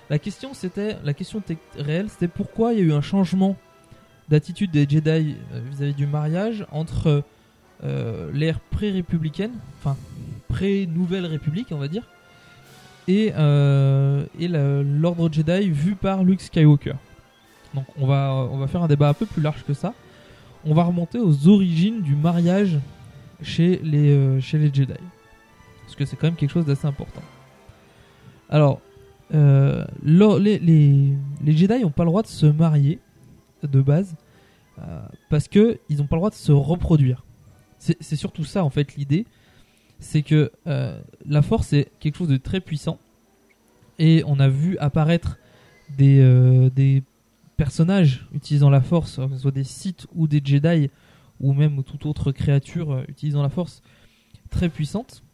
la 0.09 0.19
question 0.19 0.53
c'était, 0.53 0.97
la 1.05 1.13
question 1.13 1.41
réelle, 1.77 2.09
c'était 2.09 2.27
pourquoi 2.27 2.73
il 2.73 2.79
y 2.79 2.81
a 2.81 2.85
eu 2.85 2.91
un 2.91 2.99
changement 2.99 3.55
d'attitude 4.27 4.71
des 4.71 4.85
Jedi 4.89 5.37
euh, 5.53 5.61
vis-à-vis 5.71 5.93
du 5.93 6.05
mariage 6.05 6.67
entre 6.69 7.23
euh, 7.85 8.29
l'ère 8.33 8.59
pré-républicaine, 8.59 9.53
enfin 9.79 9.95
pré-nouvelle 10.49 11.25
république, 11.25 11.67
on 11.71 11.77
va 11.77 11.87
dire, 11.87 12.03
et, 13.07 13.27
et 13.27 14.47
l'ordre 14.49 15.31
Jedi 15.31 15.69
vu 15.69 15.95
par 15.95 16.25
Luke 16.25 16.41
Skywalker. 16.41 16.95
Donc 17.73 17.85
on 17.97 18.05
va, 18.05 18.33
on 18.51 18.57
va 18.57 18.67
faire 18.67 18.83
un 18.83 18.89
débat 18.89 19.07
un 19.07 19.13
peu 19.13 19.25
plus 19.25 19.41
large 19.41 19.63
que 19.65 19.73
ça. 19.73 19.93
on 20.65 20.73
va 20.73 20.83
remonter 20.83 21.19
aux 21.19 21.47
origines 21.47 22.01
du 22.01 22.17
mariage 22.17 22.79
chez 23.41 23.79
les, 23.81 24.41
chez 24.41 24.57
les 24.57 24.73
Jedi. 24.73 24.99
Parce 25.83 25.95
que 25.95 26.03
c'est 26.03 26.17
quand 26.17 26.27
même 26.27 26.35
quelque 26.35 26.51
chose 26.51 26.65
d'assez 26.65 26.85
important. 26.85 27.21
Alors, 28.49 28.81
euh, 29.33 29.85
les, 30.03 31.17
Jedi 31.45 31.81
n'ont 31.81 31.89
pas 31.89 32.03
le 32.03 32.09
droit 32.09 32.21
de 32.21 32.27
se 32.27 32.45
marier 32.45 32.99
de 33.63 33.81
base 33.81 34.15
euh, 34.79 35.01
parce 35.29 35.47
que 35.47 35.79
ils 35.89 35.97
n'ont 35.97 36.07
pas 36.07 36.15
le 36.15 36.19
droit 36.19 36.29
de 36.29 36.35
se 36.35 36.51
reproduire. 36.51 37.23
C'est 37.79 38.15
surtout 38.15 38.45
ça 38.45 38.63
en 38.63 38.71
fait 38.71 38.95
l'idée, 38.95 39.27
c'est 39.99 40.23
que 40.23 40.51
euh, 40.65 40.99
la 41.27 41.43
Force 41.43 41.71
est 41.73 41.91
quelque 41.99 42.17
chose 42.17 42.29
de 42.29 42.37
très 42.37 42.59
puissant 42.59 42.97
et 43.99 44.23
on 44.25 44.39
a 44.39 44.47
vu 44.47 44.75
apparaître 44.79 45.37
des, 45.95 46.69
des 46.73 47.03
personnages 47.57 48.27
utilisant 48.33 48.71
la 48.71 48.81
Force, 48.81 49.17
que 49.17 49.35
ce 49.35 49.41
soit 49.41 49.51
des 49.51 49.63
Sith 49.63 50.07
ou 50.15 50.27
des 50.27 50.41
Jedi 50.43 50.89
ou 51.39 51.53
même 51.53 51.83
toute 51.83 52.07
autre 52.07 52.31
créature 52.31 53.03
utilisant 53.07 53.43
la 53.43 53.49
Force 53.49 53.83
très 54.49 54.69
puissante. 54.69 55.24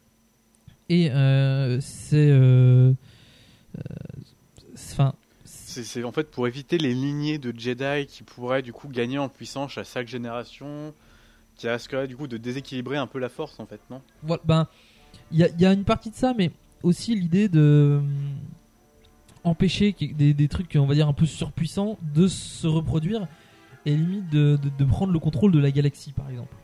Et 0.92 1.10
euh, 1.10 1.78
c'est 1.80 2.28
euh, 2.30 2.92
euh, 3.78 3.80
enfin 4.74 5.14
C'est 5.46 6.04
en 6.04 6.12
fait 6.12 6.30
pour 6.30 6.46
éviter 6.46 6.76
les 6.76 6.92
lignées 6.92 7.38
de 7.38 7.58
Jedi 7.58 8.04
qui 8.06 8.22
pourraient 8.24 8.60
du 8.60 8.74
coup 8.74 8.88
gagner 8.88 9.16
en 9.16 9.30
puissance 9.30 9.78
à 9.78 9.84
chaque 9.84 10.06
génération, 10.06 10.92
qui 11.56 11.66
risquerait 11.66 12.08
du 12.08 12.14
coup 12.16 12.26
de 12.26 12.36
déséquilibrer 12.36 12.98
un 12.98 13.06
peu 13.06 13.18
la 13.20 13.30
force 13.30 13.58
en 13.58 13.64
fait, 13.64 13.80
non? 13.88 14.02
Voilà, 14.22 14.42
ben, 14.44 14.68
il 15.30 15.38
y 15.38 15.44
a, 15.44 15.48
il 15.48 15.58
y 15.62 15.64
a 15.64 15.72
une 15.72 15.84
partie 15.84 16.10
de 16.10 16.14
ça, 16.14 16.34
mais 16.36 16.50
aussi 16.82 17.14
l'idée 17.14 17.48
de 17.48 18.02
empêcher 19.44 19.96
des, 19.98 20.34
des 20.34 20.48
trucs, 20.48 20.76
on 20.78 20.84
va 20.84 20.92
dire, 20.94 21.08
un 21.08 21.14
peu 21.14 21.24
surpuissants 21.24 21.96
de 22.14 22.28
se 22.28 22.66
reproduire 22.66 23.26
et 23.86 23.96
limite 23.96 24.28
de, 24.28 24.58
de- 24.62 24.68
de 24.78 24.84
prendre 24.84 25.10
le 25.12 25.18
contrôle 25.18 25.52
de 25.52 25.58
la 25.58 25.70
galaxie, 25.70 26.12
par 26.12 26.28
exemple. 26.28 26.54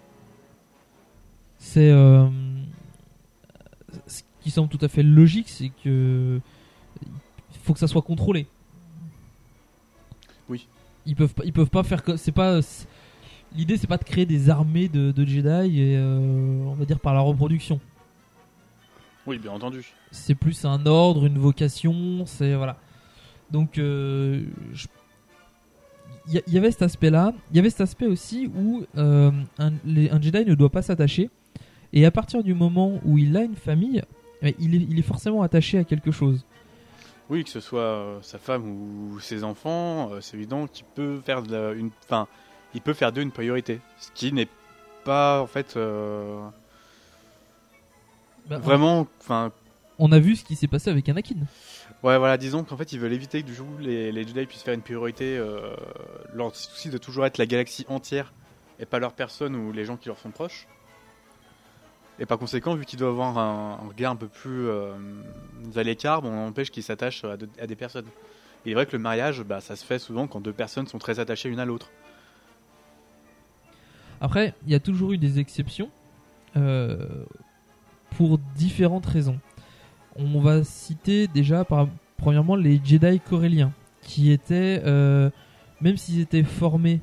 C'est. 1.59 1.91
euh, 1.91 2.29
ce 4.07 4.23
qui 4.41 4.51
semble 4.51 4.69
tout 4.69 4.79
à 4.85 4.89
fait 4.89 5.03
logique, 5.03 5.49
c'est 5.49 5.71
que. 5.85 6.41
Faut 7.65 7.73
que 7.73 7.79
ça 7.81 7.89
soit 7.89 8.03
contrôlé. 8.03 8.47
Oui. 10.49 10.67
Ils 11.07 11.17
peuvent 11.17 11.35
pas, 11.35 11.45
ils 11.45 11.53
peuvent 11.53 11.71
pas 11.71 11.83
faire. 11.83 12.03
C'est 12.17 12.33
pas. 12.33 12.61
L'idée, 13.55 13.77
c'est 13.79 13.87
pas 13.87 13.97
de 13.97 14.05
créer 14.05 14.27
des 14.27 14.51
armées 14.51 14.89
de, 14.89 15.11
de 15.11 15.25
Jedi 15.25 15.81
et 15.81 15.97
euh, 15.97 16.19
on 16.67 16.75
va 16.75 16.85
dire 16.85 17.01
par 17.01 17.15
la 17.15 17.21
reproduction. 17.21 17.81
Oui, 19.27 19.39
bien 19.39 19.53
entendu. 19.53 19.85
C'est 20.11 20.35
plus 20.35 20.65
un 20.65 20.85
ordre, 20.87 21.27
une 21.27 21.39
vocation, 21.39 22.25
c'est 22.27 22.55
voilà. 22.55 22.77
Donc, 23.51 23.79
euh, 23.79 24.43
je- 24.75 24.87
il 26.31 26.43
y, 26.47 26.59
avait 26.59 26.71
cet 26.71 26.83
aspect-là. 26.83 27.33
Il 27.51 27.57
y 27.57 27.59
avait 27.59 27.71
cet 27.71 27.81
aspect 27.81 28.07
aussi 28.07 28.51
où 28.55 28.85
euh, 28.99 29.31
un, 29.59 29.73
les- 29.87 30.11
un 30.11 30.21
Jedi 30.21 30.45
ne 30.45 30.55
doit 30.55 30.69
pas 30.69 30.83
s'attacher. 30.83 31.31
Et 31.93 32.05
à 32.07 32.11
partir 32.11 32.43
du 32.43 32.55
moment 32.55 33.01
où 33.05 33.19
il 33.19 33.37
a 33.37 33.43
une 33.43 33.57
famille, 33.57 34.03
eh, 34.43 34.55
il 34.59 34.75
est, 34.75 34.87
il 34.91 34.99
est 34.99 35.03
forcément 35.03 35.43
attaché 35.43 35.79
à 35.79 35.85
quelque 35.85 36.11
chose. 36.11 36.45
Oui, 37.31 37.45
que 37.45 37.51
ce 37.51 37.61
soit 37.61 37.81
euh, 37.81 38.19
sa 38.23 38.39
femme 38.39 38.65
ou 38.67 39.21
ses 39.21 39.45
enfants, 39.45 40.11
euh, 40.13 40.21
c'est 40.21 40.37
évident 40.37 40.67
qu'il 40.67 40.85
peut 40.95 41.21
faire 41.25 41.43
de 41.43 41.55
la- 41.55 41.73
une, 41.73 41.91
enfin, 42.05 42.27
il 42.75 42.81
peut 42.81 42.95
faire 42.95 43.13
d'eux 43.13 43.23
une 43.23 43.31
priorité, 43.33 43.81
ce 43.99 44.11
qui 44.15 44.33
n'est 44.33 44.49
pas 45.05 45.41
en 45.43 45.47
fait 45.47 45.77
euh, 45.77 46.41
Bah, 48.49 48.59
vraiment, 48.59 49.07
enfin, 49.21 49.53
On 49.99 50.11
a 50.13 50.19
vu 50.19 50.37
ce 50.37 50.45
qui 50.45 50.57
s'est 50.57 50.69
passé 50.69 50.89
avec 50.91 51.09
Anakin. 51.09 51.35
ouais, 52.03 52.17
voilà, 52.19 52.37
disons 52.39 52.65
qu'en 52.65 52.77
fait 52.79 52.93
ils 52.93 53.01
veulent 53.01 53.13
éviter 53.13 53.43
que 53.43 53.47
du 53.49 53.55
coup 53.55 53.67
les, 53.81 54.11
les 54.13 54.27
Jedi 54.27 54.47
puissent 54.47 54.63
faire 54.63 54.75
une 54.75 54.81
priorité, 54.83 55.43
leur 56.35 56.55
souci 56.57 56.89
de 56.89 56.97
toujours 56.99 57.27
être 57.27 57.37
la 57.39 57.47
galaxie 57.47 57.85
entière 57.89 58.33
et 58.81 58.87
pas 58.87 58.99
leur 59.01 59.13
personne 59.13 59.55
ou 59.57 59.73
les 59.73 59.85
gens 59.85 59.97
qui 59.99 60.09
leur 60.09 60.19
sont 60.19 60.31
proches. 60.31 60.67
Et 62.21 62.27
par 62.27 62.39
conséquent, 62.39 62.75
vu 62.75 62.85
qu'il 62.85 62.99
doit 62.99 63.11
avoir 63.11 63.39
un, 63.39 63.77
regard 63.89 64.13
un 64.13 64.17
peu 64.17 64.27
plus 64.27 64.67
euh, 64.69 64.93
à 65.77 65.83
l'écart, 65.83 66.23
bon, 66.23 66.31
on 66.31 66.49
empêche 66.49 66.71
qu'ils 66.71 66.83
s'attachent 66.83 67.25
à, 67.25 67.37
de- 67.37 67.49
à 67.61 67.67
des 67.67 67.77
personnes. 67.77 68.07
Il 68.67 68.73
est 68.73 68.75
vrai 68.75 68.87
que 68.87 68.97
le 68.97 69.03
mariage, 69.03 69.43
bah, 69.45 69.61
ça 69.61 69.77
se 69.77 69.85
fait 69.85 69.99
souvent 70.01 70.27
quand 70.27 70.41
deux 70.41 70.53
personnes 70.53 70.89
sont 70.89 70.99
très 70.99 71.21
attachées 71.21 71.49
l'une 71.49 71.61
à 71.61 71.65
l'autre. 71.65 71.91
Après, 74.21 74.53
il 74.67 74.73
y 74.73 74.75
a 74.75 74.81
toujours 74.81 75.13
eu 75.13 75.19
des 75.19 75.39
exceptions 75.39 75.91
euh, 76.57 77.07
pour 78.17 78.39
différentes 78.57 79.07
raisons. 79.07 79.39
On 80.17 80.41
va 80.41 80.65
citer 80.65 81.29
déjà, 81.29 81.65
premièrement, 82.17 82.57
les 82.57 82.81
Jedi 82.85 83.21
coréliens, 83.21 83.71
qui 84.03 84.33
étaient, 84.33 84.83
euh, 84.85 85.31
même 85.81 85.97
s'ils 85.97 86.19
étaient 86.21 86.43
formés 86.43 87.01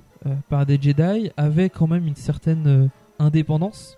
par 0.49 0.65
des 0.65 0.81
Jedi, 0.81 1.31
avaient 1.37 1.69
quand 1.69 1.87
même 1.87 2.05
une 2.05 2.15
certaine 2.15 2.89
indépendance 3.19 3.97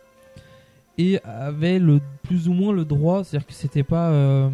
et 0.98 1.20
avaient 1.24 1.80
le, 1.80 2.02
plus 2.24 2.48
ou 2.48 2.54
moins 2.54 2.74
le 2.74 2.86
droit, 2.86 3.24
c'est-à-dire 3.24 3.48
que 3.48 3.54
c'était 3.54 3.84
pas. 3.84 4.10
euh, 4.10 4.50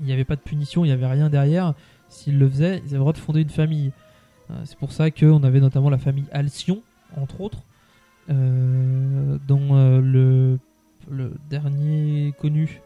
n'y 0.00 0.12
avait 0.12 0.24
pas 0.24 0.36
de 0.36 0.40
punition, 0.40 0.84
il 0.84 0.88
n'y 0.88 0.92
avait 0.92 1.06
rien 1.06 1.30
derrière. 1.30 1.74
S'ils 2.08 2.38
le 2.38 2.48
faisaient, 2.48 2.78
ils 2.84 2.88
avaient 2.88 2.94
le 2.94 2.98
droit 3.00 3.12
de 3.12 3.18
fonder 3.18 3.40
une 3.42 3.50
famille. 3.50 3.92
Euh, 4.50 4.54
C'est 4.64 4.78
pour 4.78 4.92
ça 4.92 5.10
qu'on 5.10 5.42
avait 5.42 5.60
notamment 5.60 5.90
la 5.90 5.98
famille 5.98 6.26
Alcyon, 6.32 6.82
entre 7.16 7.40
autres, 7.40 7.62
euh, 8.28 9.38
dont 9.46 9.68
euh, 9.76 10.58
le, 11.08 11.32
dernier 11.48 12.34
connu 12.40 12.80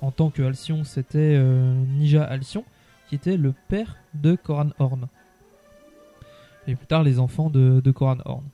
en 0.00 0.10
tant 0.10 0.30
que 0.30 0.42
Alcyon, 0.42 0.84
c'était 0.84 1.36
euh, 1.36 1.74
Nija 1.98 2.24
Alcyon, 2.24 2.64
qui 3.08 3.14
était 3.14 3.36
le 3.36 3.54
père 3.68 3.96
de 4.14 4.34
Koran 4.34 4.70
Horn. 4.78 5.06
Et 6.66 6.74
plus 6.74 6.86
tard, 6.86 7.02
les 7.02 7.18
enfants 7.18 7.50
de, 7.50 7.80
de 7.80 7.90
Koran 7.90 8.18
Horn. 8.24 8.44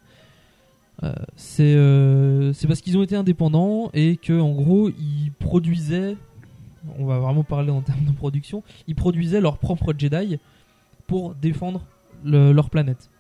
Euh, 1.02 1.12
c'est 1.34 1.74
euh, 1.74 2.54
c'est 2.54 2.66
parce 2.66 2.80
qu'ils 2.80 2.96
ont 2.96 3.02
été 3.02 3.14
indépendants 3.16 3.90
et 3.92 4.16
que 4.16 4.32
en 4.40 4.52
gros 4.52 4.88
ils 4.88 5.30
produisaient 5.38 6.16
on 6.98 7.04
va 7.04 7.18
vraiment 7.18 7.44
parler 7.44 7.70
en 7.70 7.82
termes 7.82 8.06
de 8.06 8.12
production 8.12 8.62
ils 8.88 8.94
produisaient 8.94 9.42
leur 9.42 9.58
propre 9.58 9.92
Jedi 9.96 10.38
pour 11.06 11.34
défendre 11.34 11.84
le- 12.24 12.52
leur 12.52 12.70
planète. 12.70 13.10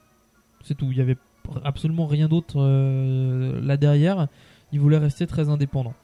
C'est 0.64 0.74
tout. 0.74 0.88
Il 0.90 0.96
y 0.96 1.02
avait 1.02 1.18
absolument 1.64 2.06
rien 2.06 2.28
d'autre 2.28 2.54
euh, 2.58 3.60
là 3.60 3.76
derrière. 3.76 4.26
Ils 4.72 4.80
voulaient 4.80 4.96
rester 4.98 5.26
très 5.26 5.48
indépendants. 5.50 5.94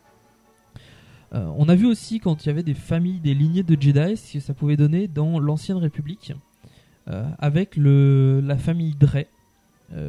On 1.35 1.67
a 1.71 1.75
vu 1.75 1.87
aussi 1.87 2.21
quand 2.21 2.45
il 2.45 2.49
y 2.49 2.51
avait 2.51 2.63
des 2.63 2.75
familles 2.75 3.19
des 3.19 3.33
lignées 3.33 3.63
de 3.63 3.81
Jedi 3.81 4.19
ce 4.19 4.35
que 4.35 4.41
ça 4.41 4.53
pouvait 4.53 4.77
donner 4.77 5.09
dans 5.09 5.39
l'ancienne 5.41 5.79
République 5.79 6.35
avec 7.39 7.77
la 7.79 8.59
famille 8.59 8.95
Drey 8.95 9.27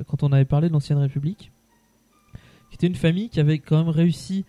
quand 0.07 0.21
on 0.23 0.33
avait 0.33 0.43
parlé 0.43 0.67
de 0.67 0.73
l'ancienne 0.73 0.97
République 0.97 1.52
était 2.75 2.87
une 2.87 2.95
famille 2.95 3.29
qui 3.29 3.39
avait 3.39 3.59
quand 3.59 3.77
même 3.77 3.89
réussi 3.89 4.45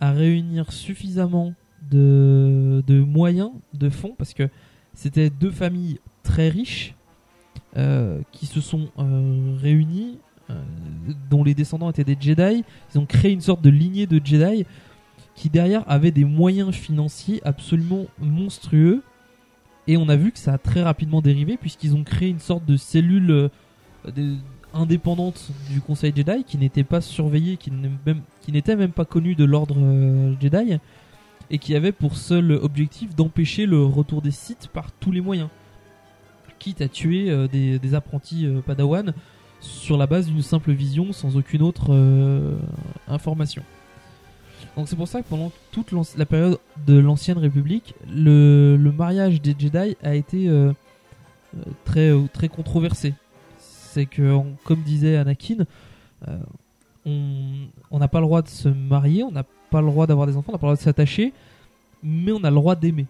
à 0.00 0.12
réunir 0.12 0.72
suffisamment 0.72 1.54
de, 1.90 3.04
moyens, 3.06 3.50
de 3.74 3.88
fonds, 3.88 4.14
parce 4.16 4.34
que 4.34 4.48
c'était 4.94 5.30
deux 5.30 5.50
familles 5.50 6.00
très 6.22 6.48
riches 6.48 6.94
euh, 7.76 8.20
qui 8.32 8.46
se 8.46 8.60
sont 8.60 8.88
euh, 8.98 9.56
réunies, 9.60 10.18
euh, 10.50 10.54
dont 11.30 11.44
les 11.44 11.54
descendants 11.54 11.90
étaient 11.90 12.04
des 12.04 12.16
Jedi. 12.18 12.64
Ils 12.94 12.98
ont 12.98 13.06
créé 13.06 13.32
une 13.32 13.40
sorte 13.40 13.62
de 13.62 13.70
lignée 13.70 14.06
de 14.06 14.20
Jedi 14.24 14.66
qui 15.34 15.48
derrière 15.48 15.84
avait 15.90 16.10
des 16.10 16.24
moyens 16.24 16.74
financiers 16.74 17.40
absolument 17.44 18.06
monstrueux. 18.18 19.02
Et 19.86 19.96
on 19.96 20.08
a 20.08 20.16
vu 20.16 20.30
que 20.32 20.38
ça 20.38 20.54
a 20.54 20.58
très 20.58 20.82
rapidement 20.82 21.22
dérivé 21.22 21.56
puisqu'ils 21.56 21.94
ont 21.94 22.04
créé 22.04 22.28
une 22.28 22.38
sorte 22.38 22.64
de 22.64 22.76
cellule 22.76 23.50
indépendante 24.74 25.50
du 25.70 25.80
Conseil 25.80 26.12
Jedi 26.14 26.44
qui 26.44 26.58
n'était 26.58 26.84
pas 26.84 27.00
surveillée, 27.00 27.56
qui 27.56 27.72
n'était 28.52 28.76
même 28.76 28.92
pas 28.92 29.04
connue 29.04 29.34
de 29.34 29.44
l'ordre 29.44 29.76
euh, 29.78 30.34
Jedi 30.40 30.78
et 31.50 31.58
qui 31.58 31.74
avait 31.74 31.92
pour 31.92 32.16
seul 32.16 32.52
objectif 32.52 33.14
d'empêcher 33.14 33.66
le 33.66 33.84
retour 33.84 34.22
des 34.22 34.30
Sith 34.30 34.68
par 34.72 34.92
tous 34.92 35.12
les 35.12 35.20
moyens, 35.20 35.48
quitte 36.58 36.80
à 36.80 36.88
tuer 36.88 37.30
euh, 37.30 37.48
des, 37.48 37.94
apprentis 37.94 38.46
euh, 38.46 38.60
Padawan 38.60 39.12
sur 39.60 39.96
la 39.96 40.06
base 40.06 40.26
d'une 40.26 40.42
simple 40.42 40.72
vision 40.72 41.12
sans 41.12 41.36
aucune 41.36 41.62
autre 41.62 41.94
information. 43.06 43.62
Donc 44.76 44.88
c'est 44.88 44.96
pour 44.96 45.06
ça 45.06 45.22
que 45.22 45.28
pendant 45.28 45.52
toute 45.70 45.92
la 46.16 46.26
période 46.26 46.58
de 46.84 46.98
l'ancienne 46.98 47.38
République, 47.38 47.94
le, 48.12 48.76
mariage 48.76 49.40
des 49.40 49.54
Jedi 49.56 49.96
a 50.02 50.16
été 50.16 50.50
très 51.84 52.48
controversé. 52.48 53.14
C'est 53.92 54.06
que, 54.06 54.22
on- 54.32 54.56
comme 54.64 54.80
disait 54.82 55.16
Anakin, 55.16 55.66
euh, 56.28 56.38
on 57.04 57.98
n'a 57.98 58.08
pas 58.08 58.20
le 58.20 58.26
droit 58.26 58.42
de 58.42 58.48
se 58.48 58.68
marier, 58.68 59.22
on 59.22 59.30
n'a 59.32 59.44
pas 59.70 59.80
le 59.80 59.86
droit 59.88 60.06
d'avoir 60.06 60.26
des 60.26 60.36
enfants, 60.36 60.50
on 60.50 60.52
n'a 60.52 60.58
pas 60.58 60.66
le 60.66 60.72
droit 60.72 60.76
de 60.76 60.82
s'attacher, 60.82 61.32
mais 62.02 62.32
on 62.32 62.42
a 62.44 62.50
le 62.50 62.56
droit 62.56 62.74
d'aimer. 62.76 63.06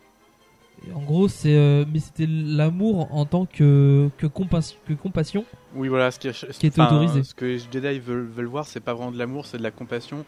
En 0.94 1.00
gros, 1.02 1.28
c'est 1.28 1.54
euh, 1.54 1.84
mais 1.92 2.00
c'était 2.00 2.26
l'amour 2.28 3.14
en 3.14 3.24
tant 3.24 3.46
que 3.46 4.08
que, 4.18 4.26
compas- 4.26 4.74
que 4.88 4.94
compassion. 4.94 5.44
Oui, 5.76 5.86
voilà, 5.86 6.10
ce 6.10 6.18
qui, 6.18 6.26
est, 6.26 6.58
Qui 6.58 6.66
était 6.66 6.80
enfin, 6.80 6.96
autorisé. 6.96 7.22
Ce 7.22 7.34
que 7.34 7.44
les 7.44 7.58
Jedi 7.60 8.00
veulent, 8.00 8.26
veulent 8.26 8.46
voir, 8.46 8.66
c'est 8.66 8.80
pas 8.80 8.92
vraiment 8.92 9.12
de 9.12 9.18
l'amour, 9.18 9.46
c'est 9.46 9.58
de 9.58 9.62
la 9.62 9.70
compassion. 9.70 10.24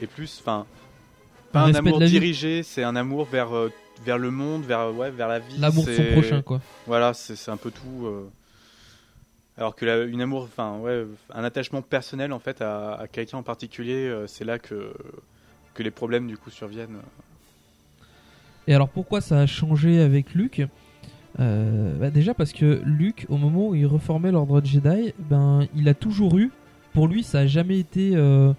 Et 0.00 0.06
plus, 0.06 0.38
enfin, 0.40 0.64
pas 1.50 1.62
un, 1.62 1.74
amour 1.74 1.98
dirigé, 1.98 2.62
c'est 2.62 2.84
un 2.84 2.94
amour 2.94 3.24
vers, 3.24 3.52
euh, 3.56 3.72
vers 4.04 4.18
le 4.18 4.30
monde, 4.30 4.62
vers, 4.62 4.94
ouais, 4.94 5.10
vers 5.10 5.26
la 5.26 5.40
vie. 5.40 5.56
L'amour 5.58 5.84
de 5.86 5.92
son 5.94 6.04
prochain, 6.12 6.42
quoi. 6.42 6.60
Voilà, 6.86 7.12
c'est 7.12 7.34
c'est 7.34 7.50
un 7.50 7.56
peu 7.56 7.72
tout. 7.72 8.06
euh. 8.06 8.28
Alors 9.58 9.74
que 9.74 10.08
une 10.08 10.20
amour, 10.20 10.42
enfin 10.42 10.78
un 11.32 11.44
attachement 11.44 11.80
personnel 11.80 12.32
en 12.32 12.38
fait 12.38 12.60
à, 12.60 13.06
quelqu'un 13.10 13.38
en 13.38 13.42
particulier, 13.42 14.06
euh, 14.06 14.26
c'est 14.26 14.44
là 14.44 14.58
que 14.58 14.92
les 15.78 15.90
problèmes 15.90 16.26
du 16.26 16.36
coup 16.36 16.50
surviennent. 16.50 16.98
Et 18.66 18.74
alors 18.74 18.88
pourquoi 18.88 19.20
ça 19.20 19.40
a 19.40 19.46
changé 19.46 20.00
avec 20.00 20.34
Luke? 20.34 20.62
Euh, 21.38 21.94
bah 21.98 22.10
Déjà 22.10 22.34
parce 22.34 22.52
que 22.52 22.80
Luke, 22.84 23.26
au 23.28 23.36
moment 23.36 23.68
où 23.68 23.74
il 23.74 23.86
reformait 23.86 24.32
l'ordre 24.32 24.62
Jedi, 24.64 25.12
ben 25.18 25.66
il 25.74 25.88
a 25.88 25.94
toujours 25.94 26.38
eu, 26.38 26.50
pour 26.92 27.08
lui 27.08 27.22
ça 27.22 27.40
a 27.40 27.46
jamais 27.46 27.78
été... 27.78 28.12
euh, 28.16 28.52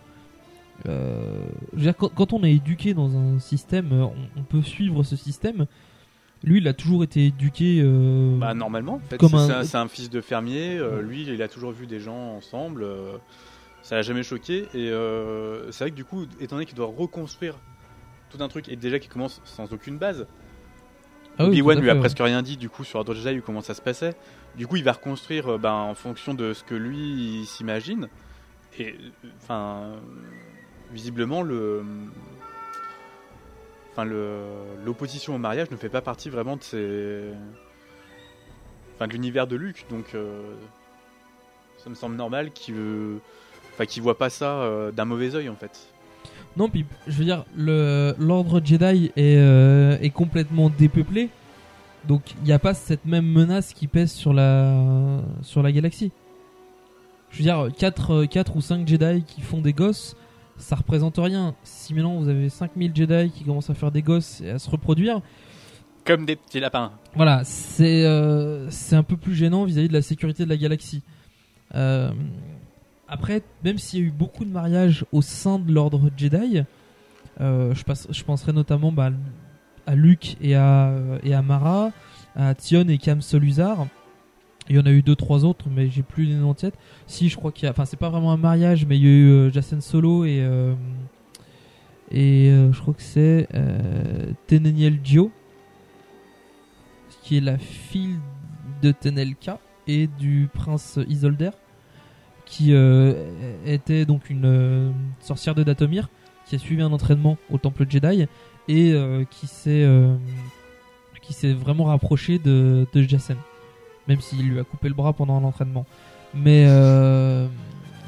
quand, 1.98 2.34
on 2.34 2.44
est 2.44 2.54
éduqué 2.54 2.94
dans 2.94 3.18
un 3.18 3.40
système, 3.40 3.92
on 3.92 4.44
peut 4.44 4.62
suivre 4.62 5.04
ce 5.04 5.16
système. 5.16 5.66
Lui, 6.48 6.60
il 6.60 6.68
a 6.68 6.74
toujours 6.74 7.04
été 7.04 7.26
éduqué. 7.26 7.82
euh, 7.84 8.38
Bah 8.40 8.54
normalement, 8.54 8.96
en 8.96 9.00
fait, 9.00 9.18
comme 9.18 9.30
c'est 9.64 9.76
un- 9.76 9.88
fils 9.88 10.10
de 10.10 10.22
fermier. 10.22 10.78
euh, 10.78 11.02
lui, 11.02 11.24
il 11.24 11.42
a 11.42 11.48
toujours 11.48 11.72
vu 11.72 11.88
des 11.88 12.00
gens 12.00 12.36
ensemble. 12.36 12.84
euh, 12.84 13.18
ça 13.84 13.96
l'a 13.96 14.02
jamais 14.02 14.24
choqué. 14.24 14.68
Et 14.74 14.90
c'est 15.72 15.84
vrai 15.84 15.92
que 15.92 15.96
du 15.96 16.06
coup, 16.06 16.26
étant 16.40 16.56
donné 16.56 16.66
qu'il 16.66 16.76
doit 16.76 16.92
reconstruire 16.96 17.56
tout 18.30 18.38
un 18.42 18.48
truc 18.48 18.70
et 18.70 18.76
déjà 18.76 19.00
qu'il 19.00 19.10
commence 19.12 19.42
sans 19.46 19.72
aucune 19.74 19.98
base. 19.98 20.26
Ah 21.40 21.44
oui, 21.44 21.50
Obi-Wan 21.50 21.80
lui 21.80 21.90
a 21.90 21.94
ouais. 21.94 22.00
presque 22.00 22.18
rien 22.20 22.42
dit 22.42 22.58
du 22.58 22.68
coup 22.70 22.84
sur 22.84 22.98
Ordre 23.00 23.14
Jedi 23.14 23.42
comment 23.46 23.62
ça 23.62 23.74
se 23.74 23.82
passait. 23.82 24.16
Du 24.58 24.66
coup, 24.68 24.76
il 24.78 24.84
va 24.84 24.94
reconstruire 24.94 25.60
ben, 25.60 25.72
en 25.74 25.94
fonction 25.96 26.34
de 26.34 26.54
ce 26.54 26.64
que 26.64 26.74
lui 26.76 27.42
il 27.42 27.46
s'imagine. 27.46 28.08
Et 28.80 28.96
enfin, 29.42 29.92
visiblement 30.92 31.42
le, 31.44 31.84
enfin 33.98 34.08
l'opposition 34.86 35.34
au 35.34 35.38
mariage 35.40 35.72
ne 35.72 35.76
fait 35.76 35.90
pas 35.90 36.02
partie 36.02 36.30
vraiment 36.30 36.58
de 36.58 37.32
de 39.00 39.12
l'univers 39.12 39.48
de 39.48 39.56
Luke. 39.56 39.86
Donc 39.90 40.14
euh, 40.14 40.54
ça 41.84 41.90
me 41.90 41.96
semble 41.96 42.16
normal 42.16 42.52
qu'il, 42.52 42.76
euh, 42.76 43.18
enfin 43.74 43.86
qu'il 43.86 44.04
voit 44.04 44.18
pas 44.18 44.30
ça 44.30 44.62
euh, 44.62 44.92
d'un 44.92 45.06
mauvais 45.06 45.36
œil 45.36 45.50
en 45.50 45.56
fait. 45.56 45.88
Non, 46.56 46.70
puis 46.70 46.86
je 47.08 47.18
veux 47.18 47.26
dire, 47.26 47.46
l'ordre 47.56 48.62
Jedi 48.64 49.12
est, 49.16 49.38
euh, 49.38 49.98
est 50.02 50.10
complètement 50.10 50.70
dépeuplé. 50.70 51.30
Donc 52.06 52.22
il 52.42 52.44
n'y 52.44 52.52
a 52.52 52.60
pas 52.60 52.74
cette 52.74 53.06
même 53.06 53.26
menace 53.26 53.74
qui 53.74 53.88
pèse 53.88 54.12
sur 54.12 54.34
la, 54.34 55.22
sur 55.42 55.62
la 55.62 55.72
galaxie. 55.72 56.12
Je 57.32 57.38
veux 57.38 57.44
dire, 57.44 57.68
4, 57.78 58.26
4 58.26 58.56
ou 58.56 58.62
5 58.62 58.88
Jedi 58.88 59.24
qui 59.24 59.42
font 59.42 59.62
des 59.62 59.74
gosses, 59.74 60.16
ça 60.58 60.76
représente 60.76 61.18
rien. 61.18 61.56
Si 61.64 61.94
maintenant 61.94 62.18
vous 62.18 62.30
avez 62.30 62.50
5000 62.50 62.92
Jedi 62.96 63.32
qui 63.32 63.44
commencent 63.44 63.70
à 63.70 63.74
faire 63.74 63.92
des 63.92 64.02
gosses 64.02 64.42
et 64.42 64.50
à 64.52 64.60
se 64.60 64.70
reproduire, 64.70 65.22
Comme 66.06 66.26
des 66.26 66.36
petits 66.36 66.60
lapins. 66.60 66.92
voilà, 67.16 67.44
c'est 67.44 68.06
euh, 68.06 68.70
c'est 68.70 68.96
un 68.96 69.04
peu 69.04 69.18
plus 69.18 69.36
gênant 69.36 69.66
vis-à-vis 69.66 69.88
de 69.90 69.94
la 69.94 70.02
sécurité 70.02 70.44
de 70.46 70.50
la 70.50 70.58
galaxie. 70.58 71.02
Euh, 71.76 72.12
après, 73.08 73.42
même 73.64 73.78
s'il 73.78 74.00
y 74.00 74.04
a 74.04 74.06
eu 74.06 74.12
beaucoup 74.12 74.46
de 74.46 74.52
mariages 74.52 75.06
au 75.12 75.22
sein 75.22 75.60
de 75.60 75.72
l'ordre 75.72 76.10
Jedi, 76.18 76.64
euh, 77.40 77.74
je, 77.74 77.84
passe, 77.84 78.08
je 78.10 78.24
penserai 78.24 78.52
notamment 78.54 78.92
bah, 78.92 79.12
à 79.86 79.96
Luke 79.96 80.38
et 80.42 80.56
à, 80.56 80.94
et 81.24 81.34
à 81.34 81.42
Mara, 81.42 81.92
à 82.36 82.54
Tion 82.56 82.88
et 82.90 82.98
Cam 82.98 83.22
Soluzar. 83.22 83.88
Il 84.70 84.76
y 84.76 84.80
en 84.80 84.86
a 84.86 84.92
eu 84.92 85.02
deux 85.02 85.16
trois 85.16 85.46
autres, 85.46 85.66
mais 85.70 85.90
j'ai 85.90 86.04
plus 86.04 86.26
les 86.26 86.36
noms. 86.36 86.56
Si, 87.06 87.30
je 87.30 87.38
crois 87.38 87.52
qu'il 87.52 87.66
y 87.66 87.68
a, 87.68 87.72
enfin, 87.72 87.86
c'est 87.86 87.98
pas 87.98 88.10
vraiment 88.10 88.32
un 88.32 88.38
mariage, 88.38 88.86
mais 88.86 88.98
il 88.98 89.04
y 89.04 89.08
a 89.08 89.12
eu 89.12 89.30
euh, 89.30 89.52
Jacen 89.52 89.82
Solo 89.82 90.26
et 90.26 90.40
euh, 90.42 90.74
et 92.12 92.50
euh, 92.50 92.72
je 92.72 92.80
crois 92.82 92.94
que 92.94 93.02
c'est 93.02 93.48
euh, 93.54 94.32
Teneniel 94.48 95.02
Dio, 95.02 95.32
qui 97.22 97.38
est 97.38 97.42
la 97.42 97.58
fille 97.58 98.18
de 98.82 98.92
Tenelka 98.92 99.60
et 99.88 100.08
du 100.08 100.50
prince 100.54 101.00
Isolder, 101.08 101.52
qui 102.46 102.74
était 103.66 104.06
donc 104.06 104.30
une 104.30 104.94
sorcière 105.20 105.54
de 105.54 105.64
Datomir, 105.64 106.10
qui 106.46 106.56
a 106.56 106.60
suivi 106.60 106.82
un 106.82 106.92
entraînement 106.92 107.38
au 107.50 107.58
temple 107.58 107.86
Jedi 107.90 108.26
et 108.70 108.96
qui 109.30 109.48
s'est 109.48 109.86
qui 111.22 111.34
s'est 111.34 111.52
vraiment 111.52 111.86
rapproché 111.86 112.40
de, 112.40 112.88
de 112.94 113.02
Jacen, 113.02 113.36
même 114.08 114.20
s'il 114.22 114.48
lui 114.48 114.60
a 114.60 114.64
coupé 114.64 114.88
le 114.90 114.94
bras 114.96 115.14
pendant 115.14 115.40
l'entraînement. 115.40 115.86
Mais 116.34 116.66
euh, 116.68 117.48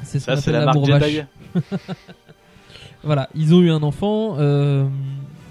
c'est 0.02 0.18
ce 0.20 0.26
Ça, 0.26 0.32
qu'on 0.34 0.38
appelle 0.40 0.54
la 0.54 0.64
marque. 0.66 0.84
Jedi. 0.84 1.22
voilà, 3.02 3.28
ils 3.34 3.54
ont 3.54 3.60
eu 3.62 3.70
un 3.70 3.82
enfant 3.82 4.36
euh, 4.38 4.86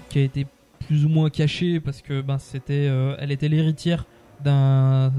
qui 0.08 0.18
a 0.18 0.22
été 0.22 0.46
plus 0.86 1.04
ou 1.04 1.08
moins 1.08 1.30
caché 1.30 1.80
parce 1.80 2.02
que 2.02 2.20
ben 2.20 2.38
c'était, 2.38 2.86
euh, 2.88 3.16
elle 3.18 3.30
était 3.32 3.48
l'héritière 3.48 4.06
d'un, 4.42 5.12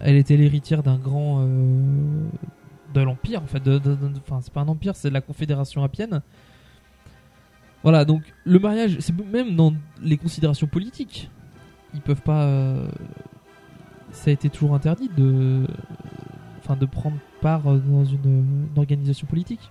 elle 0.00 0.16
était 0.16 0.36
l'héritière 0.36 0.82
d'un 0.82 0.96
grand 0.98 1.42
de 1.44 3.00
l'empire 3.00 3.42
en 3.42 3.46
fait. 3.46 3.60
De, 3.62 3.78
de- 3.78 3.94
de- 3.94 4.10
enfin, 4.26 4.40
c'est 4.42 4.52
pas 4.52 4.60
un 4.60 4.68
empire, 4.68 4.94
c'est 4.96 5.10
la 5.10 5.20
confédération 5.20 5.82
appienne. 5.84 6.22
Voilà, 7.82 8.04
donc 8.04 8.22
le 8.44 8.58
mariage, 8.58 8.96
c'est 9.00 9.16
même 9.26 9.54
dans 9.56 9.72
les 10.02 10.16
considérations 10.16 10.66
politiques, 10.66 11.30
ils 11.94 12.00
peuvent 12.00 12.22
pas. 12.22 12.42
euh, 12.44 12.88
ça 14.10 14.30
a 14.30 14.32
été 14.32 14.48
toujours 14.50 14.74
interdit 14.74 15.10
de, 15.16 15.66
enfin, 16.58 16.76
de 16.76 16.86
prendre 16.86 17.16
part 17.40 17.62
dans 17.62 18.04
une, 18.04 18.68
une 18.72 18.78
organisation 18.78 19.26
politique. 19.26 19.70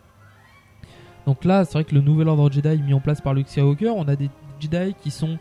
Donc 1.25 1.43
là, 1.43 1.65
c'est 1.65 1.73
vrai 1.73 1.83
que 1.83 1.93
le 1.93 2.01
nouvel 2.01 2.27
ordre 2.29 2.49
Jedi 2.51 2.81
mis 2.81 2.93
en 2.93 2.99
place 3.01 3.19
par 3.21 3.33
Luke 3.33 3.49
Skywalker, 3.49 3.89
on 3.89 4.07
a 4.07 4.15
des 4.15 4.29
Jedi 4.59 4.95
qui 5.01 5.11
sont 5.11 5.37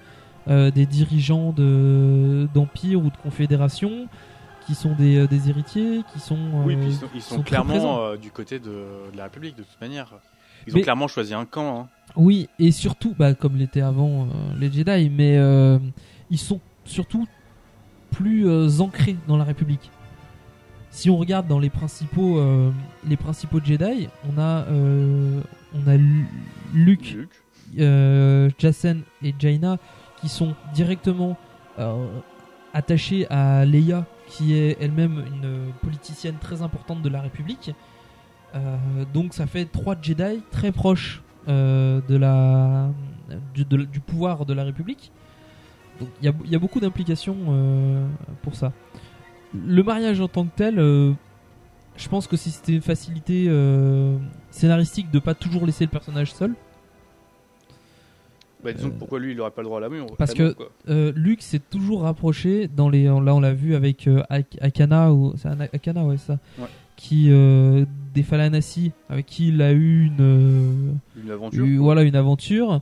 euh, 0.49 0.71
des 0.71 0.87
dirigeants 0.87 1.53
de 1.53 2.49
d'empire 2.55 3.01
ou 3.01 3.11
de 3.11 3.17
confédération, 3.17 4.09
qui 4.67 4.75
sont 4.75 4.95
des, 4.95 5.17
euh, 5.19 5.27
des 5.29 5.49
héritiers, 5.49 6.03
qui 6.13 6.19
sont 6.19 6.39
Oui, 6.65 6.75
euh, 6.75 6.79
puis 6.79 6.89
ils 7.15 7.23
sont, 7.23 7.39
ils 7.39 7.45
clairement 7.45 8.01
euh, 8.01 8.17
du 8.17 8.31
côté 8.33 8.59
de, 8.59 8.67
de 9.13 9.17
la 9.17 9.25
République 9.25 9.57
de 9.57 9.63
toute 9.63 9.81
manière. 9.81 10.13
Ils 10.67 10.77
ont 10.77 10.81
clairement 10.81 11.07
choisi 11.07 11.35
un 11.35 11.45
camp. 11.45 11.81
hein. 11.83 11.89
Oui, 12.17 12.49
et 12.59 12.73
surtout, 12.73 13.15
bah, 13.17 13.35
comme 13.35 13.57
l'était 13.57 13.81
avant 13.83 14.27
les 14.59 14.73
Jedi, 14.73 15.09
mais 15.11 15.39
ils 16.31 16.39
sont 16.39 16.59
surtout 16.85 17.27
plus 18.17 18.49
euh, 18.49 18.69
ancrés 18.81 19.17
dans 19.29 19.37
la 19.37 19.45
République. 19.45 19.91
Si 20.91 21.11
on 21.11 21.19
regarde 21.19 21.47
dans 21.47 21.59
les 21.59 21.69
principaux, 21.69 22.39
euh, 22.39 22.71
les 23.07 23.17
principaux 23.17 23.61
Jedi, 23.63 24.09
on 24.29 24.39
a, 24.39 24.65
euh, 24.65 25.41
on 25.75 25.87
a 25.87 25.97
Lu- 25.97 26.27
Luke, 26.73 27.17
euh, 27.79 28.49
et 29.23 29.35
Jaina 29.39 29.77
qui 30.21 30.29
sont 30.29 30.55
directement 30.73 31.37
attachés 32.73 33.27
à 33.29 33.67
Leia, 33.67 34.07
qui 34.29 34.55
est 34.55 34.79
elle-même 34.81 35.23
une 35.35 35.73
politicienne 35.83 36.37
très 36.41 36.63
importante 36.63 37.03
de 37.03 37.09
la 37.11 37.21
République. 37.21 37.73
Donc 39.13 39.35
ça 39.35 39.47
fait 39.47 39.67
trois 39.67 39.95
Jedi 40.01 40.41
très 40.51 40.73
proches 40.73 41.23
de 41.47 42.17
la, 42.17 42.89
du, 43.53 43.67
de- 43.67 43.85
du 43.85 44.01
pouvoir 44.01 44.47
de 44.47 44.55
la 44.55 44.65
République. 44.65 45.13
Donc 46.01 46.09
il 46.21 46.27
y 46.27 46.29
a, 46.29 46.33
il 46.45 46.51
y 46.51 46.55
a 46.55 46.59
beaucoup 46.59 46.81
d'implications 46.81 47.37
euh, 47.49 48.07
pour 48.43 48.55
ça. 48.55 48.73
Le 49.55 49.83
mariage 49.83 50.21
en 50.21 50.29
tant 50.29 50.45
que 50.45 50.55
tel, 50.55 50.79
euh, 50.79 51.13
je 51.97 52.09
pense 52.09 52.27
que 52.27 52.37
si 52.37 52.51
c'était 52.51 52.73
une 52.75 52.83
facilité 52.83 53.47
euh, 53.49 54.17
scénaristique 54.51 55.11
de 55.11 55.19
pas 55.19 55.35
toujours 55.35 55.65
laisser 55.67 55.85
le 55.85 55.91
personnage 55.91 56.33
seul. 56.35 56.55
Bah, 58.65 58.73
disons 58.73 58.91
pourquoi 58.91 59.21
lui 59.21 59.33
il 59.33 59.41
aurait 59.41 59.51
pas 59.51 59.63
le 59.63 59.67
droit 59.67 59.79
à 59.79 59.81
l'amour 59.83 60.17
Parce 60.19 60.35
que 60.35 60.55
Luke 61.15 61.43
s'est 61.43 61.61
toujours 61.61 62.03
rapproché 62.03 62.69
dans 62.69 62.89
les. 62.89 63.05
Là, 63.05 63.35
on 63.35 63.41
l'a 63.41 63.53
vu 63.55 63.75
avec 63.75 64.09
Ak- 64.29 64.59
Akana 64.61 65.13
ou 65.13 65.35
c'est 65.37 65.49
Ana- 65.49 65.69
Akana, 65.73 66.05
ouais, 66.05 66.17
ça. 66.17 66.39
Ouais. 66.59 66.67
Qui 66.97 67.29
des 67.29 68.23
Falanassi 68.23 68.93
avec 69.11 69.27
qui 69.27 69.49
il 69.49 69.61
a 69.63 69.73
eu 69.73 70.07
une. 70.07 70.99
Une 71.23 71.31
aventure, 71.31 71.65
eu- 71.65 71.77
voilà, 71.77 72.03
une 72.03 72.17
aventure. 72.17 72.81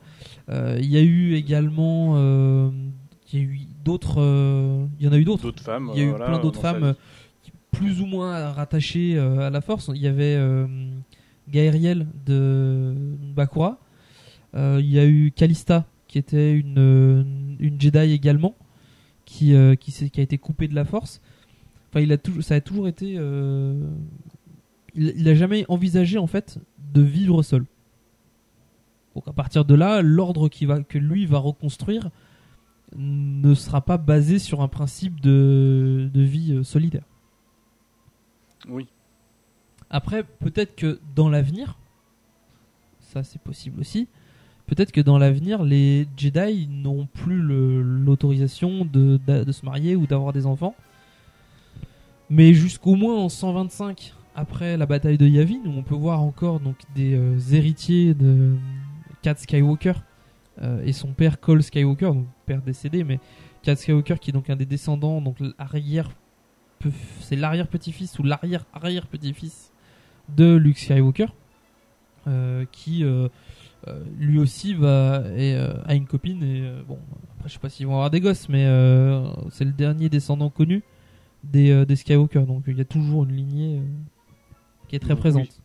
Il 0.49 0.87
y 0.87 0.97
a 0.97 1.03
eu 1.03 1.35
également. 1.35 2.15
Il 3.35 3.41
y 3.41 3.43
a 3.43 3.47
eu 3.47 3.61
d'autres. 3.85 4.15
euh, 4.21 4.87
Il 5.01 5.05
y 5.07 5.09
en 5.09 5.13
a 5.13 5.19
eu 5.19 5.25
d'autres. 5.25 5.43
D'autres 5.43 5.63
femmes, 5.63 5.91
Il 5.93 5.99
y 5.99 6.03
a 6.03 6.07
eu 6.07 6.11
voilà, 6.11 6.27
plein 6.27 6.39
d'autres 6.41 6.61
femmes 6.61 6.95
plus 7.73 8.01
ou 8.01 8.07
moins 8.07 8.53
rattachées 8.53 9.17
euh, 9.17 9.41
à 9.49 9.51
la 9.51 9.61
Force. 9.61 9.91
Il 9.95 10.01
y 10.01 10.07
avait 10.07 10.37
euh, 10.37 10.67
Gaeriel 11.51 12.07
de 12.25 12.95
Bakura. 13.35 13.79
Il 14.57 14.87
y 14.87 15.01
a 15.01 15.05
eu 15.05 15.33
Kalista 15.35 15.85
qui 16.07 16.17
était 16.19 16.53
une, 16.53 17.57
une 17.59 17.81
Jedi 17.81 18.13
également 18.13 18.55
qui, 19.25 19.53
qui, 19.81 20.11
qui 20.11 20.21
a 20.21 20.23
été 20.23 20.39
coupée 20.39 20.69
de 20.69 20.77
la 20.77 20.85
Force. 20.85 21.21
Enfin, 21.91 22.01
il 22.01 22.13
a 22.13 22.19
toujours, 22.19 22.45
ça 22.45 22.55
a 22.55 22.61
toujours 22.61 22.87
été. 22.87 23.17
euh, 23.19 23.75
il, 24.95 25.13
il 25.17 25.29
a 25.29 25.35
jamais 25.35 25.65
envisagé 25.69 26.19
en 26.19 26.29
fait 26.29 26.59
de 26.93 27.03
vivre 27.03 27.43
seul. 27.43 27.65
Donc 29.17 29.27
à 29.27 29.33
partir 29.33 29.65
de 29.65 29.75
là, 29.75 30.03
l'ordre 30.03 30.49
qui 30.49 30.67
va 30.67 30.83
que 30.85 30.99
lui 30.99 31.27
va 31.27 31.39
reconstruire 31.39 32.11
ne 32.97 33.55
sera 33.55 33.81
pas 33.81 33.99
basé 33.99 34.39
sur 34.39 34.61
un 34.61 34.69
principe 34.69 35.21
de, 35.21 36.11
de 36.13 36.23
vie 36.23 36.53
euh, 36.53 36.63
solidaire. 36.63 37.05
Oui. 38.69 38.89
Après, 39.91 40.25
peut-être 40.25 40.75
que 40.75 40.99
dans 41.15 41.29
l'avenir, 41.29 41.79
ça 43.01 43.23
c'est 43.23 43.41
possible 43.41 43.81
aussi, 43.81 44.09
peut-être 44.67 44.93
que 44.93 45.01
dans 45.01 45.19
l'avenir, 45.19 45.63
les 45.63 46.09
Jedi 46.17 46.69
n'auront 46.69 47.07
plus 47.07 47.41
l'autorisation 47.41 48.85
de, 48.85 49.21
se 49.53 49.65
marier 49.65 49.97
ou 49.97 50.07
d'avoir 50.07 50.33
des 50.33 50.47
enfants. 50.47 50.75
Mais 52.31 52.55
jusqu'au 52.55 52.95
moins 52.95 53.17
en 53.17 53.29
125 53.29 54.15
après 54.35 54.77
la 54.77 54.87
bataille 54.87 55.19
de 55.19 55.27
Yavin, 55.27 55.61
où 55.65 55.71
on 55.71 55.83
peut 55.83 55.95
voir 55.95 56.23
encore 56.23 56.59
donc 56.59 56.77
des 56.95 57.15
euh, 57.15 57.39
héritiers 57.53 58.15
de 58.15 58.57
Kat 59.23 59.37
Skywalker 59.37 59.93
et 60.85 60.93
son 60.93 61.13
père 61.13 61.41
Cole 61.41 61.63
Skywalker, 61.63 62.13
donc 62.13 62.27
père 62.47 62.63
décédé, 62.63 63.05
mais 63.05 63.19
Kat 63.63 63.77
Skywalker 63.77 64.17
qui 64.21 64.31
est 64.31 64.33
donc 64.33 64.51
un 64.51 64.57
des 64.57 64.67
descendants, 64.67 65.21
donc 65.21 65.37
l'arrière, 65.59 66.11
c'est 67.21 67.37
l'arrière 67.37 67.67
petit-fils 67.67 68.19
ou 68.19 68.23
l'arrière 68.23 68.65
arrière 68.73 69.07
petit-fils 69.07 69.73
de 70.29 70.55
Luke 70.55 70.79
Skywalker, 70.79 71.27
euh, 72.29 72.65
qui 72.71 73.05
lui 74.19 74.39
aussi 74.39 74.75
va 74.75 75.25
et, 75.37 75.57
a 75.57 75.95
une 75.95 76.07
copine 76.07 76.43
et 76.43 76.71
bon 76.89 76.99
après 77.37 77.49
je 77.49 77.55
sais 77.55 77.59
pas 77.59 77.69
s'ils 77.69 77.87
vont 77.87 77.95
avoir 77.95 78.11
des 78.11 78.21
gosses, 78.21 78.49
mais 78.49 78.65
c'est 79.51 79.65
le 79.65 79.73
dernier 79.73 80.09
descendant 80.09 80.51
connu 80.51 80.83
des, 81.43 81.85
des 81.85 81.97
Skywalker, 81.97 82.43
donc 82.47 82.65
il 82.69 82.79
y 82.79 82.81
a 82.81 82.87
toujours 82.87 83.25
une 83.25 83.33
lignée 83.33 83.83
qui 84.89 84.97
est 84.97 85.01
très 85.01 85.17
présente. 85.17 85.64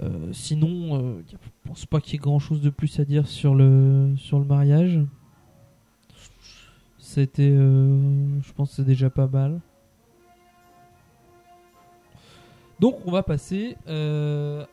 Euh, 0.00 0.32
sinon, 0.32 0.94
euh, 0.94 1.22
je 1.30 1.36
pense 1.64 1.86
pas 1.86 2.00
qu'il 2.00 2.14
y 2.14 2.16
ait 2.16 2.20
grand 2.20 2.38
chose 2.38 2.60
de 2.60 2.70
plus 2.70 3.00
à 3.00 3.04
dire 3.04 3.26
sur 3.26 3.54
le, 3.54 4.14
sur 4.16 4.38
le 4.38 4.44
mariage. 4.44 5.00
C'était. 6.98 7.50
Euh, 7.50 8.40
je 8.40 8.52
pense 8.52 8.70
que 8.70 8.76
c'est 8.76 8.84
déjà 8.84 9.10
pas 9.10 9.26
mal. 9.26 9.60
Donc, 12.78 13.00
on 13.06 13.10
va 13.10 13.24
passer 13.24 13.76
aux 13.88 14.64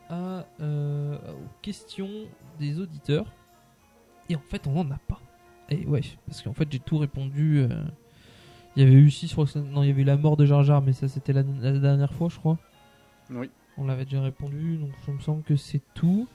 questions 1.60 2.10
des 2.60 2.78
auditeurs. 2.78 3.26
Et 4.28 4.36
en 4.36 4.40
fait, 4.40 4.66
on 4.68 4.72
n'en 4.72 4.90
a 4.92 4.98
pas. 5.08 5.20
Et 5.70 5.84
ouais, 5.86 6.02
parce 6.26 6.42
qu'en 6.42 6.52
fait, 6.52 6.70
j'ai 6.70 6.78
tout 6.78 6.98
répondu. 6.98 7.66
Il 8.76 8.82
y 8.82 8.86
avait 8.86 8.94
eu 8.94 9.06
aussi, 9.06 9.34
non, 9.72 9.82
il 9.82 9.88
y 9.88 9.90
avait 9.90 10.02
eu 10.02 10.04
la 10.04 10.18
mort 10.18 10.36
de 10.36 10.44
Jar 10.44 10.62
Jar, 10.62 10.82
mais 10.82 10.92
ça 10.92 11.08
c'était 11.08 11.32
la, 11.32 11.42
dernière 11.42 12.12
fois, 12.12 12.28
je 12.28 12.38
crois. 12.38 12.58
Oui. 13.30 13.50
On 13.78 13.84
l'avait 13.84 14.04
déjà 14.04 14.22
répondu, 14.22 14.76
donc 14.76 14.90
je 15.06 15.12
me 15.12 15.20
semble 15.20 15.42
que 15.42 15.56
c'est 15.56 15.82
tout. 15.94 16.26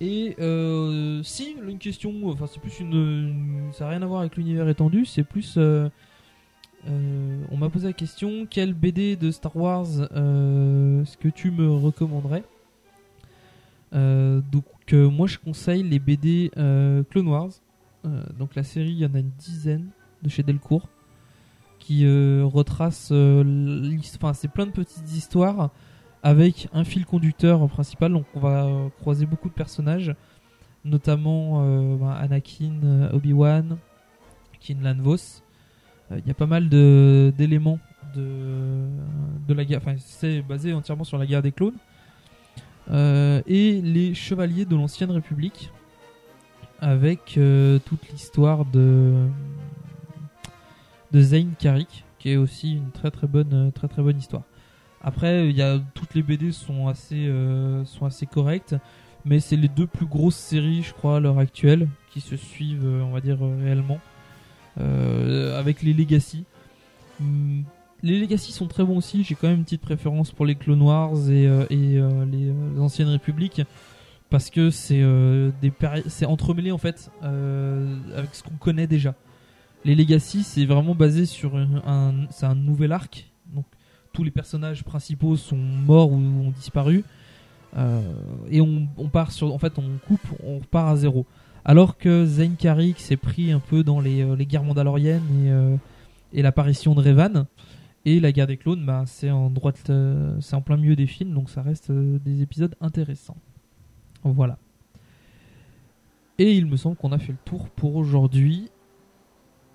Et 0.00 0.36
euh, 0.40 1.22
si, 1.22 1.56
une 1.66 1.78
question, 1.78 2.12
enfin 2.28 2.46
c'est 2.46 2.60
plus 2.60 2.80
une, 2.80 3.70
ça 3.72 3.84
n'a 3.84 3.90
rien 3.92 4.02
à 4.02 4.06
voir 4.06 4.20
avec 4.20 4.36
l'univers 4.36 4.68
étendu, 4.68 5.06
c'est 5.06 5.24
plus, 5.24 5.54
euh, 5.56 5.88
euh, 6.86 7.44
on 7.50 7.56
m'a 7.56 7.70
posé 7.70 7.86
la 7.86 7.92
question, 7.94 8.46
quel 8.48 8.74
BD 8.74 9.16
de 9.16 9.30
Star 9.30 9.56
Wars 9.56 9.86
est-ce 9.86 11.16
que 11.16 11.28
tu 11.28 11.50
me 11.50 11.70
recommanderais? 11.70 12.44
Donc 13.92 14.92
moi 14.92 15.26
je 15.26 15.38
conseille 15.38 15.82
les 15.82 15.98
BD 15.98 16.50
Clone 17.10 17.28
Wars. 17.28 17.52
donc 18.38 18.54
la 18.54 18.64
série, 18.64 18.90
il 18.90 18.98
y 18.98 19.06
en 19.06 19.14
a 19.14 19.20
une 19.20 19.32
dizaine 19.38 19.88
de 20.22 20.28
chez 20.28 20.42
Delcourt 20.42 20.88
qui 21.78 22.04
retrace 22.42 23.12
enfin 24.16 24.34
c'est 24.34 24.48
plein 24.48 24.66
de 24.66 24.72
petites 24.72 25.10
histoires 25.12 25.70
avec 26.26 26.68
un 26.72 26.84
fil 26.84 27.06
conducteur 27.06 27.68
principal. 27.68 28.12
Donc 28.12 28.26
on 28.34 28.40
va 28.40 28.64
euh, 28.64 28.88
croiser 29.00 29.26
beaucoup 29.26 29.48
de 29.48 29.54
personnages 29.54 30.14
notamment 30.84 31.66
ben, 31.96 32.10
Anakin 32.10 33.10
Obi-Wan 33.12 33.76
Kinlan 34.60 34.98
Vos. 35.00 35.42
Il 36.12 36.24
y 36.24 36.30
a 36.30 36.34
pas 36.34 36.46
mal 36.46 36.68
d'éléments 36.68 37.80
de, 38.14 38.86
la 39.48 39.64
guerre. 39.64 39.80
Enfin 39.82 39.96
c'est 39.98 40.42
basé 40.42 40.72
entièrement 40.72 41.02
sur 41.02 41.18
la 41.18 41.26
guerre 41.26 41.42
des 41.42 41.50
clones. 41.50 41.74
Et 42.88 43.80
les 43.82 44.14
chevaliers 44.14 44.64
de 44.64 44.76
l'ancienne 44.76 45.10
république 45.10 45.72
avec 46.80 47.36
toute 47.84 48.08
l'histoire 48.12 48.64
de 48.64 49.26
de 51.12 51.20
Zane 51.20 51.54
Carrick, 51.58 52.04
qui 52.18 52.30
est 52.30 52.36
aussi 52.36 52.74
une 52.74 52.90
très 52.90 53.10
très 53.10 53.26
bonne, 53.26 53.52
euh, 53.52 53.70
très 53.70 53.88
très 53.88 54.02
bonne 54.02 54.18
histoire. 54.18 54.42
Après, 55.02 55.54
toutes 55.94 56.14
les 56.14 56.22
BD 56.22 56.52
sont 56.52 56.88
assez, 56.88 57.26
euh, 57.28 57.84
sont 57.84 58.06
assez 58.06 58.26
correctes, 58.26 58.74
mais 59.24 59.40
c'est 59.40 59.56
les 59.56 59.68
deux 59.68 59.86
plus 59.86 60.06
grosses 60.06 60.36
séries, 60.36 60.82
je 60.82 60.92
crois, 60.92 61.16
à 61.16 61.20
l'heure 61.20 61.38
actuelle, 61.38 61.88
qui 62.10 62.20
se 62.20 62.36
suivent, 62.36 62.84
euh, 62.86 63.02
on 63.02 63.10
va 63.10 63.20
dire, 63.20 63.38
réellement, 63.60 64.00
avec 64.78 65.82
les 65.82 65.94
Legacy. 65.94 66.44
Hmm, 67.20 67.62
les 68.02 68.20
Legacy 68.20 68.52
sont 68.52 68.66
très 68.66 68.84
bons 68.84 68.98
aussi, 68.98 69.24
j'ai 69.24 69.34
quand 69.34 69.48
même 69.48 69.58
une 69.58 69.64
petite 69.64 69.80
préférence 69.80 70.32
pour 70.32 70.44
les 70.44 70.54
Clone 70.54 70.82
Wars 70.82 71.30
et, 71.30 71.48
les, 71.70 72.52
Anciennes 72.78 73.08
Républiques, 73.08 73.62
parce 74.28 74.50
que 74.50 74.70
c'est 74.70 75.04
entremêlé 76.26 76.72
en 76.72 76.78
fait 76.78 77.10
avec 77.22 78.34
ce 78.34 78.42
qu'on 78.42 78.56
connaît 78.56 78.86
déjà. 78.86 79.14
Les 79.86 79.94
Legacy, 79.94 80.42
c'est 80.42 80.66
vraiment 80.66 80.94
basé 80.94 81.26
sur 81.26 81.56
un, 81.56 82.26
c'est 82.30 82.46
un 82.46 82.56
nouvel 82.56 82.92
arc. 82.92 83.30
Donc 83.54 83.64
tous 84.16 84.24
les 84.24 84.30
personnages 84.30 84.82
principaux 84.82 85.36
sont 85.36 85.58
morts 85.58 86.10
ou 86.10 86.16
ont 86.16 86.50
disparu. 86.50 87.04
Euh, 87.76 88.00
et 88.50 88.62
on, 88.62 88.88
part 89.12 89.30
sur, 89.30 89.52
en 89.52 89.58
fait, 89.58 89.78
on 89.78 89.98
coupe, 90.06 90.26
on 90.42 90.58
repart 90.58 90.88
à 90.88 90.96
zéro. 90.96 91.26
Alors 91.66 91.98
que 91.98 92.24
Zane 92.24 92.56
Carrick 92.56 92.98
s'est 92.98 93.18
pris 93.18 93.52
un 93.52 93.60
peu 93.60 93.84
dans 93.84 94.00
les, 94.00 94.22
euh, 94.22 94.34
guerres 94.36 94.64
mandaloriennes 94.64 95.44
et, 95.44 95.50
euh, 95.50 95.76
et 96.32 96.40
l'apparition 96.40 96.94
de 96.94 97.02
Revan. 97.02 97.44
Et 98.06 98.18
la 98.18 98.32
guerre 98.32 98.46
des 98.46 98.56
clones, 98.56 98.86
bah, 98.86 99.04
c'est 99.06 99.30
en 99.30 99.50
droite, 99.50 99.92
c'est 100.40 100.56
en 100.56 100.62
plein 100.62 100.78
milieu 100.78 100.96
des 100.96 101.06
films, 101.06 101.34
donc 101.34 101.50
ça 101.50 101.60
reste 101.60 101.92
des 101.92 102.40
épisodes 102.40 102.74
intéressants. 102.80 103.36
Voilà. 104.22 104.56
Et 106.38 106.54
il 106.54 106.64
me 106.66 106.76
semble 106.76 106.96
qu'on 106.96 107.12
a 107.12 107.18
fait 107.18 107.32
le 107.32 107.38
tour 107.44 107.68
pour 107.68 107.96
aujourd'hui. 107.96 108.70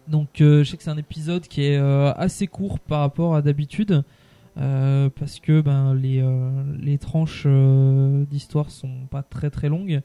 Donc 0.07 0.29
je 0.37 0.63
sais 0.63 0.77
que 0.77 0.83
c'est 0.83 0.89
un 0.89 0.97
épisode 0.97 1.45
qui 1.47 1.63
est 1.63 1.75
assez 1.75 2.47
court 2.47 2.79
par 2.79 3.01
rapport 3.01 3.35
à 3.35 3.41
d'habitude. 3.41 4.05
Euh, 4.57 5.09
parce 5.09 5.39
que 5.39 5.61
ben, 5.61 5.93
les, 5.93 6.23
les 6.79 6.97
tranches 6.97 7.47
d'histoire 7.47 8.69
sont 8.69 9.07
pas 9.09 9.23
très 9.23 9.49
très 9.49 9.69
longues. 9.69 10.01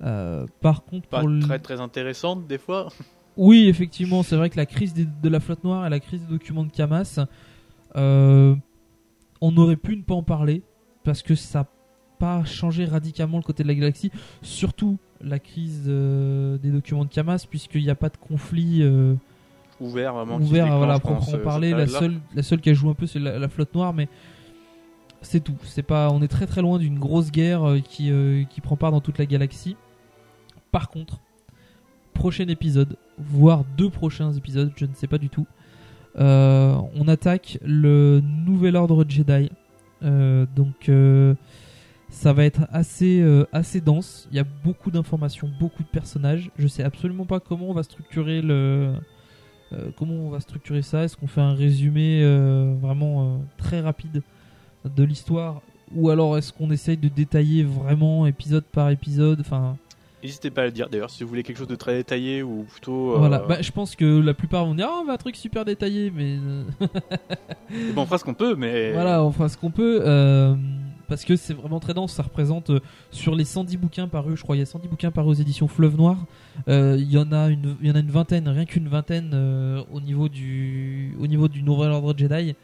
par 0.00 0.84
contre, 0.84 1.08
pas 1.08 1.22
très 1.40 1.58
très 1.58 1.80
intéressantes 1.80 2.46
des 2.46 2.58
fois. 2.58 2.88
Oui, 3.36 3.68
effectivement, 3.68 4.22
c'est 4.22 4.36
vrai 4.36 4.50
que 4.50 4.56
la 4.56 4.66
crise 4.66 4.92
de 4.92 5.28
la 5.28 5.40
flotte 5.40 5.62
noire 5.64 5.86
et 5.86 5.88
la 5.88 6.00
crise 6.00 6.20
des 6.22 6.32
documents 6.32 6.64
de 6.64 6.72
Camas, 6.72 7.24
on 7.94 9.56
aurait 9.56 9.76
pu 9.76 9.96
ne 9.96 10.02
pas 10.02 10.14
en 10.14 10.22
parler 10.22 10.62
parce 11.04 11.22
que 11.22 11.34
ça 11.34 11.60
n'a 11.60 11.68
pas 12.18 12.44
changé 12.44 12.84
radicalement 12.84 13.38
le 13.38 13.42
côté 13.42 13.62
de 13.62 13.68
la 13.68 13.74
galaxie. 13.74 14.10
Surtout 14.42 14.98
la 15.20 15.38
crise 15.38 15.84
euh, 15.86 16.58
des 16.58 16.70
documents 16.70 17.04
de 17.04 17.10
Camas, 17.10 17.46
puisqu'il 17.48 17.82
n'y 17.82 17.90
a 17.90 17.94
pas 17.94 18.08
de 18.08 18.16
conflit 18.16 18.82
euh, 18.82 19.14
ouvert, 19.80 20.14
vraiment, 20.14 20.36
ouvert 20.36 20.76
voilà, 20.76 20.98
proprement 20.98 21.38
parler. 21.38 21.70
La 21.70 21.86
seule, 21.86 22.20
la 22.34 22.42
seule 22.42 22.60
qui 22.60 22.70
a 22.70 22.74
joué 22.74 22.90
un 22.90 22.94
peu, 22.94 23.06
c'est 23.06 23.18
la, 23.18 23.48
flotte 23.48 23.74
noire, 23.74 23.92
mais 23.92 24.08
c'est 25.22 25.40
tout. 25.40 25.56
C'est 25.64 25.82
pas, 25.82 26.10
on 26.10 26.22
est 26.22 26.28
très 26.28 26.46
très 26.46 26.62
loin 26.62 26.78
d'une 26.78 26.98
grosse 26.98 27.30
guerre 27.30 27.68
euh, 27.68 27.80
qui, 27.80 28.12
qui 28.50 28.60
prend 28.60 28.76
part 28.76 28.90
dans 28.90 29.00
toute 29.00 29.18
la 29.18 29.26
galaxie. 29.26 29.76
Par 30.72 30.88
contre, 30.88 31.20
prochain 32.14 32.48
épisode, 32.48 32.96
voire 33.18 33.64
deux 33.76 33.90
prochains 33.90 34.32
épisodes, 34.32 34.72
je 34.76 34.86
ne 34.86 34.94
sais 34.94 35.06
pas 35.06 35.18
du 35.18 35.28
tout. 35.28 35.46
on 36.16 37.08
attaque 37.08 37.58
le 37.62 38.20
nouvel 38.20 38.76
ordre 38.76 39.04
Jedi. 39.08 39.50
donc 40.02 40.88
ça 42.10 42.32
va 42.32 42.44
être 42.44 42.66
assez, 42.70 43.20
euh, 43.22 43.46
assez 43.52 43.80
dense. 43.80 44.28
Il 44.30 44.36
y 44.36 44.40
a 44.40 44.44
beaucoup 44.64 44.90
d'informations, 44.90 45.48
beaucoup 45.60 45.82
de 45.82 45.88
personnages. 45.88 46.50
Je 46.58 46.66
sais 46.66 46.82
absolument 46.82 47.24
pas 47.24 47.40
comment 47.40 47.70
on 47.70 47.72
va 47.72 47.84
structurer 47.84 48.42
le. 48.42 48.92
Euh, 49.72 49.90
comment 49.96 50.14
on 50.14 50.30
va 50.30 50.40
structurer 50.40 50.82
ça? 50.82 51.04
Est-ce 51.04 51.16
qu'on 51.16 51.26
fait 51.26 51.40
un 51.40 51.54
résumé 51.54 52.22
euh, 52.22 52.74
vraiment 52.80 53.40
très 53.56 53.80
rapide 53.80 54.22
de 54.84 55.04
l'histoire? 55.04 55.62
Ou 55.94 56.10
alors 56.10 56.38
est-ce 56.38 56.52
qu'on 56.52 56.70
essaye 56.70 56.96
de 56.96 57.08
détailler 57.08 57.64
vraiment 57.64 58.26
épisode 58.26 58.64
par 58.64 58.90
épisode? 58.90 59.40
Enfin. 59.40 59.76
N'hésitez 60.22 60.50
pas 60.50 60.62
à 60.62 60.64
le 60.66 60.70
dire 60.70 60.88
d'ailleurs 60.90 61.10
si 61.10 61.22
vous 61.22 61.30
voulez 61.30 61.42
quelque 61.42 61.56
chose 61.56 61.66
de 61.66 61.76
très 61.76 61.94
détaillé 61.94 62.42
ou 62.42 62.64
plutôt. 62.70 63.16
Voilà, 63.18 63.38
bah, 63.38 63.62
je 63.62 63.70
pense 63.72 63.96
que 63.96 64.20
la 64.20 64.34
plupart 64.34 64.66
vont 64.66 64.74
dire 64.74 64.88
Ah, 64.90 65.02
va 65.06 65.14
un 65.14 65.16
truc 65.16 65.34
super 65.34 65.64
détaillé, 65.64 66.12
mais. 66.14 66.36
bon, 67.94 68.02
on 68.02 68.06
fera 68.06 68.18
ce 68.18 68.24
qu'on 68.24 68.34
peut, 68.34 68.54
mais. 68.54 68.92
Voilà, 68.92 69.24
on 69.24 69.32
fera 69.32 69.48
ce 69.48 69.56
qu'on 69.56 69.70
peut 69.70 70.02
parce 71.10 71.24
que 71.24 71.34
c'est 71.34 71.54
vraiment 71.54 71.80
très 71.80 71.92
dense. 71.92 72.12
Ça 72.12 72.22
représente 72.22 72.70
euh, 72.70 72.80
sur 73.10 73.34
les 73.34 73.44
110 73.44 73.76
bouquins 73.76 74.06
parus, 74.06 74.38
je 74.38 74.42
crois, 74.44 74.54
il 74.54 74.60
y 74.60 74.62
a 74.62 74.66
110 74.66 74.88
bouquins 74.88 75.10
parus 75.10 75.38
aux 75.38 75.42
éditions 75.42 75.66
Fleuve 75.66 75.96
Noir. 75.96 76.24
Euh, 76.68 76.96
il 76.98 77.10
y 77.10 77.18
en 77.18 77.32
a 77.32 77.48
une, 77.48 77.76
y 77.82 77.90
en 77.90 77.96
a 77.96 77.98
une 77.98 78.12
vingtaine, 78.12 78.48
rien 78.48 78.64
qu'une 78.64 78.86
vingtaine 78.86 79.32
euh, 79.34 79.82
au 79.92 80.00
niveau 80.00 80.28
du, 80.28 81.16
au 81.20 81.26
niveau 81.26 81.48
du 81.48 81.64
Nouvel 81.64 81.90
Ordre 81.90 82.14
Jedi, 82.16 82.54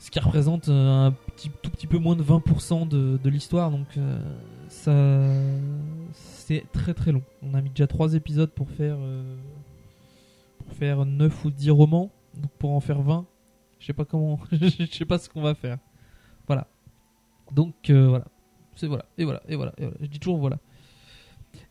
ce 0.00 0.10
qui 0.10 0.18
représente 0.18 0.68
un 0.68 1.14
petit, 1.36 1.50
tout 1.62 1.70
petit 1.70 1.86
peu 1.86 1.98
moins 1.98 2.16
de 2.16 2.24
20% 2.24 2.88
de, 2.88 3.20
de 3.22 3.30
l'histoire. 3.30 3.70
Donc 3.70 3.86
ça, 4.68 4.92
c'est 6.12 6.64
très 6.72 6.94
très 6.94 7.12
long. 7.12 7.22
On 7.42 7.54
a 7.54 7.60
mis 7.60 7.70
déjà 7.70 7.86
3 7.86 8.14
épisodes 8.14 8.50
pour 8.50 8.68
faire, 8.70 8.96
pour 10.58 10.74
faire 10.74 11.04
9 11.04 11.44
ou 11.44 11.50
10 11.50 11.70
romans, 11.70 12.10
donc 12.34 12.50
pour 12.58 12.72
en 12.72 12.80
faire 12.80 13.02
20. 13.02 13.24
Je 13.78 13.86
sais 13.86 13.92
pas 13.92 14.04
comment, 14.04 14.40
je 14.52 14.86
sais 14.90 15.04
pas 15.04 15.18
ce 15.18 15.28
qu'on 15.28 15.42
va 15.42 15.54
faire. 15.54 15.78
Donc 17.54 17.90
euh, 17.90 18.08
voilà. 18.08 18.26
C'est 18.74 18.86
voilà. 18.86 19.04
Et 19.18 19.24
voilà. 19.24 19.42
Et 19.48 19.56
voilà. 19.56 19.72
Et 19.78 19.82
voilà. 19.82 19.96
Je 20.00 20.06
dis 20.06 20.18
toujours 20.18 20.38
voilà. 20.38 20.58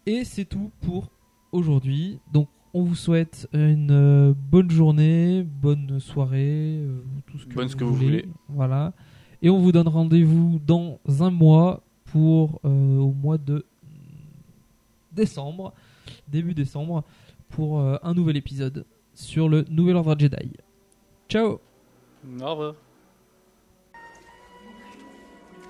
Et 0.06 0.24
c'est 0.26 0.46
tout 0.46 0.72
pour 0.82 1.10
aujourd'hui. 1.52 2.20
Donc 2.32 2.50
on 2.74 2.84
vous 2.84 2.96
souhaite 2.96 3.48
une 3.54 3.92
euh, 3.92 4.34
bonne 4.36 4.70
journée, 4.70 5.44
bonne 5.44 6.00
soirée, 6.00 6.78
euh, 6.84 7.02
tout 7.26 7.38
ce 7.40 7.46
que, 7.48 7.54
Bonne 7.56 7.66
vous, 7.66 7.72
ce 7.72 7.76
que 7.76 7.84
vous 7.84 7.94
voulez. 7.96 8.08
voulez. 8.08 8.30
Voilà. 8.50 8.94
Et 9.42 9.50
on 9.50 9.58
vous 9.60 9.72
donne 9.72 9.88
rendez-vous 9.88 10.60
dans 10.66 11.00
un 11.20 11.32
mois 11.32 11.82
pour 12.06 12.60
euh, 12.66 12.98
au 12.98 13.12
mois 13.14 13.38
de 13.38 13.66
décembre, 15.12 15.74
début 16.28 16.54
décembre, 16.54 17.04
pour 17.50 17.80
euh, 17.80 17.98
un 18.04 18.14
nouvel 18.14 18.38
épisode 18.38 18.86
sur 19.14 19.50
le 19.50 19.66
Nouvel 19.70 19.96
Ordre 19.96 20.16
Jedi. 20.20 20.52
Ciao 21.30 21.60
Au 22.42 22.52
revoir. 22.52 22.89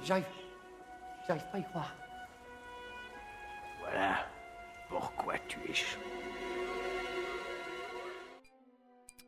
J'arrive. 0.10 0.26
J'arrive 1.28 1.44
pas 1.52 1.58
à 1.58 1.60
y 1.60 1.64
croire. 1.66 1.96
Voilà 3.78 4.28
pourquoi 4.90 5.38
tu 5.48 5.60
es 5.70 5.74
chaud. 5.76 6.00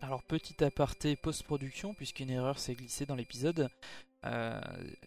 Alors 0.02 0.24
petit 0.24 0.64
aparté 0.64 1.16
post-production, 1.16 1.94
puisqu'une 1.94 2.32
erreur 2.32 2.58
s'est 2.58 2.74
glissée 2.74 3.06
dans 3.06 3.14
l'épisode, 3.14 3.70
euh, 4.26 4.60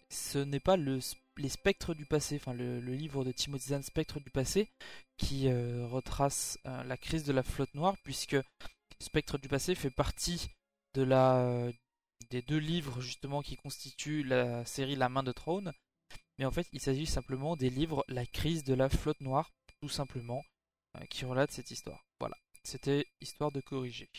ce 0.07 0.37
n'est 0.37 0.61
pas 0.61 0.77
le, 0.77 0.99
les 1.35 1.49
spectres 1.49 1.93
du 1.93 2.05
passé, 2.05 2.37
enfin 2.37 2.53
le, 2.53 2.79
le 2.79 2.93
livre 2.93 3.25
de 3.25 3.33
Timothy 3.33 3.67
Zahn, 3.71 3.83
Spectres 3.83 4.21
du 4.21 4.29
passé, 4.29 4.69
qui 5.17 5.49
euh, 5.49 5.85
retrace 5.87 6.57
euh, 6.65 6.85
la 6.85 6.95
crise 6.95 7.25
de 7.25 7.33
la 7.33 7.43
flotte 7.43 7.75
noire, 7.75 7.97
puisque 8.05 8.37
Spectre 9.01 9.37
du 9.37 9.49
passé 9.49 9.75
fait 9.75 9.89
partie 9.89 10.47
de 10.93 11.03
la, 11.03 11.35
euh, 11.39 11.73
des 12.29 12.41
deux 12.41 12.57
livres 12.57 13.01
justement 13.01 13.41
qui 13.41 13.55
constituent 13.55 14.23
la 14.23 14.65
série 14.65 14.95
La 14.95 15.09
main 15.09 15.23
de 15.23 15.31
trône, 15.31 15.73
mais 16.37 16.45
en 16.45 16.51
fait 16.51 16.67
il 16.73 16.79
s'agit 16.79 17.05
simplement 17.05 17.55
des 17.55 17.69
livres 17.69 18.03
La 18.07 18.25
crise 18.25 18.63
de 18.63 18.73
la 18.73 18.89
flotte 18.89 19.21
noire, 19.21 19.51
tout 19.81 19.89
simplement, 19.89 20.43
euh, 20.97 21.05
qui 21.09 21.25
relate 21.25 21.51
cette 21.51 21.71
histoire. 21.71 22.05
Voilà, 22.19 22.37
c'était 22.63 23.05
histoire 23.21 23.51
de 23.51 23.61
corriger. 23.61 24.09